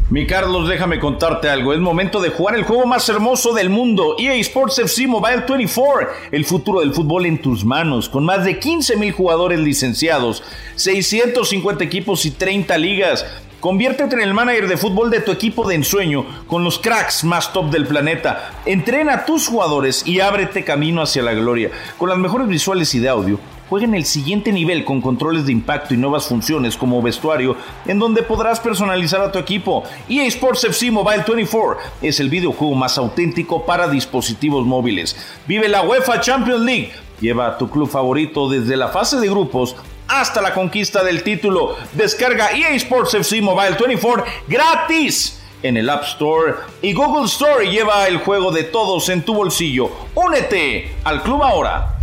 Mi 0.07 0.27
Carlos, 0.27 0.69
déjame 0.69 0.99
contarte 0.99 1.49
algo. 1.49 1.73
Es 1.73 1.79
momento 1.79 2.21
de 2.21 2.29
jugar 2.29 2.55
el 2.55 2.63
juego 2.63 2.85
más 2.85 3.09
hermoso 3.09 3.53
del 3.53 3.69
mundo, 3.69 4.15
EA 4.19 4.35
Sports 4.35 4.77
FC 4.77 5.07
Mobile 5.07 5.45
24. 5.49 6.07
El 6.31 6.45
futuro 6.45 6.81
del 6.81 6.93
fútbol 6.93 7.25
en 7.25 7.41
tus 7.41 7.65
manos, 7.65 8.07
con 8.07 8.23
más 8.23 8.45
de 8.45 8.59
15 8.59 8.97
mil 8.97 9.11
jugadores 9.11 9.59
licenciados, 9.59 10.43
650 10.75 11.83
equipos 11.83 12.23
y 12.25 12.31
30 12.31 12.77
ligas. 12.77 13.25
Conviértete 13.65 14.13
en 14.13 14.21
el 14.21 14.35
manager 14.35 14.67
de 14.67 14.77
fútbol 14.77 15.09
de 15.09 15.21
tu 15.21 15.31
equipo 15.31 15.67
de 15.67 15.73
ensueño 15.73 16.23
con 16.45 16.63
los 16.63 16.77
cracks 16.77 17.23
más 17.23 17.51
top 17.51 17.71
del 17.71 17.87
planeta. 17.87 18.51
Entrena 18.63 19.13
a 19.13 19.25
tus 19.25 19.47
jugadores 19.47 20.05
y 20.05 20.19
ábrete 20.19 20.63
camino 20.63 21.01
hacia 21.01 21.23
la 21.23 21.33
gloria. 21.33 21.71
Con 21.97 22.09
las 22.09 22.19
mejores 22.19 22.47
visuales 22.47 22.93
y 22.93 22.99
de 22.99 23.09
audio 23.09 23.39
Juega 23.67 23.87
en 23.87 23.95
el 23.95 24.05
siguiente 24.05 24.51
nivel 24.51 24.85
con 24.85 25.01
controles 25.01 25.47
de 25.47 25.51
impacto 25.51 25.95
y 25.95 25.97
nuevas 25.97 26.27
funciones 26.27 26.77
como 26.77 27.01
vestuario, 27.01 27.55
en 27.87 27.97
donde 27.97 28.21
podrás 28.21 28.59
personalizar 28.59 29.21
a 29.21 29.31
tu 29.31 29.39
equipo. 29.39 29.83
EA 30.07 30.27
Sports 30.27 30.65
FC 30.65 30.91
Mobile 30.91 31.23
24 31.27 31.77
es 32.03 32.19
el 32.19 32.29
videojuego 32.29 32.75
más 32.75 32.99
auténtico 32.99 33.65
para 33.65 33.87
dispositivos 33.87 34.63
móviles. 34.67 35.15
Vive 35.47 35.67
la 35.67 35.81
UEFA 35.81 36.21
Champions 36.21 36.61
League. 36.61 36.91
Lleva 37.19 37.47
a 37.47 37.57
tu 37.57 37.67
club 37.67 37.89
favorito 37.89 38.47
desde 38.47 38.77
la 38.77 38.89
fase 38.89 39.19
de 39.19 39.27
grupos 39.27 39.75
hasta 40.07 40.41
la 40.41 40.53
conquista 40.53 41.03
del 41.03 41.23
título. 41.23 41.75
Descarga 41.93 42.51
EA 42.51 42.71
Sports 42.75 43.13
FC 43.15 43.41
Mobile 43.41 43.75
24 43.79 44.25
gratis 44.47 45.41
en 45.63 45.77
el 45.77 45.89
App 45.89 46.03
Store 46.03 46.53
y 46.81 46.93
Google 46.93 47.25
Store 47.25 47.65
y 47.65 47.71
lleva 47.71 48.07
el 48.07 48.17
juego 48.17 48.51
de 48.51 48.63
todos 48.63 49.09
en 49.09 49.23
tu 49.23 49.33
bolsillo. 49.33 49.89
Únete 50.13 50.91
al 51.03 51.23
club 51.23 51.41
ahora. 51.41 51.97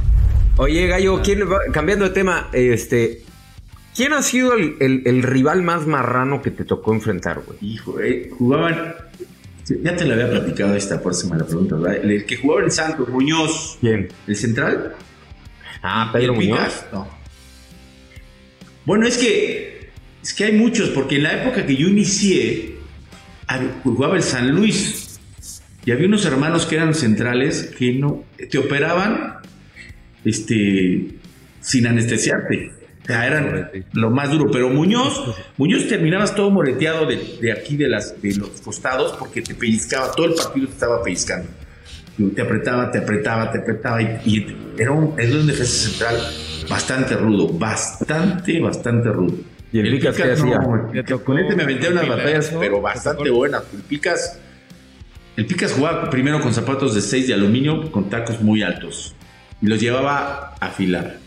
Oye, 0.56 0.86
Gallo, 0.86 1.22
cambiando 1.72 2.04
de 2.04 2.10
tema, 2.10 2.48
este, 2.52 3.22
¿quién 3.94 4.12
ha 4.12 4.22
sido 4.22 4.52
el, 4.54 5.22
rival 5.22 5.62
más 5.62 5.86
marrano 5.86 6.42
que 6.42 6.50
te 6.50 6.64
tocó 6.64 6.92
enfrentar, 6.92 7.42
güey? 7.46 7.58
Hijo, 7.62 8.00
eh, 8.00 8.30
jugaban. 8.36 8.94
Ya 9.82 9.96
te 9.96 10.04
lo 10.04 10.14
había 10.14 10.28
platicado 10.28 10.74
esta, 10.74 11.00
por 11.00 11.12
eso 11.12 11.28
me 11.28 11.38
la 11.38 11.44
preguntas, 11.46 11.80
¿verdad? 11.80 12.04
El, 12.04 12.26
que 12.26 12.36
jugaba 12.36 12.62
en 12.62 12.70
Santos, 12.70 13.08
Muñoz. 13.08 13.78
¿Quién? 13.80 14.08
¿El 14.26 14.36
central? 14.36 14.96
Ah, 15.82 16.10
Pedro 16.12 16.34
Muñoz. 16.34 16.84
No. 16.92 17.21
Bueno, 18.84 19.06
es 19.06 19.18
que. 19.18 19.90
Es 20.22 20.32
que 20.34 20.44
hay 20.44 20.52
muchos, 20.52 20.90
porque 20.90 21.16
en 21.16 21.24
la 21.24 21.42
época 21.42 21.66
que 21.66 21.74
yo 21.74 21.88
inicié, 21.88 22.76
jugaba 23.82 24.16
el 24.16 24.22
San 24.22 24.54
Luis. 24.54 25.20
Y 25.84 25.90
había 25.90 26.06
unos 26.06 26.24
hermanos 26.24 26.64
que 26.64 26.76
eran 26.76 26.94
centrales 26.94 27.74
que 27.76 27.92
no. 27.94 28.24
Te 28.50 28.58
operaban 28.58 29.38
este, 30.24 31.08
sin 31.60 31.86
anestesiarte. 31.86 32.70
O 33.02 33.06
sea, 33.06 33.26
eran 33.26 33.70
lo 33.94 34.10
más 34.10 34.30
duro. 34.30 34.48
Pero 34.52 34.68
Muñoz, 34.68 35.36
Muñoz 35.56 35.88
terminabas 35.88 36.36
todo 36.36 36.50
moreteado 36.50 37.06
de, 37.06 37.52
aquí 37.52 37.76
de, 37.76 37.88
las, 37.88 38.20
de 38.22 38.36
los 38.36 38.60
costados 38.60 39.16
porque 39.18 39.42
te 39.42 39.54
pellizcaba, 39.54 40.12
todo 40.12 40.26
el 40.26 40.34
partido 40.34 40.66
te 40.68 40.72
estaba 40.72 41.02
pellizcando. 41.02 41.48
Te 42.36 42.42
apretaba, 42.42 42.90
te 42.92 42.98
apretaba, 42.98 43.50
te 43.50 43.58
apretaba. 43.58 44.02
Y, 44.02 44.46
era, 44.78 44.92
un, 44.92 45.18
era 45.18 45.34
un 45.34 45.46
defensa 45.48 45.88
central 45.88 46.16
bastante 46.68 47.16
rudo, 47.16 47.48
bastante, 47.48 48.60
bastante 48.60 49.10
rudo. 49.10 49.34
¿Y 49.72 49.78
el, 49.78 49.90
Picas, 49.92 50.16
qué 50.16 50.32
hacía? 50.32 50.60
con 51.24 51.38
este 51.38 51.56
me 51.56 51.62
aventé 51.62 51.88
unas 51.88 52.06
batallas, 52.06 52.52
pero 52.58 52.80
bastante 52.80 53.30
buenas. 53.30 53.62
El 53.72 53.82
Picas, 53.82 54.38
el 55.36 55.46
Picas 55.46 55.72
jugaba 55.72 56.10
primero 56.10 56.40
con 56.40 56.52
zapatos 56.52 56.94
de 56.94 57.00
6 57.00 57.28
de 57.28 57.34
aluminio 57.34 57.90
con 57.90 58.10
tacos 58.10 58.40
muy 58.42 58.62
altos 58.62 59.14
y 59.62 59.66
los 59.66 59.80
llevaba 59.80 60.54
a 60.60 60.66
afilar. 60.66 61.18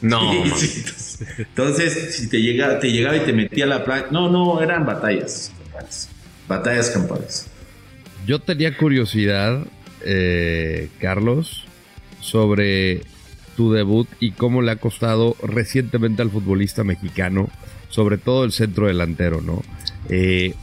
No. 0.00 0.32
entonces, 1.38 2.16
si 2.16 2.28
te 2.28 2.40
llegaba, 2.40 2.78
te 2.78 2.92
llegaba 2.92 3.16
y 3.16 3.20
te 3.20 3.32
metía 3.32 3.64
a 3.64 3.68
la 3.68 3.84
playa. 3.84 4.06
No, 4.10 4.30
no, 4.30 4.62
eran 4.62 4.86
batallas 4.86 5.52
Batallas 6.46 6.90
campales. 6.90 7.48
Yo 8.26 8.38
tenía 8.38 8.76
curiosidad, 8.76 9.66
eh, 10.04 10.88
Carlos, 11.00 11.64
sobre 12.20 13.02
tu 13.56 13.72
debut 13.72 14.08
y 14.20 14.32
cómo 14.32 14.62
le 14.62 14.72
ha 14.72 14.76
costado 14.76 15.36
recientemente 15.42 16.22
al 16.22 16.30
futbolista 16.30 16.84
mexicano, 16.84 17.48
sobre 17.88 18.18
todo 18.18 18.44
el 18.44 18.52
centro 18.52 18.86
delantero, 18.86 19.40
¿no? 19.40 19.62
Eh, 20.08 20.54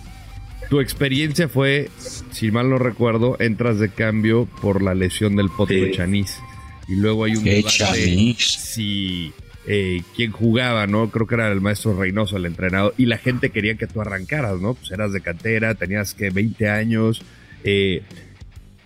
tu 0.70 0.80
experiencia 0.80 1.50
fue, 1.50 1.89
si 2.32 2.50
mal 2.52 2.70
no 2.70 2.78
recuerdo, 2.78 3.36
entras 3.39 3.80
de 3.80 3.89
cambio 3.89 4.48
por 4.62 4.82
la 4.82 4.96
lesión 4.96 5.36
del 5.36 5.50
Potro 5.50 5.76
de 5.76 5.92
Chanís. 5.92 6.39
Y 6.88 6.96
luego 6.96 7.26
hay 7.26 7.36
un 7.36 7.44
debate 7.44 8.36
si 8.38 9.34
eh, 9.68 10.02
quién 10.16 10.32
jugaba, 10.32 10.88
¿no? 10.88 11.10
Creo 11.10 11.28
que 11.28 11.36
era 11.36 11.52
el 11.52 11.62
maestro 11.62 11.96
Reynoso, 11.98 12.38
el 12.38 12.46
entrenador, 12.46 12.94
y 12.98 13.06
la 13.06 13.18
gente 13.18 13.50
quería 13.50 13.76
que 13.76 13.88
tú 13.88 14.02
arrancaras, 14.02 14.60
¿no? 14.60 14.74
Pues 14.74 14.92
eras 14.92 15.12
de 15.12 15.22
cantera, 15.22 15.76
tenías 15.76 16.14
que 16.14 16.30
20 16.30 16.70
años. 16.70 17.22
Eh, 17.64 18.02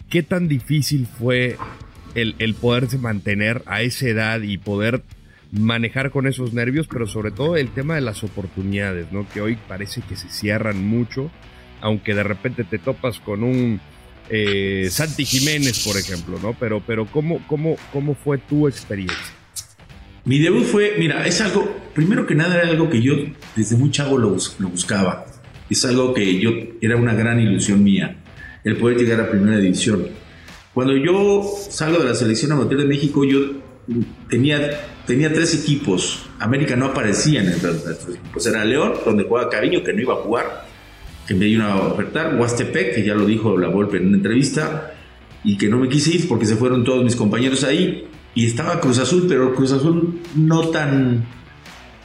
¿Qué 0.10 0.24
tan 0.24 0.47
difícil 0.47 1.08
fue 1.08 1.56
el, 2.16 2.36
el 2.39 2.55
poderse 2.55 2.97
mantener 2.97 3.61
a 3.66 3.82
esa 3.82 4.07
edad 4.07 4.41
y 4.41 4.57
poder 4.57 5.03
manejar 5.51 6.11
con 6.11 6.28
esos 6.28 6.53
nervios, 6.53 6.88
pero 6.88 7.07
sobre 7.07 7.32
todo 7.32 7.55
el 7.55 7.70
tema 7.70 7.95
de 7.95 8.01
las 8.01 8.24
oportunidades, 8.24 9.11
¿no? 9.11 9.28
Que 9.30 9.41
hoy 9.41 9.57
parece 9.68 10.01
que 10.01 10.16
se 10.16 10.30
cierran 10.30 10.84
mucho, 10.84 11.32
aunque 11.82 12.13
de 12.13 12.24
repente 12.24 12.63
te 12.63 12.78
topas 12.80 13.20
con 13.20 13.43
un 13.43 13.80
eh, 14.30 14.88
Santi 14.89 15.26
Jiménez, 15.26 15.84
por 15.86 15.97
ejemplo, 15.97 16.39
¿no? 16.41 16.53
Pero, 16.59 16.82
pero 16.86 17.05
¿cómo, 17.05 17.45
cómo, 17.47 17.78
¿cómo 17.93 18.16
fue 18.16 18.38
tu 18.38 18.68
experiencia? 18.68 19.36
Mi 20.26 20.39
debut 20.39 20.63
fue, 20.63 20.95
mira, 20.97 21.26
es 21.28 21.39
algo, 21.41 21.78
primero 21.93 22.26
que 22.26 22.34
nada 22.34 22.55
era 22.55 22.68
algo 22.68 22.89
que 22.89 23.01
yo 23.01 23.13
desde 23.55 23.78
muy 23.78 23.91
chavo 23.91 24.18
lo, 24.18 24.30
buscaba. 24.30 25.26
Es 25.70 25.86
algo 25.86 26.13
que 26.13 26.39
yo, 26.39 26.51
era 26.82 26.95
una 26.95 27.13
gran 27.13 27.39
ilusión 27.39 27.84
mía, 27.84 28.18
el 28.63 28.78
poder 28.78 28.97
llegar 28.97 29.22
a 29.22 29.30
primera 29.30 29.57
división. 29.57 30.07
Cuando 30.76 30.95
yo 30.95 31.41
salgo 31.69 31.97
de 31.97 32.09
la 32.09 32.13
selección 32.13 32.51
amateur 32.51 32.78
de 32.78 32.86
México, 32.86 33.23
yo 33.23 33.39
tenía, 34.30 34.88
tenía 35.07 35.34
tres 35.34 35.55
equipos. 35.55 36.28
América 36.38 36.76
no 36.76 36.86
aparecía 36.86 37.41
en 37.41 37.47
estos 37.47 38.15
equipos. 38.15 38.45
Era 38.45 38.63
León, 38.63 38.93
donde 39.03 39.23
jugaba 39.23 39.49
Cariño, 39.49 39.84
que 39.84 39.91
no 39.91 40.01
iba 40.01 40.13
a 40.13 40.17
jugar 40.17 40.76
que 41.26 41.34
me 41.34 41.45
dio 41.45 41.63
a 41.63 41.88
ofertar, 41.88 42.36
Huastepec, 42.39 42.95
que 42.95 43.03
ya 43.03 43.15
lo 43.15 43.26
dijo 43.26 43.57
la 43.57 43.67
Volpe 43.67 43.97
en 43.97 44.07
una 44.07 44.17
entrevista, 44.17 44.93
y 45.43 45.57
que 45.57 45.67
no 45.67 45.78
me 45.78 45.89
quise 45.89 46.11
ir 46.11 46.28
porque 46.28 46.45
se 46.45 46.55
fueron 46.55 46.84
todos 46.84 47.03
mis 47.03 47.15
compañeros 47.15 47.63
ahí, 47.63 48.07
y 48.34 48.45
estaba 48.45 48.80
Cruz 48.80 48.99
Azul, 48.99 49.26
pero 49.28 49.53
Cruz 49.55 49.71
Azul 49.71 50.19
no 50.36 50.69
tan... 50.69 51.26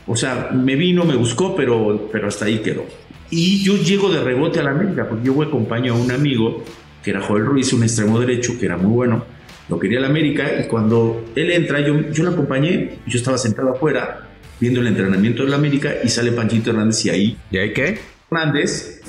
O 0.07 0.17
sea, 0.17 0.51
me 0.53 0.75
vino, 0.75 1.05
me 1.05 1.17
buscó, 1.17 1.55
pero, 1.55 2.09
pero 2.11 2.29
hasta 2.29 2.47
ahí 2.47 2.59
quedó. 2.61 2.85
Y 3.31 3.63
yo 3.63 3.77
llego 3.77 4.11
de 4.11 4.23
rebote 4.23 4.59
a 4.59 4.65
la 4.65 4.71
América, 4.71 5.09
porque 5.09 5.27
yo 5.27 5.41
acompaño 5.43 5.95
a 5.95 5.97
un 5.97 6.11
amigo, 6.11 6.65
que 7.03 7.11
era 7.11 7.21
Joel 7.21 7.47
Ruiz, 7.47 7.73
un 7.73 7.83
extremo 7.83 8.19
derecho, 8.21 8.59
que 8.59 8.67
era 8.67 8.77
muy 8.77 8.93
bueno, 8.93 9.25
lo 9.69 9.79
quería 9.79 10.01
la 10.01 10.09
América, 10.09 10.61
y 10.61 10.69
cuando 10.69 11.25
él 11.35 11.51
entra, 11.51 11.81
yo, 11.81 12.11
yo 12.11 12.25
lo 12.25 12.31
acompañé, 12.31 12.99
yo 13.07 13.19
estaba 13.19 13.39
sentado 13.39 13.71
afuera, 13.71 14.29
viendo 14.59 14.81
el 14.81 14.89
entrenamiento 14.89 15.45
de 15.45 15.51
la 15.51 15.57
América, 15.57 15.95
y 16.03 16.09
sale 16.09 16.33
Panchito 16.33 16.71
Hernández, 16.71 17.05
y 17.07 17.11
ahí... 17.11 17.37
¿Y 17.51 17.59
ahí 17.59 17.73
qué? 17.73 17.99
Hernández, 18.31 19.01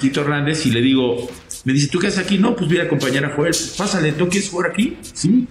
Tito 0.00 0.22
Hernández, 0.22 0.64
y 0.66 0.70
le 0.70 0.80
digo, 0.80 1.28
me 1.64 1.72
dice, 1.72 1.88
¿tú 1.88 1.98
qué 1.98 2.06
haces 2.06 2.24
aquí? 2.24 2.38
No, 2.38 2.56
pues 2.56 2.68
voy 2.68 2.78
a 2.78 2.84
acompañar 2.84 3.24
a 3.26 3.30
Joel. 3.30 3.54
Pásale, 3.76 4.12
¿tú 4.12 4.28
quieres 4.28 4.48
jugar 4.48 4.70
aquí? 4.70 4.96
Sí. 5.02 5.46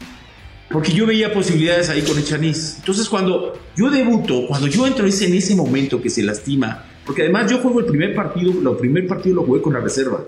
Porque 0.71 0.91
yo 0.91 1.05
veía 1.05 1.31
posibilidades 1.31 1.89
ahí 1.89 2.01
con 2.01 2.17
el 2.17 2.23
Chanis. 2.23 2.77
Entonces, 2.79 3.07
cuando 3.07 3.59
yo 3.75 3.89
debuto, 3.89 4.47
cuando 4.47 4.67
yo 4.67 4.85
entro 4.87 5.05
ese, 5.05 5.27
en 5.27 5.35
ese 5.35 5.55
momento 5.55 6.01
que 6.01 6.09
se 6.09 6.23
lastima, 6.23 6.85
porque 7.05 7.23
además 7.23 7.51
yo 7.51 7.59
juego 7.59 7.79
el 7.79 7.85
primer 7.85 8.15
partido, 8.15 8.51
el 8.51 8.77
primer 8.77 9.07
partido 9.07 9.35
lo 9.35 9.43
jugué 9.43 9.61
con 9.61 9.73
la 9.73 9.79
reserva. 9.79 10.23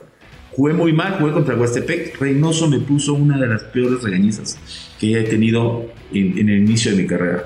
Jugué 0.53 0.73
muy 0.73 0.93
mal, 0.93 1.17
jugué 1.19 1.31
contra 1.31 1.55
Huastepec. 1.55 2.19
Reynoso 2.19 2.67
me 2.67 2.79
puso 2.79 3.13
una 3.13 3.37
de 3.37 3.47
las 3.47 3.63
peores 3.63 4.03
regañizas 4.03 4.57
que 4.99 5.19
he 5.19 5.23
tenido 5.23 5.85
en, 6.13 6.37
en 6.37 6.49
el 6.49 6.59
inicio 6.59 6.91
de 6.91 7.01
mi 7.01 7.07
carrera. 7.07 7.45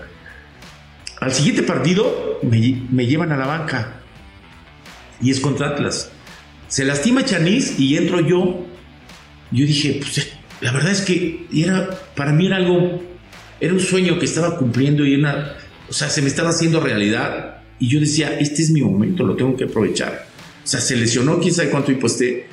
al 1.19 1.31
siguiente 1.31 1.63
partido 1.63 2.39
me, 2.43 3.05
llevan 3.05 3.31
a 3.31 3.37
la 3.37 3.45
banca 3.45 4.01
y 5.21 5.31
es 5.31 5.39
contra 5.39 5.69
Atlas. 5.69 6.11
Se 6.67 6.83
lastima 6.83 7.23
Chanis 7.23 7.79
y 7.79 7.95
entro 7.97 8.19
yo. 8.21 8.65
Yo 9.51 9.65
dije, 9.65 9.99
pues 9.99 10.27
la 10.61 10.71
verdad 10.71 10.91
es 10.91 11.01
que 11.01 11.45
era, 11.53 11.89
para 12.15 12.33
mí 12.33 12.47
era 12.47 12.57
algo, 12.57 13.01
era 13.59 13.73
un 13.73 13.79
sueño 13.79 14.19
que 14.19 14.25
estaba 14.25 14.57
cumpliendo 14.57 15.05
y 15.05 15.15
una, 15.15 15.55
o 15.87 15.93
sea, 15.93 16.09
se 16.09 16.21
me 16.21 16.27
estaba 16.27 16.49
haciendo 16.49 16.79
realidad. 16.79 17.57
Y 17.79 17.87
yo 17.87 17.99
decía, 17.99 18.39
este 18.39 18.61
es 18.61 18.71
mi 18.71 18.81
momento, 18.81 19.23
lo 19.23 19.35
tengo 19.35 19.55
que 19.55 19.65
aprovechar. 19.65 20.27
O 20.63 20.67
sea, 20.67 20.79
se 20.79 20.95
lesionó, 20.95 21.39
quién 21.39 21.53
sabe 21.53 21.69
cuánto 21.69 21.87
tiempo 21.87 22.07
esté. 22.07 22.47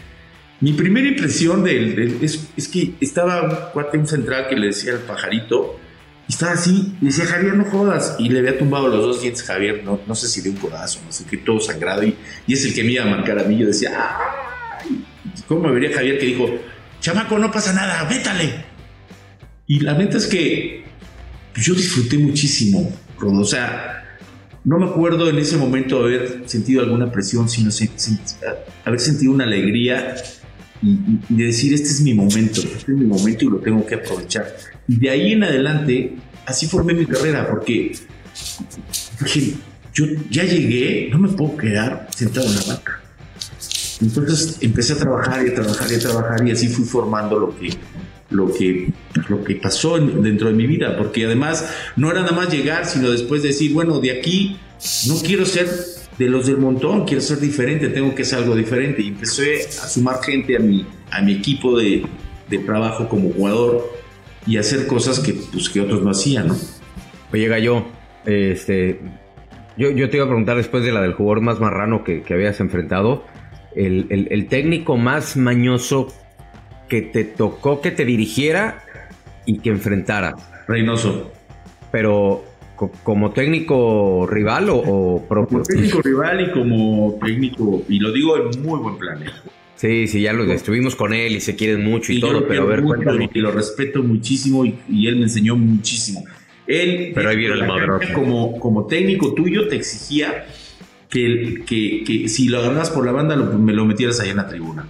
Mi 0.63 0.73
primera 0.75 1.09
impresión 1.09 1.65
de 1.65 1.77
él 1.77 2.19
es, 2.23 2.49
es, 2.57 2.69
que 2.69 2.95
estaba 3.01 3.43
un 3.43 3.73
cuate, 3.73 3.99
un 3.99 4.07
central 4.07 4.47
que 4.49 4.55
le 4.55 4.69
decía 4.69 4.93
al 4.93 5.01
pajarito, 5.01 5.77
y 6.29 6.33
estaba 6.33 6.53
así, 6.53 6.95
y 7.01 7.07
decía, 7.07 7.25
Javier, 7.27 7.55
no 7.57 7.65
jodas. 7.65 8.15
Y 8.21 8.29
le 8.29 8.39
había 8.39 8.57
tumbado 8.57 8.87
los 8.87 9.03
dos 9.05 9.23
dientes 9.23 9.43
Javier, 9.43 9.83
no, 9.85 9.99
no 10.07 10.15
sé 10.15 10.29
si 10.29 10.41
de 10.41 10.51
un 10.51 10.57
codazo, 10.57 11.01
no 11.05 11.11
sé 11.11 11.25
qué, 11.29 11.39
todo 11.39 11.59
sangrado. 11.59 12.05
Y, 12.05 12.15
y 12.47 12.53
es 12.53 12.65
el 12.65 12.75
que 12.75 12.85
me 12.85 12.93
iba 12.93 13.03
a 13.03 13.09
marcar 13.09 13.41
a 13.41 13.43
mí. 13.43 13.59
Yo 13.59 13.67
decía, 13.67 13.91
¡ay! 13.93 15.05
¿Cómo 15.49 15.67
me 15.67 15.73
vería 15.73 15.93
Javier 15.97 16.21
que 16.21 16.27
dijo, 16.27 16.49
chamaco, 17.01 17.41
no 17.41 17.51
pasa 17.51 17.73
nada, 17.73 18.05
vétale? 18.05 18.65
Y 19.67 19.81
la 19.81 19.95
neta 19.95 20.17
es 20.19 20.29
que 20.29 20.85
yo 21.57 21.75
disfruté 21.75 22.19
muchísimo, 22.19 22.97
O 23.21 23.45
sea, 23.45 24.17
no 24.63 24.79
me 24.79 24.87
acuerdo 24.87 25.29
en 25.29 25.39
ese 25.39 25.57
momento 25.57 25.99
haber 26.05 26.45
sentido 26.47 26.83
alguna 26.83 27.11
presión, 27.11 27.49
sino 27.49 27.71
haber 28.85 29.01
sentido 29.01 29.33
una 29.33 29.43
alegría 29.43 30.15
y, 30.83 31.21
de 31.29 31.45
decir, 31.45 31.73
este 31.73 31.89
es 31.89 32.01
mi 32.01 32.15
momento, 32.15 32.61
este 32.61 32.93
es 32.93 32.99
mi 32.99 33.07
momento 33.07 33.45
y 33.45 33.49
lo 33.49 33.59
tengo 33.59 33.87
que 33.87 33.95
aprovechar. 33.95 34.55
Y 34.89 34.97
de 34.97 35.11
ahí 35.11 35.33
en 35.33 35.45
adelante, 35.45 36.15
así 36.45 36.67
formé 36.67 36.95
mi 36.95 37.07
carrera, 37.07 37.49
porque 37.49 37.93
dije, 39.21 39.55
yo 39.95 40.07
ya 40.31 40.45
llegué, 40.45 41.09
no 41.11 41.19
me 41.19 41.29
puedo 41.29 41.57
quedar 41.57 42.09
sentado 42.15 42.47
en 42.47 42.57
la 42.57 42.63
banca. 42.63 43.01
Entonces 44.01 44.57
empecé 44.61 44.95
a 44.95 44.97
trabajar 44.97 45.47
y 45.47 45.51
a 45.51 45.55
trabajar 45.55 45.93
y 45.93 45.95
a 45.95 45.99
trabajar 46.01 46.49
y 46.49 46.51
así 46.51 46.69
fui 46.69 46.85
formando 46.85 47.39
lo 47.39 47.57
que, 47.57 47.71
lo 48.31 48.53
que, 48.53 48.93
lo 49.29 49.45
que 49.45 49.55
pasó 49.57 49.99
dentro 49.99 50.49
de 50.49 50.55
mi 50.55 50.67
vida, 50.67 50.97
porque 50.97 51.27
además 51.27 51.65
no 51.95 52.11
era 52.11 52.23
nada 52.23 52.33
más 52.33 52.53
llegar, 52.53 52.87
sino 52.87 53.11
después 53.11 53.45
decir, 53.45 53.73
bueno, 53.73 54.01
de 54.01 54.11
aquí 54.11 54.59
no 55.07 55.15
quiero 55.21 55.47
ser 55.47 55.69
de 56.19 56.29
los 56.29 56.47
del 56.47 56.59
montón, 56.59 57.05
quiero 57.05 57.21
ser 57.21 57.39
diferente, 57.41 57.89
tengo 57.89 58.15
que 58.15 58.25
ser 58.25 58.41
algo 58.41 58.55
diferente. 58.55 59.03
Y 59.03 59.09
empecé 59.09 59.63
a 59.83 59.89
sumar 59.89 60.23
gente 60.23 60.57
a 60.57 60.61
mi, 60.61 60.87
a 61.11 61.23
mi 61.23 61.33
equipo 61.33 61.77
de, 61.79 62.05
de 62.49 62.59
trabajo 62.59 63.09
como 63.09 63.31
jugador 63.31 63.91
y 64.47 64.57
hacer 64.57 64.87
cosas 64.87 65.21
que, 65.21 65.35
pues, 65.53 65.69
que 65.69 65.81
otros 65.81 66.03
no 66.03 66.11
hacían, 66.11 66.49
¿no? 66.49 66.57
Oye, 67.33 67.49
Gallo, 67.49 67.87
este, 68.27 69.01
yo, 69.77 69.91
yo 69.91 70.11
te 70.11 70.17
iba 70.19 70.27
a 70.27 70.29
preguntar 70.29 70.57
después 70.57 70.85
de 70.85 70.93
la 70.93 71.01
del 71.01 71.15
jugador 71.15 71.41
más 71.41 71.61
marrano 71.61 72.05
que, 72.05 72.23
que 72.23 72.35
habías 72.35 72.61
enfrentado, 72.61 73.25
el, 73.75 74.07
el, 74.11 74.29
el 74.31 74.49
técnico 74.49 74.99
más 74.99 75.37
mañoso 75.37 76.13
que 76.89 77.01
te 77.01 77.25
tocó 77.25 77.81
que 77.81 77.91
te 77.91 78.05
dirigiera 78.05 78.85
y 79.47 79.61
que 79.61 79.71
enfrentara? 79.71 80.35
Reynoso. 80.69 81.33
Pero 81.91 82.45
como 83.03 83.31
técnico 83.31 84.27
rival 84.27 84.67
o, 84.71 85.25
propio? 85.29 85.59
Como 85.59 85.65
técnico 85.65 86.03
rival 86.03 86.41
y 86.41 86.51
como 86.51 87.19
técnico, 87.25 87.85
y 87.89 87.99
lo 87.99 88.13
digo 88.13 88.37
en 88.37 88.63
muy 88.63 88.79
buen 88.79 88.97
plan. 88.99 89.23
¿eh? 89.23 89.31
Sí, 89.77 90.07
sí, 90.07 90.23
ya 90.23 90.33
lo 90.33 90.45
estuvimos 90.45 90.95
con 90.95 91.13
él 91.13 91.37
y 91.37 91.41
se 91.41 91.57
quieren 91.57 91.85
mucho 91.85 92.13
y, 92.13 92.21
todo, 92.21 92.47
pero 92.47 92.63
a 92.63 92.67
ver, 92.67 92.83
cuéntame. 92.83 93.29
Y 93.35 93.41
lo 93.41 93.51
respeto 93.51 94.03
muchísimo 94.03 94.65
y, 94.65 95.07
él 95.07 95.17
me 95.17 95.23
enseñó 95.23 95.57
muchísimo. 95.57 96.25
Él, 96.67 97.11
pero 97.15 97.29
ahí 97.29 97.37
viene 97.37 97.55
el 97.55 98.13
como, 98.15 98.59
como 98.61 98.87
técnico 98.87 99.35
tuyo, 99.35 99.67
te 99.67 99.77
exigía 99.77 100.47
que, 101.11 101.65
que, 101.67 102.05
que 102.05 102.29
si 102.29 102.49
lo 102.49 102.61
agarras 102.61 102.91
por 102.91 103.05
la 103.05 103.13
banda, 103.13 103.35
me 103.37 103.73
lo 103.73 103.85
metieras 103.85 104.21
ahí 104.21 104.31
en 104.31 104.37
la 104.37 104.47
tribuna. 104.47 104.87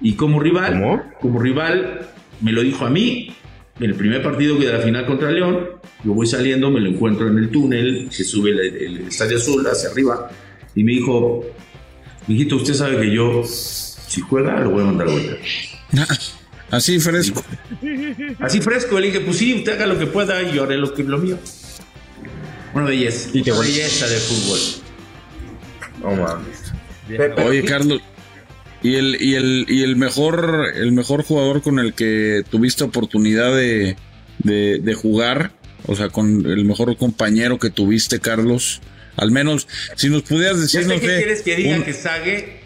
Y 0.00 0.14
como 0.14 0.40
rival, 0.40 1.12
como 1.20 1.38
rival, 1.38 2.08
me 2.40 2.52
lo 2.52 2.62
dijo 2.62 2.86
a 2.86 2.90
mí 2.90 3.34
el 3.80 3.94
primer 3.94 4.22
partido 4.22 4.58
que 4.58 4.66
de 4.66 4.72
la 4.72 4.80
final 4.80 5.06
contra 5.06 5.30
León. 5.30 5.68
Yo 6.04 6.12
voy 6.12 6.26
saliendo, 6.26 6.70
me 6.70 6.80
lo 6.80 6.90
encuentro 6.90 7.28
en 7.28 7.38
el 7.38 7.50
túnel, 7.50 8.08
que 8.14 8.24
sube 8.24 8.50
el, 8.50 9.06
estadio 9.08 9.36
azul 9.36 9.66
hacia 9.66 9.90
arriba, 9.90 10.30
y 10.74 10.84
me 10.84 10.92
dijo: 10.92 11.44
Mijito, 12.26 12.56
usted 12.56 12.74
sabe 12.74 13.00
que 13.00 13.12
yo, 13.12 13.42
si 13.44 14.20
juega, 14.20 14.60
lo 14.60 14.70
voy 14.70 14.82
a 14.82 14.86
mandar 14.86 15.08
a 15.08 15.12
vuelta. 15.12 15.36
Así 16.70 17.00
fresco. 17.00 17.44
Así 18.38 18.60
fresco, 18.60 19.00
le 19.00 19.08
dije: 19.08 19.20
Pues 19.20 19.38
sí, 19.38 19.54
usted 19.54 19.72
haga 19.72 19.86
lo 19.86 19.98
que 19.98 20.06
pueda 20.06 20.40
y 20.42 20.54
yo 20.54 20.64
haré 20.64 20.76
lo, 20.76 20.94
que, 20.94 21.02
lo 21.02 21.18
mío. 21.18 21.38
Una 22.74 22.84
belleza. 22.84 23.30
Y 23.32 23.50
una 23.50 23.60
belleza 23.60 24.06
de 24.06 24.16
fútbol. 24.16 24.58
Oh, 26.02 26.16
mames. 26.16 26.72
Oye, 27.44 27.64
Carlos, 27.64 28.00
y 28.82 28.94
el, 28.96 29.16
y 29.20 29.34
el, 29.34 29.66
y 29.68 29.82
el 29.82 29.96
mejor, 29.96 30.72
el 30.74 30.92
mejor 30.92 31.22
jugador 31.22 31.62
con 31.62 31.78
el 31.78 31.94
que 31.94 32.44
tuviste 32.50 32.84
oportunidad 32.84 33.54
de, 33.54 33.96
de, 34.38 34.94
jugar, 34.94 35.52
o 35.86 35.94
sea, 35.96 36.08
con 36.08 36.46
el 36.46 36.64
mejor 36.64 36.96
compañero 36.96 37.58
que 37.58 37.70
tuviste, 37.70 38.20
Carlos. 38.20 38.80
Al 39.16 39.30
menos, 39.30 39.68
si 39.96 40.08
nos 40.08 40.22
pudieras 40.22 40.60
decir, 40.60 40.86
no 40.86 40.94
sé. 40.94 41.00
¿Qué 41.00 41.06
quieres 41.06 41.42
que 41.42 41.56
diga 41.56 41.84
que 41.84 41.92
Sague 41.92 42.60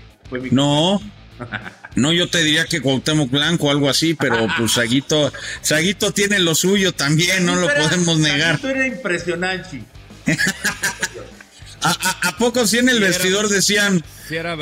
No. 0.50 1.00
No, 1.96 2.12
yo 2.12 2.28
te 2.28 2.42
diría 2.42 2.64
que 2.64 2.80
Cuauhtémoc 2.80 3.30
Blanco 3.30 3.68
o 3.68 3.70
algo 3.70 3.88
así, 3.88 4.14
pero 4.14 4.48
pues 4.58 4.72
Saguito, 4.72 5.32
Saguito 5.60 6.10
tiene 6.10 6.40
lo 6.40 6.56
suyo 6.56 6.90
también, 6.90 7.46
no 7.46 7.54
lo 7.54 7.68
podemos 7.72 8.18
negar. 8.18 8.60
Saguito 8.60 8.68
era 8.70 8.86
impresionante. 8.88 9.84
¿A, 11.84 12.36
poco 12.38 12.66
si 12.66 12.78
en 12.78 12.88
el 12.88 13.00
vestidor 13.00 13.48
decían 13.48 14.02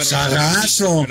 Sagazo? 0.01 1.07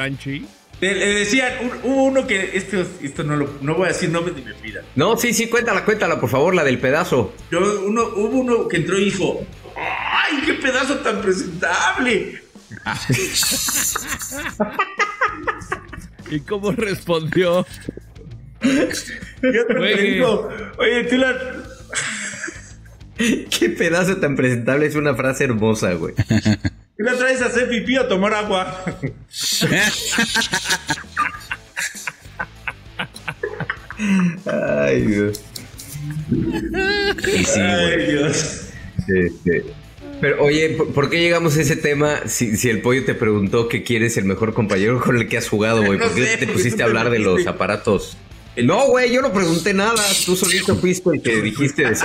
Le, 0.81 1.13
decían, 1.13 1.53
hubo 1.83 2.05
uno 2.05 2.25
que, 2.25 2.57
esto, 2.57 2.83
esto 3.03 3.23
no, 3.23 3.35
lo, 3.35 3.59
no 3.61 3.75
voy 3.75 3.85
a 3.85 3.89
decir 3.89 4.09
nombres 4.09 4.35
ni 4.35 4.41
me 4.41 4.55
pida. 4.55 4.81
No, 4.95 5.15
sí, 5.15 5.31
sí, 5.31 5.47
cuéntala, 5.47 5.85
cuéntala, 5.85 6.19
por 6.19 6.29
favor, 6.29 6.55
la 6.55 6.63
del 6.63 6.79
pedazo. 6.79 7.35
Yo, 7.51 7.83
uno, 7.85 8.01
hubo 8.15 8.39
uno 8.39 8.67
que 8.67 8.77
entró 8.77 8.97
y 8.97 9.05
dijo, 9.05 9.45
¡ay, 9.75 10.41
qué 10.43 10.55
pedazo 10.55 10.95
tan 10.95 11.21
presentable! 11.21 12.41
¿Y 16.31 16.39
cómo 16.39 16.71
respondió? 16.71 17.67
Yo 18.63 19.65
te 19.67 20.01
digo, 20.01 20.49
oye, 20.77 21.03
tú 21.03 21.17
la, 21.17 21.60
Qué 23.49 23.69
pedazo 23.69 24.17
tan 24.17 24.35
presentable, 24.35 24.85
es 24.85 24.95
una 24.95 25.15
frase 25.15 25.45
hermosa, 25.45 25.93
güey. 25.93 26.13
¿Qué 26.97 27.03
la 27.03 27.17
traes 27.17 27.41
a 27.41 27.47
hacer 27.47 27.67
pipí 27.69 27.97
o 27.97 28.05
tomar 28.07 28.33
agua? 28.33 28.83
Ay, 34.45 35.01
Dios. 35.01 35.41
Ay, 37.57 38.07
Dios. 38.07 38.67
Pero 40.19 40.43
oye, 40.43 40.77
¿por 40.93 41.09
qué 41.09 41.19
llegamos 41.19 41.57
a 41.57 41.61
ese 41.61 41.75
tema 41.75 42.27
si, 42.27 42.69
el 42.69 42.81
pollo 42.81 43.05
te 43.05 43.13
preguntó 43.13 43.67
que 43.67 43.83
quieres 43.83 44.17
el 44.17 44.25
mejor 44.25 44.53
compañero 44.53 44.99
con 45.01 45.17
el 45.17 45.27
que 45.27 45.37
has 45.37 45.47
jugado, 45.49 45.83
güey? 45.83 45.99
¿Por 45.99 46.13
qué 46.15 46.37
te 46.37 46.47
pusiste 46.47 46.81
a 46.83 46.85
hablar 46.87 47.09
de 47.09 47.19
los 47.19 47.45
aparatos? 47.47 48.17
No, 48.57 48.87
güey, 48.87 49.11
yo 49.11 49.21
no 49.21 49.31
pregunté 49.31 49.73
nada. 49.73 50.03
Tú 50.25 50.35
solito 50.35 50.75
fuiste 50.75 51.09
el 51.13 51.21
que 51.21 51.41
dijiste 51.41 51.83
de 51.83 51.95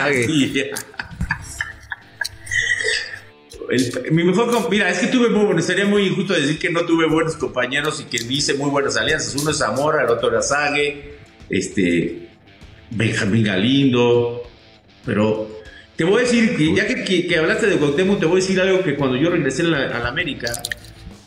Sage. 3.70 4.10
mi 4.10 4.24
mejor 4.24 4.70
mira, 4.70 4.88
es 4.90 4.98
que 4.98 5.06
tuve 5.08 5.28
muy 5.28 5.44
bueno, 5.44 5.62
sería 5.62 5.86
muy 5.86 6.06
injusto 6.06 6.34
decir 6.34 6.58
que 6.58 6.70
no 6.70 6.82
tuve 6.82 7.06
buenos 7.06 7.36
compañeros 7.36 8.00
y 8.00 8.04
que 8.04 8.24
hice 8.32 8.54
muy 8.54 8.70
buenas 8.70 8.96
alianzas. 8.96 9.34
Uno 9.40 9.50
es 9.50 9.58
Zamora, 9.58 10.04
el 10.04 10.10
otro 10.10 10.28
era 10.28 10.42
Sague, 10.42 11.16
este, 11.50 12.28
Benjamín 12.90 13.44
Galindo, 13.44 14.42
pero 15.04 15.48
te 15.96 16.04
voy 16.04 16.20
a 16.20 16.24
decir 16.24 16.56
que 16.56 16.74
ya 16.74 16.86
que, 16.86 17.36
hablaste 17.38 17.66
de 17.66 17.76
Cuauhtémoc, 17.76 18.20
te 18.20 18.26
voy 18.26 18.40
a 18.40 18.42
decir 18.42 18.60
algo 18.60 18.82
que 18.82 18.94
cuando 18.94 19.16
yo 19.16 19.30
regresé 19.30 19.62
a 19.62 19.66
la, 19.66 20.08
América, 20.08 20.52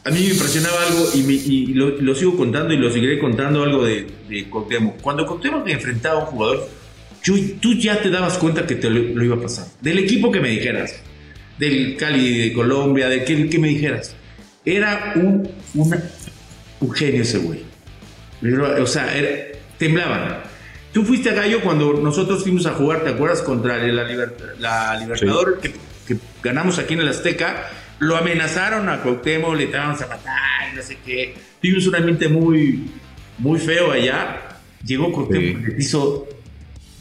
a 0.03 0.11
mí 0.11 0.19
me 0.19 0.27
impresionaba 0.33 0.85
algo 0.87 1.09
y, 1.13 1.73
lo, 1.73 2.15
sigo 2.15 2.37
contando 2.37 2.73
y 2.73 2.77
lo 2.77 2.91
seguiré 2.91 3.19
contando 3.19 3.63
algo 3.63 3.83
de, 3.83 4.07
de 4.29 4.49
Cuauhtémoc. 4.49 5.01
Cuando 5.01 5.25
Cuauhtémoc 5.25 5.67
enfrentaba 5.67 6.21
a 6.21 6.23
un 6.23 6.27
jugador, 6.27 6.69
tú 7.59 7.73
ya 7.73 8.01
te 8.01 8.09
dabas 8.09 8.37
cuenta 8.37 8.65
que 8.65 8.75
te 8.75 8.89
lo 8.89 9.23
iba 9.23 9.35
a 9.35 9.41
pasar. 9.41 9.67
Del 9.81 9.99
equipo 9.99 10.31
que 10.31 10.39
me 10.39 10.49
dijeras, 10.49 11.01
del 11.59 11.97
Cali 11.97 12.39
de 12.39 12.53
Colombia, 12.53 13.09
de 13.09 13.23
qué, 13.25 13.49
qué 13.49 13.59
me 13.59 13.67
dijeras. 13.67 14.15
Era 14.65 15.13
un, 15.15 15.47
un 15.75 16.91
genio 16.91 17.21
ese 17.21 17.37
güey. 17.39 17.63
O 18.79 18.87
sea, 18.87 19.13
temblaban. 19.77 20.41
Tú 20.93 21.03
fuiste 21.03 21.29
a 21.29 21.33
Gallo 21.33 21.61
cuando 21.61 21.93
nosotros 21.93 22.43
fuimos 22.43 22.65
a 22.65 22.71
jugar, 22.71 23.03
¿te 23.03 23.09
acuerdas? 23.09 23.41
Contra 23.41 23.77
la, 23.77 24.03
la 24.57 24.97
Libertador 24.97 25.59
que, 25.59 25.73
ganamos 26.41 26.79
aquí 26.79 26.93
en 26.93 27.01
el 27.01 27.09
Azteca. 27.09 27.69
Lo 27.99 28.15
amenazaron 28.15 28.87
a 28.87 29.01
Cuauhtémoc, 29.01 29.55
le 29.55 29.65
estábamos 29.65 30.01
a 30.01 30.07
matar, 30.07 30.73
no 30.73 30.81
sé 30.81 30.97
qué. 31.05 31.35
Tuvimos 31.61 31.85
un 31.85 31.95
ambiente 31.95 32.29
muy, 32.29 32.89
muy 33.37 33.59
feo 33.59 33.91
allá. 33.91 34.59
Llegó 34.85 35.11
Cuauhtémoc 35.11 35.67
y 35.67 35.71
le 35.73 35.77
hizo 35.77 36.27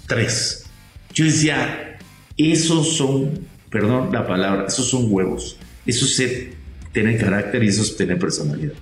tres. 0.06 0.66
Yo 1.14 1.24
decía, 1.24 1.98
esos 2.36 2.96
son 2.96 3.46
perdón 3.70 4.10
la 4.12 4.26
palabra, 4.26 4.66
esos 4.68 4.88
son 4.88 5.06
huevos. 5.08 5.56
Eso 5.86 6.04
es 6.04 6.50
tener 6.92 7.18
carácter 7.18 7.62
y 7.64 7.68
eso 7.68 7.82
es 7.82 7.96
tener 7.96 8.18
personalidad. 8.18 8.74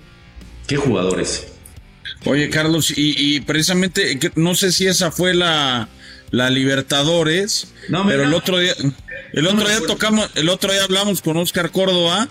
¿Qué 0.67 0.75
jugadores? 0.75 1.47
Oye, 2.25 2.49
Carlos, 2.49 2.93
y, 2.95 3.39
precisamente, 3.41 4.19
no 4.35 4.55
sé 4.55 4.71
si 4.71 4.87
esa 4.87 5.11
fue 5.11 5.33
la, 5.33 5.87
la 6.31 6.49
Libertadores, 6.49 7.73
pero 7.89 8.23
el 8.23 8.33
otro 8.33 8.59
día, 8.59 8.73
el 9.33 9.47
otro 9.47 9.67
día 9.67 9.79
tocamos, 9.85 10.29
el 10.35 10.49
otro 10.49 10.71
día 10.71 10.83
hablamos 10.83 11.21
con 11.21 11.37
Oscar 11.37 11.71
Córdoba 11.71 12.27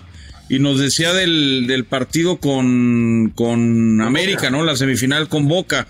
y 0.49 0.59
nos 0.59 0.79
decía 0.79 1.13
del, 1.13 1.65
del 1.67 1.85
partido 1.85 2.37
con, 2.37 3.31
con 3.35 4.01
América, 4.01 4.49
¿no? 4.49 4.63
La 4.63 4.75
semifinal 4.75 5.29
con 5.29 5.47
Boca. 5.47 5.87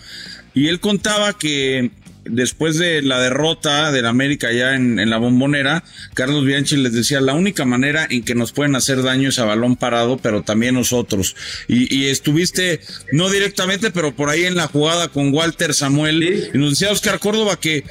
Y 0.53 0.67
él 0.67 0.79
contaba 0.79 1.37
que 1.37 1.91
después 2.29 2.77
de 2.77 3.01
la 3.01 3.19
derrota 3.19 3.91
del 3.91 4.05
América 4.05 4.51
ya 4.51 4.75
en, 4.75 5.09
la 5.09 5.17
bombonera, 5.17 5.83
Carlos 6.13 6.45
Bianchi 6.45 6.77
les 6.77 6.93
decía, 6.93 7.21
la 7.21 7.33
única 7.33 7.65
manera 7.65 8.07
en 8.09 8.23
que 8.23 8.35
nos 8.35 8.51
pueden 8.51 8.75
hacer 8.75 9.01
daño 9.03 9.29
es 9.29 9.39
a 9.39 9.45
balón 9.45 9.75
parado, 9.75 10.17
pero 10.17 10.43
también 10.43 10.75
nosotros. 10.75 11.35
Y, 11.67 12.05
estuviste, 12.05 12.81
no 13.11 13.29
directamente, 13.29 13.91
pero 13.91 14.15
por 14.15 14.29
ahí 14.29 14.45
en 14.45 14.55
la 14.55 14.67
jugada 14.67 15.07
con 15.09 15.33
Walter 15.33 15.73
Samuel, 15.73 16.51
y 16.53 16.57
nos 16.57 16.71
decía 16.71 16.91
Oscar 16.91 17.19
Córdoba 17.19 17.59
que 17.59 17.83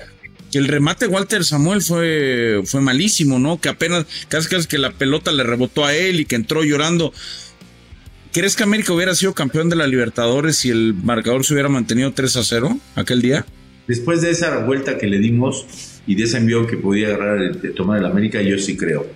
el 0.52 0.68
remate 0.68 1.06
Walter 1.06 1.44
Samuel 1.44 1.82
fue, 1.82 2.62
fue 2.64 2.80
malísimo, 2.80 3.38
¿no? 3.38 3.60
Que 3.60 3.68
apenas, 3.68 4.06
casi 4.28 4.48
casi 4.48 4.66
que 4.66 4.78
la 4.78 4.92
pelota 4.92 5.32
le 5.32 5.42
rebotó 5.42 5.84
a 5.84 5.94
él 5.94 6.20
y 6.20 6.24
que 6.24 6.36
entró 6.36 6.64
llorando. 6.64 7.12
¿Crees 8.32 8.54
que 8.54 8.62
América 8.62 8.92
hubiera 8.92 9.14
sido 9.14 9.34
campeón 9.34 9.70
de 9.70 9.76
la 9.76 9.86
Libertadores 9.86 10.56
si 10.56 10.70
el 10.70 10.94
marcador 10.94 11.44
se 11.44 11.54
hubiera 11.54 11.68
mantenido 11.68 12.12
3 12.12 12.36
a 12.36 12.44
0 12.44 12.78
aquel 12.94 13.22
día? 13.22 13.46
Después 13.86 14.20
de 14.20 14.30
esa 14.30 14.58
vuelta 14.64 14.98
que 14.98 15.06
le 15.06 15.18
dimos 15.18 15.66
y 16.06 16.14
de 16.14 16.24
ese 16.24 16.38
envío 16.38 16.66
que 16.66 16.76
podía 16.76 17.08
agarrar 17.08 17.60
de 17.60 17.70
tomar 17.70 17.98
el 17.98 18.06
América, 18.06 18.42
yo 18.42 18.58
sí 18.58 18.76
creo. 18.76 19.06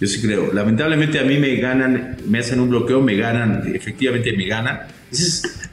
Yo 0.00 0.06
sí 0.06 0.22
creo. 0.22 0.52
Lamentablemente 0.52 1.18
a 1.18 1.24
mí 1.24 1.36
me 1.36 1.56
ganan, 1.56 2.16
me 2.26 2.38
hacen 2.38 2.60
un 2.60 2.70
bloqueo, 2.70 3.02
me 3.02 3.16
ganan, 3.16 3.70
efectivamente 3.74 4.32
me 4.32 4.46
ganan. 4.46 4.80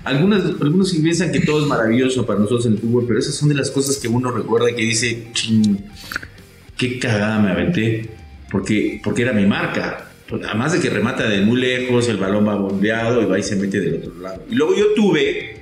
algunos, 0.04 0.62
algunos 0.62 0.94
piensan 0.94 1.32
que 1.32 1.40
todo 1.40 1.62
es 1.62 1.68
maravilloso 1.68 2.26
para 2.26 2.40
nosotros 2.40 2.66
en 2.66 2.74
el 2.74 2.80
fútbol, 2.80 3.06
pero 3.08 3.20
esas 3.20 3.36
son 3.36 3.48
de 3.48 3.56
las 3.56 3.72
cosas 3.72 3.98
que 3.98 4.10
uno 4.10 4.32
recuerda 4.32 4.68
que 4.76 4.82
dice, 4.82 5.28
qué 6.76 7.00
cagada 7.00 7.40
me 7.40 7.52
aventé, 7.52 8.10
porque, 8.52 9.00
porque 9.04 9.22
era 9.22 9.32
mi 9.32 9.46
marca. 9.46 10.04
Además 10.30 10.74
de 10.74 10.82
que 10.82 10.90
remata 10.90 11.30
de 11.30 11.40
muy 11.42 11.62
lejos, 11.62 12.10
el 12.10 12.18
balón 12.18 12.46
va 12.46 12.56
bombeado 12.56 13.22
y 13.22 13.26
va 13.26 13.40
y 13.40 13.44
se 13.44 13.56
mete 13.56 13.80
del 13.80 13.96
otro 13.96 14.20
lado. 14.20 14.44
Y 14.52 14.56
luego 14.56 14.76
yo 14.76 14.94
tuve 14.94 15.57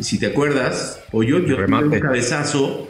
si 0.00 0.18
te 0.18 0.26
acuerdas, 0.26 1.00
o 1.12 1.22
yo, 1.22 1.38
yo 1.40 1.56
tuve 1.56 1.84
un 1.84 2.00
cabezazo 2.00 2.88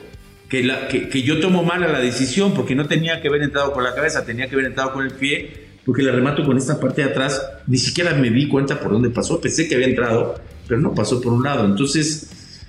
que, 0.49 0.63
la, 0.63 0.89
que, 0.89 1.23
yo 1.23 1.41
tomo 1.41 1.63
mal 1.63 1.83
a 1.83 1.89
la 1.89 2.01
decisión 2.01 2.55
porque 2.55 2.75
no 2.75 2.87
tenía 2.87 3.21
que 3.21 3.29
haber 3.29 3.43
entrado 3.43 3.73
con 3.73 3.85
la 3.85 3.95
cabeza, 3.95 4.25
tenía 4.25 4.49
que 4.49 4.55
haber 4.55 4.67
entrado 4.67 4.93
con 4.93 5.05
el 5.05 5.13
pie, 5.13 5.65
porque 5.85 6.03
la 6.03 6.13
remato 6.13 6.45
con 6.45 6.57
esta 6.57 6.81
parte 6.81 7.03
de 7.03 7.11
atrás, 7.11 7.43
ni 7.67 7.77
siquiera 7.77 8.15
me 8.15 8.31
di 8.31 8.49
cuenta 8.49 8.81
por 8.81 8.93
dónde 8.93 9.11
pasó, 9.11 9.41
pensé 9.41 9.69
que 9.69 9.75
había 9.75 9.89
entrado, 9.89 10.41
pero 10.67 10.81
no 10.81 10.95
pasó 10.95 11.21
por 11.21 11.33
un 11.33 11.43
lado. 11.43 11.67
Entonces, 11.67 12.63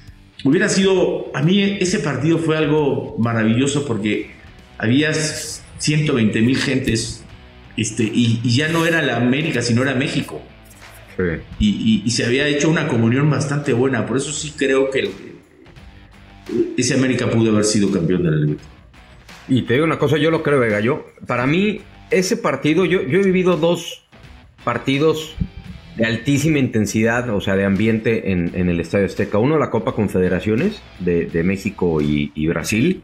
hubiera 0.43 0.67
sido, 0.67 1.31
a 1.33 1.41
mí 1.41 1.77
ese 1.79 1.99
partido 1.99 2.37
fue 2.37 2.57
algo 2.57 3.15
maravilloso 3.17 3.85
porque 3.85 4.31
había 4.77 5.13
120 5.13 6.41
mil 6.41 6.57
gentes 6.57 7.23
este, 7.77 8.03
y, 8.03 8.41
y 8.43 8.55
ya 8.55 8.67
no 8.67 8.85
era 8.85 9.01
la 9.01 9.17
América, 9.17 9.61
sino 9.61 9.81
era 9.81 9.95
México. 9.95 10.41
Y, 11.59 12.09
se 12.11 12.25
había 12.25 12.47
hecho 12.47 12.69
una 12.69 12.87
comunión 12.87 13.29
bastante 13.29 13.73
buena. 13.73 14.05
Por 14.05 14.17
eso 14.17 14.31
sí 14.31 14.53
creo 14.57 14.89
que 14.89 15.09
ese 16.77 16.93
América 16.93 17.29
pudo 17.29 17.51
haber 17.51 17.65
sido 17.65 17.91
campeón 17.91 18.23
de 18.23 18.31
la 18.31 18.37
Liga. 18.37 18.59
Y 19.47 19.61
te 19.63 19.73
digo 19.73 19.85
una 19.85 19.99
cosa, 19.99 20.17
yo 20.17 20.31
lo 20.31 20.43
creo, 20.43 20.59
Vega. 20.59 20.79
Yo, 20.79 21.05
para 21.27 21.45
mí, 21.45 21.81
ese 22.09 22.37
partido, 22.37 22.85
yo, 22.85 23.03
yo 23.03 23.19
he 23.19 23.23
vivido 23.23 23.57
dos 23.57 24.05
partidos 24.63 25.35
de 25.95 26.05
altísima 26.05 26.59
intensidad, 26.59 27.29
o 27.29 27.39
sea, 27.39 27.55
de 27.55 27.63
ambiente 27.63 28.31
en, 28.31 28.53
el 28.53 28.79
Estadio 28.79 29.05
Azteca. 29.05 29.37
Uno, 29.37 29.57
la 29.57 29.69
Copa 29.69 29.93
Confederaciones 29.93 30.81
de, 30.99 31.43
México 31.43 32.01
y, 32.01 32.47
Brasil, 32.47 33.03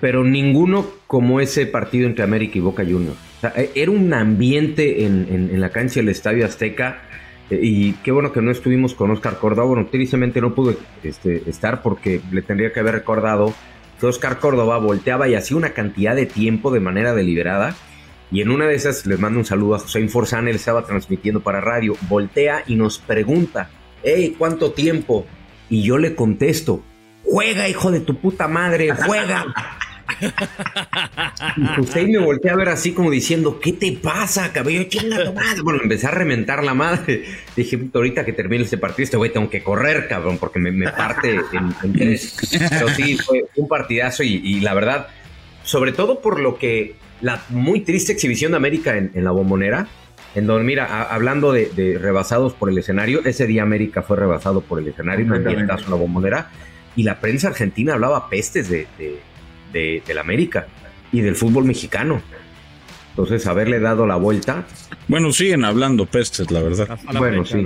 pero 0.00 0.24
ninguno 0.24 0.86
como 1.06 1.40
ese 1.40 1.66
partido 1.66 2.06
entre 2.06 2.24
América 2.24 2.58
y 2.58 2.60
Boca 2.60 2.84
Juniors. 2.84 3.18
E, 3.42 3.70
era 3.74 3.90
un 3.90 4.12
ambiente 4.12 5.04
en, 5.04 5.60
la 5.60 5.70
cancha 5.70 6.00
del 6.00 6.08
Estadio 6.08 6.44
Azteca. 6.44 7.02
Eh, 7.50 7.58
y 7.62 7.92
qué 8.04 8.12
bueno 8.12 8.32
que 8.32 8.42
no 8.42 8.50
estuvimos 8.50 8.94
con 8.94 9.10
Oscar 9.10 9.38
Córdoba. 9.38 9.66
Bueno, 9.68 9.86
tristemente 9.90 10.40
no 10.40 10.54
pude 10.54 10.76
este, 11.02 11.48
estar 11.48 11.82
porque 11.82 12.20
le 12.30 12.42
tendría 12.42 12.72
que 12.72 12.80
haber 12.80 12.94
recordado 12.94 13.54
que 13.98 14.06
Oscar 14.06 14.38
Córdoba 14.38 14.78
volteaba 14.78 15.28
y 15.28 15.34
hacía 15.34 15.56
una 15.56 15.70
cantidad 15.70 16.14
de 16.14 16.26
tiempo 16.26 16.70
de 16.70 16.80
manera 16.80 17.14
deliberada. 17.14 17.74
Y 18.32 18.42
en 18.42 18.50
una 18.50 18.66
de 18.66 18.74
esas 18.74 19.06
les 19.06 19.18
mando 19.18 19.40
un 19.40 19.44
saludo 19.44 19.74
a 19.74 19.78
José 19.80 20.00
Inforzán, 20.00 20.46
él 20.46 20.56
estaba 20.56 20.84
transmitiendo 20.84 21.40
para 21.40 21.60
radio. 21.60 21.96
Voltea 22.08 22.62
y 22.66 22.76
nos 22.76 22.98
pregunta: 22.98 23.70
Hey, 24.04 24.36
¿cuánto 24.38 24.72
tiempo? 24.72 25.26
Y 25.68 25.82
yo 25.82 25.98
le 25.98 26.14
contesto: 26.14 26.82
Juega, 27.24 27.68
hijo 27.68 27.90
de 27.90 28.00
tu 28.00 28.16
puta 28.16 28.46
madre, 28.46 28.90
juega. 28.94 29.46
y 31.56 31.66
José 31.76 32.06
me 32.06 32.18
volteé 32.18 32.50
a 32.50 32.56
ver 32.56 32.68
así 32.68 32.92
como 32.92 33.10
diciendo, 33.10 33.60
¿qué 33.60 33.72
te 33.72 33.92
pasa, 33.92 34.52
cabello? 34.52 34.84
Chinga 34.84 35.32
madre. 35.32 35.62
Bueno, 35.62 35.80
empecé 35.82 36.06
a 36.06 36.10
reventar 36.10 36.64
la 36.64 36.74
madre. 36.74 37.24
Dije, 37.56 37.78
ahorita 37.92 38.24
que 38.24 38.32
termine 38.32 38.64
este 38.64 38.78
partido, 38.78 39.04
este 39.04 39.16
güey 39.16 39.32
tengo 39.32 39.50
que 39.50 39.62
correr, 39.62 40.08
cabrón, 40.08 40.38
porque 40.38 40.58
me, 40.58 40.90
parte 40.90 41.40
en, 41.52 42.18
sí, 42.18 43.16
fue 43.18 43.44
un 43.56 43.68
partidazo 43.68 44.22
y, 44.22 44.60
la 44.60 44.74
verdad, 44.74 45.08
sobre 45.62 45.92
todo 45.92 46.20
por 46.20 46.40
lo 46.40 46.58
que 46.58 46.94
la 47.20 47.42
muy 47.50 47.80
triste 47.80 48.12
exhibición 48.12 48.52
de 48.52 48.56
América 48.56 48.96
en, 48.96 49.24
la 49.24 49.30
bombonera, 49.30 49.86
en 50.34 50.46
donde, 50.46 50.64
mira, 50.64 51.02
hablando 51.02 51.52
de, 51.52 51.98
rebasados 52.00 52.52
por 52.54 52.70
el 52.70 52.78
escenario, 52.78 53.20
ese 53.24 53.46
día 53.46 53.62
América 53.62 54.02
fue 54.02 54.16
rebasado 54.16 54.60
por 54.60 54.78
el 54.78 54.88
escenario, 54.88 55.26
un 55.26 55.34
ambientazo 55.34 55.84
en 55.84 55.90
la 55.90 55.96
bombonera, 55.96 56.50
y 56.96 57.02
la 57.02 57.20
prensa 57.20 57.48
argentina 57.48 57.94
hablaba 57.94 58.28
pestes 58.28 58.68
de, 58.68 58.86
del 59.72 60.18
América 60.18 60.66
y 61.12 61.20
del 61.20 61.36
fútbol 61.36 61.64
mexicano. 61.64 62.20
Entonces, 63.10 63.46
haberle 63.46 63.80
dado 63.80 64.06
la 64.06 64.16
vuelta. 64.16 64.66
Bueno, 65.08 65.32
siguen 65.32 65.64
hablando 65.64 66.06
pestes, 66.06 66.50
la 66.50 66.62
verdad. 66.62 66.98
bueno, 67.18 67.44
sí. 67.44 67.64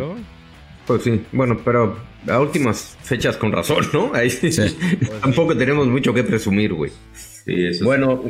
Pues 0.87 1.03
sí, 1.03 1.23
bueno, 1.33 1.59
pero 1.65 1.97
a 2.29 2.41
últimas 2.41 2.97
fechas 3.03 3.37
con 3.37 3.53
razón, 3.53 3.87
¿no? 3.93 4.11
Ahí 4.15 4.31
sí. 4.31 4.51
Tampoco 5.21 5.57
tenemos 5.57 5.87
mucho 5.87 6.13
que 6.13 6.25
presumir, 6.25 6.75
güey. 6.75 6.91
Sí, 7.13 7.67
eso 7.67 7.85
bueno, 7.85 8.23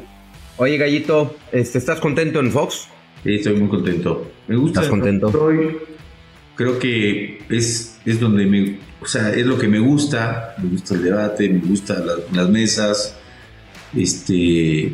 oye, 0.57 0.77
Gallito, 0.77 1.37
este, 1.51 1.79
¿estás 1.79 2.01
contento 2.01 2.41
en 2.41 2.53
Fox? 2.53 2.89
Sí, 3.25 3.37
estoy 3.37 3.55
muy 3.55 3.69
contento. 3.69 4.31
Me 4.47 4.57
gusta. 4.57 4.81
¿Estás 4.81 4.91
contento? 4.91 5.33
creo 6.57 6.79
que 6.79 7.43
es, 7.49 7.99
es 8.05 8.21
donde 8.21 8.47
me, 8.47 8.79
o 9.01 9.07
sea, 9.07 9.31
es 9.31 9.47
lo 9.47 9.59
que 9.59 9.67
me 9.67 9.81
gusta. 9.81 10.55
Me 10.63 10.71
gusta 10.71 10.95
el 10.95 11.03
debate, 11.03 11.49
me 11.49 11.61
gustan 11.61 12.05
las 12.33 12.49
mesas 12.49 13.19
este, 13.97 14.93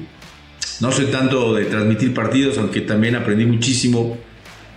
no 0.80 0.92
soy 0.92 1.06
tanto 1.06 1.54
de 1.54 1.66
transmitir 1.66 2.14
partidos, 2.14 2.58
aunque 2.58 2.80
también 2.80 3.14
aprendí 3.14 3.44
muchísimo. 3.44 4.18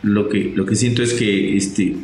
Lo 0.01 0.28
que, 0.28 0.51
lo 0.55 0.65
que 0.65 0.76
siento 0.76 1.01
es 1.01 1.13
que 1.13 1.55
este, 1.55 1.95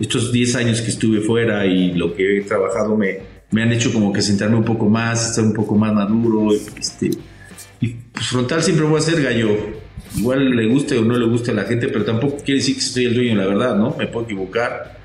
estos 0.00 0.32
10 0.32 0.56
años 0.56 0.80
que 0.80 0.90
estuve 0.90 1.20
fuera 1.20 1.64
y 1.66 1.92
lo 1.92 2.14
que 2.14 2.38
he 2.38 2.40
trabajado 2.42 2.96
me, 2.96 3.18
me 3.50 3.62
han 3.62 3.72
hecho 3.72 3.92
como 3.92 4.12
que 4.12 4.20
sentarme 4.20 4.56
un 4.56 4.64
poco 4.64 4.88
más, 4.88 5.30
estar 5.30 5.44
un 5.44 5.54
poco 5.54 5.76
más 5.76 5.94
maduro. 5.94 6.52
Este, 6.52 7.10
y 7.80 7.88
pues 8.12 8.26
frontal 8.26 8.62
siempre 8.62 8.84
voy 8.84 8.98
a 8.98 9.02
ser 9.02 9.22
gallo. 9.22 9.50
Igual 10.16 10.50
le 10.56 10.66
guste 10.66 10.98
o 10.98 11.04
no 11.04 11.16
le 11.16 11.26
guste 11.26 11.52
a 11.52 11.54
la 11.54 11.64
gente, 11.64 11.86
pero 11.88 12.04
tampoco 12.04 12.38
quiere 12.38 12.58
decir 12.60 12.74
que 12.74 12.80
soy 12.80 13.04
el 13.04 13.14
dueño 13.14 13.36
la 13.36 13.46
verdad, 13.46 13.76
¿no? 13.76 13.94
Me 13.96 14.08
puedo 14.08 14.26
equivocar 14.26 14.99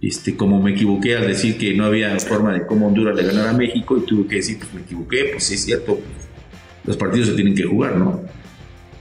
este, 0.00 0.36
como 0.36 0.62
me 0.62 0.72
equivoqué 0.72 1.16
al 1.16 1.26
decir 1.26 1.58
que 1.58 1.74
no 1.74 1.84
había 1.84 2.18
forma 2.20 2.52
de 2.52 2.66
cómo 2.66 2.88
Honduras 2.88 3.16
le 3.16 3.24
ganara 3.24 3.50
a 3.50 3.54
México 3.54 3.98
y 3.98 4.06
tuve 4.06 4.28
que 4.28 4.36
decir, 4.36 4.58
pues 4.58 4.72
me 4.74 4.80
equivoqué, 4.82 5.30
pues 5.32 5.44
sí 5.44 5.54
es 5.54 5.64
cierto, 5.64 5.98
los 6.84 6.96
partidos 6.96 7.28
se 7.28 7.34
tienen 7.34 7.54
que 7.54 7.64
jugar, 7.64 7.96
¿no? 7.96 8.22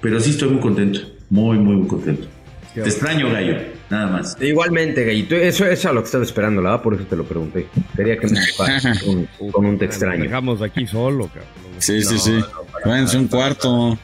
Pero 0.02 0.20
sí 0.20 0.32
estoy 0.32 0.50
muy 0.50 0.62
contento, 0.62 1.00
muy, 1.30 1.58
muy, 1.58 1.76
muy 1.76 1.88
contento. 1.88 2.28
te 2.74 2.82
extraño, 2.82 3.32
Gallo, 3.32 3.58
nada 3.90 4.08
más. 4.08 4.38
Igualmente, 4.42 5.06
Gallito, 5.06 5.36
eso, 5.36 5.66
es 5.66 5.86
a 5.86 5.94
lo 5.94 6.02
que 6.02 6.06
estaba 6.06 6.24
esperando, 6.24 6.62
la 6.62 6.82
por 6.82 6.96
eso 6.96 7.04
te 7.04 7.16
lo 7.16 7.24
pregunté. 7.24 7.68
Quería 7.96 8.18
que 8.18 8.28
me 8.28 8.40
con, 9.38 9.52
con 9.52 9.66
un 9.66 9.78
te 9.78 9.86
extraño. 9.86 10.24
Dejamos 10.24 10.62
aquí 10.62 10.86
solo, 10.88 11.28
cabrón. 11.28 11.46
Sí, 11.78 12.02
sí, 12.02 12.18
sí. 12.18 12.40
Váyanse 12.86 13.18
un 13.18 13.28
cuarto. 13.28 13.98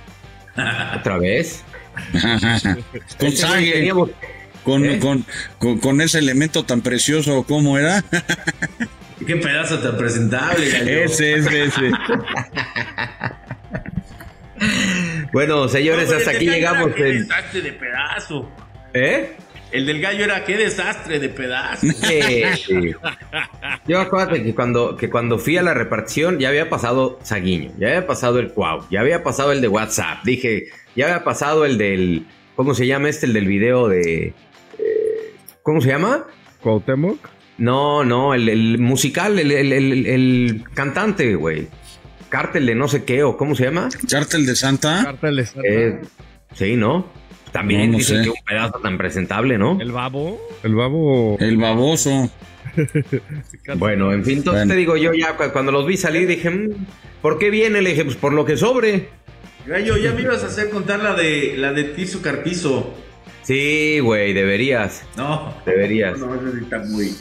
¿Otra 0.99 1.17
vez? 1.17 1.63
con 3.19 3.31
sangre. 3.31 3.91
¿Eh? 4.65 4.99
con, 4.99 5.25
con, 5.57 5.79
con, 5.79 6.01
ese 6.01 6.19
elemento 6.19 6.63
tan 6.63 6.81
precioso 6.81 7.43
como 7.43 7.77
era. 7.77 8.03
Qué 9.25 9.35
pedazo 9.35 9.79
tan 9.79 9.97
presentable, 9.97 11.03
Ese, 11.03 11.33
ese, 11.33 11.65
ese. 11.65 11.91
bueno, 15.33 15.67
señores, 15.67 16.11
hasta 16.11 16.31
aquí 16.31 16.49
llegamos. 16.49 16.93
Qué 16.95 17.03
desastre 17.03 17.61
de 17.61 17.73
pedazo. 17.73 18.49
¿Eh? 18.93 19.35
El 19.71 19.85
del 19.85 20.01
gallo 20.01 20.23
era 20.23 20.45
qué 20.45 20.57
desastre 20.57 21.19
de 21.19 21.29
pedazo. 21.29 21.85
Yo 23.87 23.99
acuérdate 23.99 24.41
que 24.41 24.55
cuando, 24.55 24.97
que 24.97 25.09
cuando 25.09 25.37
fui 25.37 25.57
a 25.57 25.61
la 25.61 25.75
repartición 25.75 26.39
ya 26.39 26.49
había 26.49 26.69
pasado 26.69 27.19
Saguiño, 27.21 27.71
ya 27.77 27.89
había 27.89 28.07
pasado 28.07 28.39
el 28.39 28.51
Cuau, 28.51 28.87
ya 28.89 29.01
había 29.01 29.21
pasado 29.21 29.51
el 29.51 29.61
de 29.61 29.67
WhatsApp. 29.67 30.23
Dije, 30.23 30.69
ya 30.95 31.05
había 31.05 31.23
pasado 31.23 31.65
el 31.65 31.77
del. 31.77 32.25
¿Cómo 32.55 32.73
se 32.73 32.87
llama 32.87 33.09
este? 33.09 33.27
El 33.27 33.33
del 33.33 33.47
video 33.47 33.87
de. 33.87 34.33
¿Cómo 35.63 35.81
se 35.81 35.89
llama? 35.89 36.25
Cuauhtémoc. 36.61 37.17
No, 37.57 38.03
no, 38.03 38.33
el, 38.33 38.47
el 38.49 38.79
musical, 38.79 39.37
el, 39.37 39.51
el- 39.51 39.73
el- 39.73 40.05
el 40.05 40.63
cantante, 40.73 41.35
güey. 41.35 41.67
Cártel 42.29 42.65
de 42.67 42.75
no 42.75 42.87
sé 42.87 43.03
qué, 43.03 43.23
o 43.23 43.35
¿cómo 43.37 43.55
se 43.55 43.65
llama? 43.65 43.89
Cártel 44.09 44.45
de 44.45 44.55
Santa. 44.55 45.01
Cartel 45.03 45.35
de 45.37 45.45
Santa. 45.45 45.67
Eh, 45.67 46.01
sí, 46.53 46.75
¿no? 46.75 47.07
También 47.51 47.87
No, 47.87 47.93
no 47.93 47.97
dicen 47.97 48.17
sé. 48.17 48.23
que 48.23 48.29
un 48.29 48.35
pedazo 48.47 48.79
tan 48.79 48.97
presentable, 48.97 49.57
¿no? 49.57 49.79
El 49.81 49.91
babo. 49.91 50.39
El 50.63 50.75
babo. 50.75 51.37
El 51.39 51.57
baboso. 51.57 52.29
Bueno, 53.77 54.13
en 54.13 54.23
fin, 54.23 54.37
entonces 54.39 54.61
Bueno. 54.61 54.73
te 54.73 54.77
digo, 54.79 54.95
yo 54.97 55.13
ya 55.13 55.35
cu- 55.35 55.51
cuando 55.51 55.71
los 55.71 55.85
vi 55.87 55.97
salir 55.97 56.27
dije, 56.27 56.49
"Mm, 56.49 56.85
¿por 57.21 57.37
qué 57.39 57.49
viene? 57.49 57.81
Le 57.81 57.91
dije, 57.91 58.03
pues 58.05 58.15
por 58.15 58.31
lo 58.33 58.45
que 58.45 58.57
sobre. 58.57 59.09
Gallo, 59.65 59.97
ya 59.97 60.13
me 60.13 60.21
ibas 60.21 60.43
a 60.43 60.47
hacer 60.47 60.69
contar 60.69 60.99
la 61.01 61.13
de 61.15 61.55
la 61.57 61.73
de 61.73 61.83
Tirso 61.85 62.21
Carpizo. 62.21 62.93
Sí, 63.49 63.97
güey, 63.99 64.31
deberías, 64.33 65.01
No, 65.17 65.51
deberías. 65.65 66.19
no, 66.19 66.35
eso 66.35 66.51
sí 66.51 66.59
está 66.61 66.77
muy, 66.85 67.15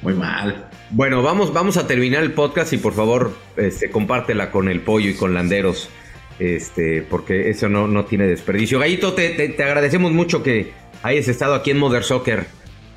muy 0.00 0.14
mal. 0.14 0.70
Bueno, 0.88 1.22
vamos, 1.22 1.52
vamos 1.52 1.76
a 1.76 1.86
terminar 1.86 2.22
el 2.22 2.32
podcast 2.32 2.72
y 2.72 2.78
por 2.78 2.94
favor, 2.94 3.32
este, 3.58 3.90
compártela 3.90 4.50
con 4.50 4.70
el 4.70 4.80
pollo 4.80 5.10
y 5.10 5.14
con 5.14 5.34
Landeros, 5.34 5.90
este, 6.38 7.02
porque 7.02 7.50
eso 7.50 7.68
no, 7.68 7.86
no 7.86 8.06
tiene 8.06 8.26
desperdicio. 8.26 8.78
Gallito, 8.78 9.12
te, 9.12 9.28
te- 9.28 9.50
te 9.50 9.62
agradecemos 9.62 10.10
mucho 10.10 10.42
que 10.42 10.72
hayas 11.02 11.28
estado 11.28 11.52
aquí 11.54 11.72
en 11.72 11.76
Mother 11.80 12.02
Soccer. 12.02 12.46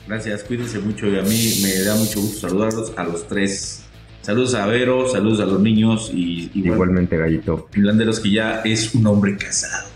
Gracias, 0.07 0.45
cuídense 0.45 0.79
mucho 0.79 1.07
y 1.07 1.19
a 1.19 1.23
mí 1.23 1.59
me 1.63 1.83
da 1.83 1.93
mucho 1.95 2.21
gusto 2.21 2.47
saludarlos 2.47 2.93
a 2.95 3.03
los 3.03 3.27
tres. 3.27 3.83
Saludos 4.21 4.55
a 4.55 4.65
Vero, 4.65 5.09
saludos 5.09 5.41
a 5.41 5.45
los 5.45 5.59
niños 5.59 6.09
y, 6.13 6.51
y 6.53 6.61
bueno, 6.61 6.75
Igualmente, 6.75 7.17
Gallito. 7.17 7.67
Landeros 7.75 8.21
que 8.21 8.31
ya 8.31 8.61
es 8.63 8.95
un 8.95 9.05
hombre 9.07 9.35
casado. 9.35 9.89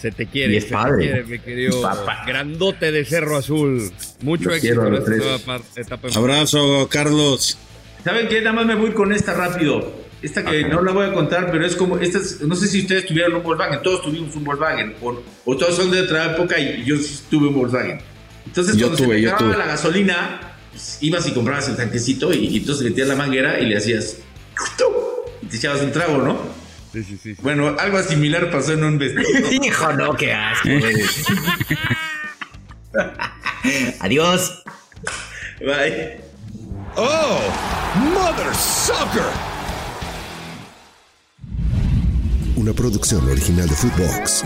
Se 0.00 0.10
te 0.12 0.26
quiere. 0.26 0.54
Y 0.54 0.56
es 0.58 0.64
se 0.64 0.68
te 0.70 0.74
padre. 0.74 1.04
quiere, 1.04 1.24
mi 1.24 1.38
querido 1.40 1.82
Papá. 1.82 2.24
grandote 2.26 2.92
de 2.92 3.04
Cerro 3.04 3.36
Azul. 3.36 3.90
Mucho 4.22 4.48
Los 4.50 4.58
éxito 4.58 4.86
en 4.86 4.94
esta 4.94 5.04
tres. 5.04 5.18
nueva 5.18 5.60
etapa. 5.76 6.08
Abrazo, 6.14 6.88
Carlos. 6.90 7.58
¿Saben 8.04 8.28
qué? 8.28 8.40
Nada 8.40 8.52
más 8.56 8.66
me 8.66 8.74
voy 8.76 8.92
con 8.92 9.12
esta 9.12 9.34
rápido. 9.34 10.06
Esta 10.22 10.44
que 10.44 10.64
no 10.64 10.82
la 10.82 10.90
voy 10.92 11.06
a 11.06 11.12
contar, 11.12 11.50
pero 11.52 11.64
es 11.64 11.76
como, 11.76 11.98
esta 11.98 12.18
es- 12.18 12.40
no 12.40 12.56
sé 12.56 12.66
si 12.66 12.80
ustedes 12.80 13.06
tuvieron 13.06 13.34
un 13.36 13.42
Volkswagen, 13.44 13.80
todos 13.82 14.02
tuvimos 14.02 14.34
un 14.34 14.42
Volkswagen, 14.42 14.94
o, 15.00 15.22
o 15.44 15.56
todos 15.56 15.76
son 15.76 15.92
de 15.92 16.00
otra 16.00 16.32
época 16.32 16.58
y 16.58 16.84
yo 16.84 16.96
sí 16.96 17.20
tuve 17.30 17.46
un 17.48 17.54
Volkswagen. 17.54 18.00
Entonces 18.46 18.76
Yo 18.76 18.86
cuando 18.88 19.04
tuve, 19.04 19.14
se 19.14 19.14
te 19.14 19.22
yo 19.22 19.28
acababa 19.30 19.54
tuve. 19.54 19.64
la 19.64 19.70
gasolina, 19.70 20.40
pues, 20.72 20.98
ibas 21.02 21.26
y 21.28 21.32
comprabas 21.32 21.68
el 21.68 21.76
tanquecito 21.76 22.32
y, 22.34 22.46
y 22.48 22.56
entonces 22.58 22.84
metías 22.84 23.06
la 23.08 23.14
manguera 23.14 23.60
y 23.60 23.66
le 23.66 23.76
hacías... 23.76 24.16
Y 25.42 25.46
te 25.46 25.56
echabas 25.56 25.82
un 25.82 25.92
trago, 25.92 26.18
¿no? 26.18 26.36
Sí, 26.92 27.04
sí, 27.04 27.18
sí. 27.22 27.34
sí. 27.34 27.42
Bueno, 27.42 27.76
algo 27.78 28.02
similar 28.02 28.50
pasó 28.50 28.72
en 28.72 28.84
un 28.84 28.98
vestido. 28.98 29.52
Hijo, 29.64 29.92
no, 29.92 30.14
qué 30.14 30.32
asco. 30.32 30.68
Adiós. 34.00 34.62
Bye. 35.60 36.20
Oh, 36.96 37.40
mother 38.14 38.54
sucker! 38.54 39.22
Una 42.56 42.72
producción 42.72 43.28
original 43.28 43.68
de 43.68 43.74
Footbox. 43.74 44.44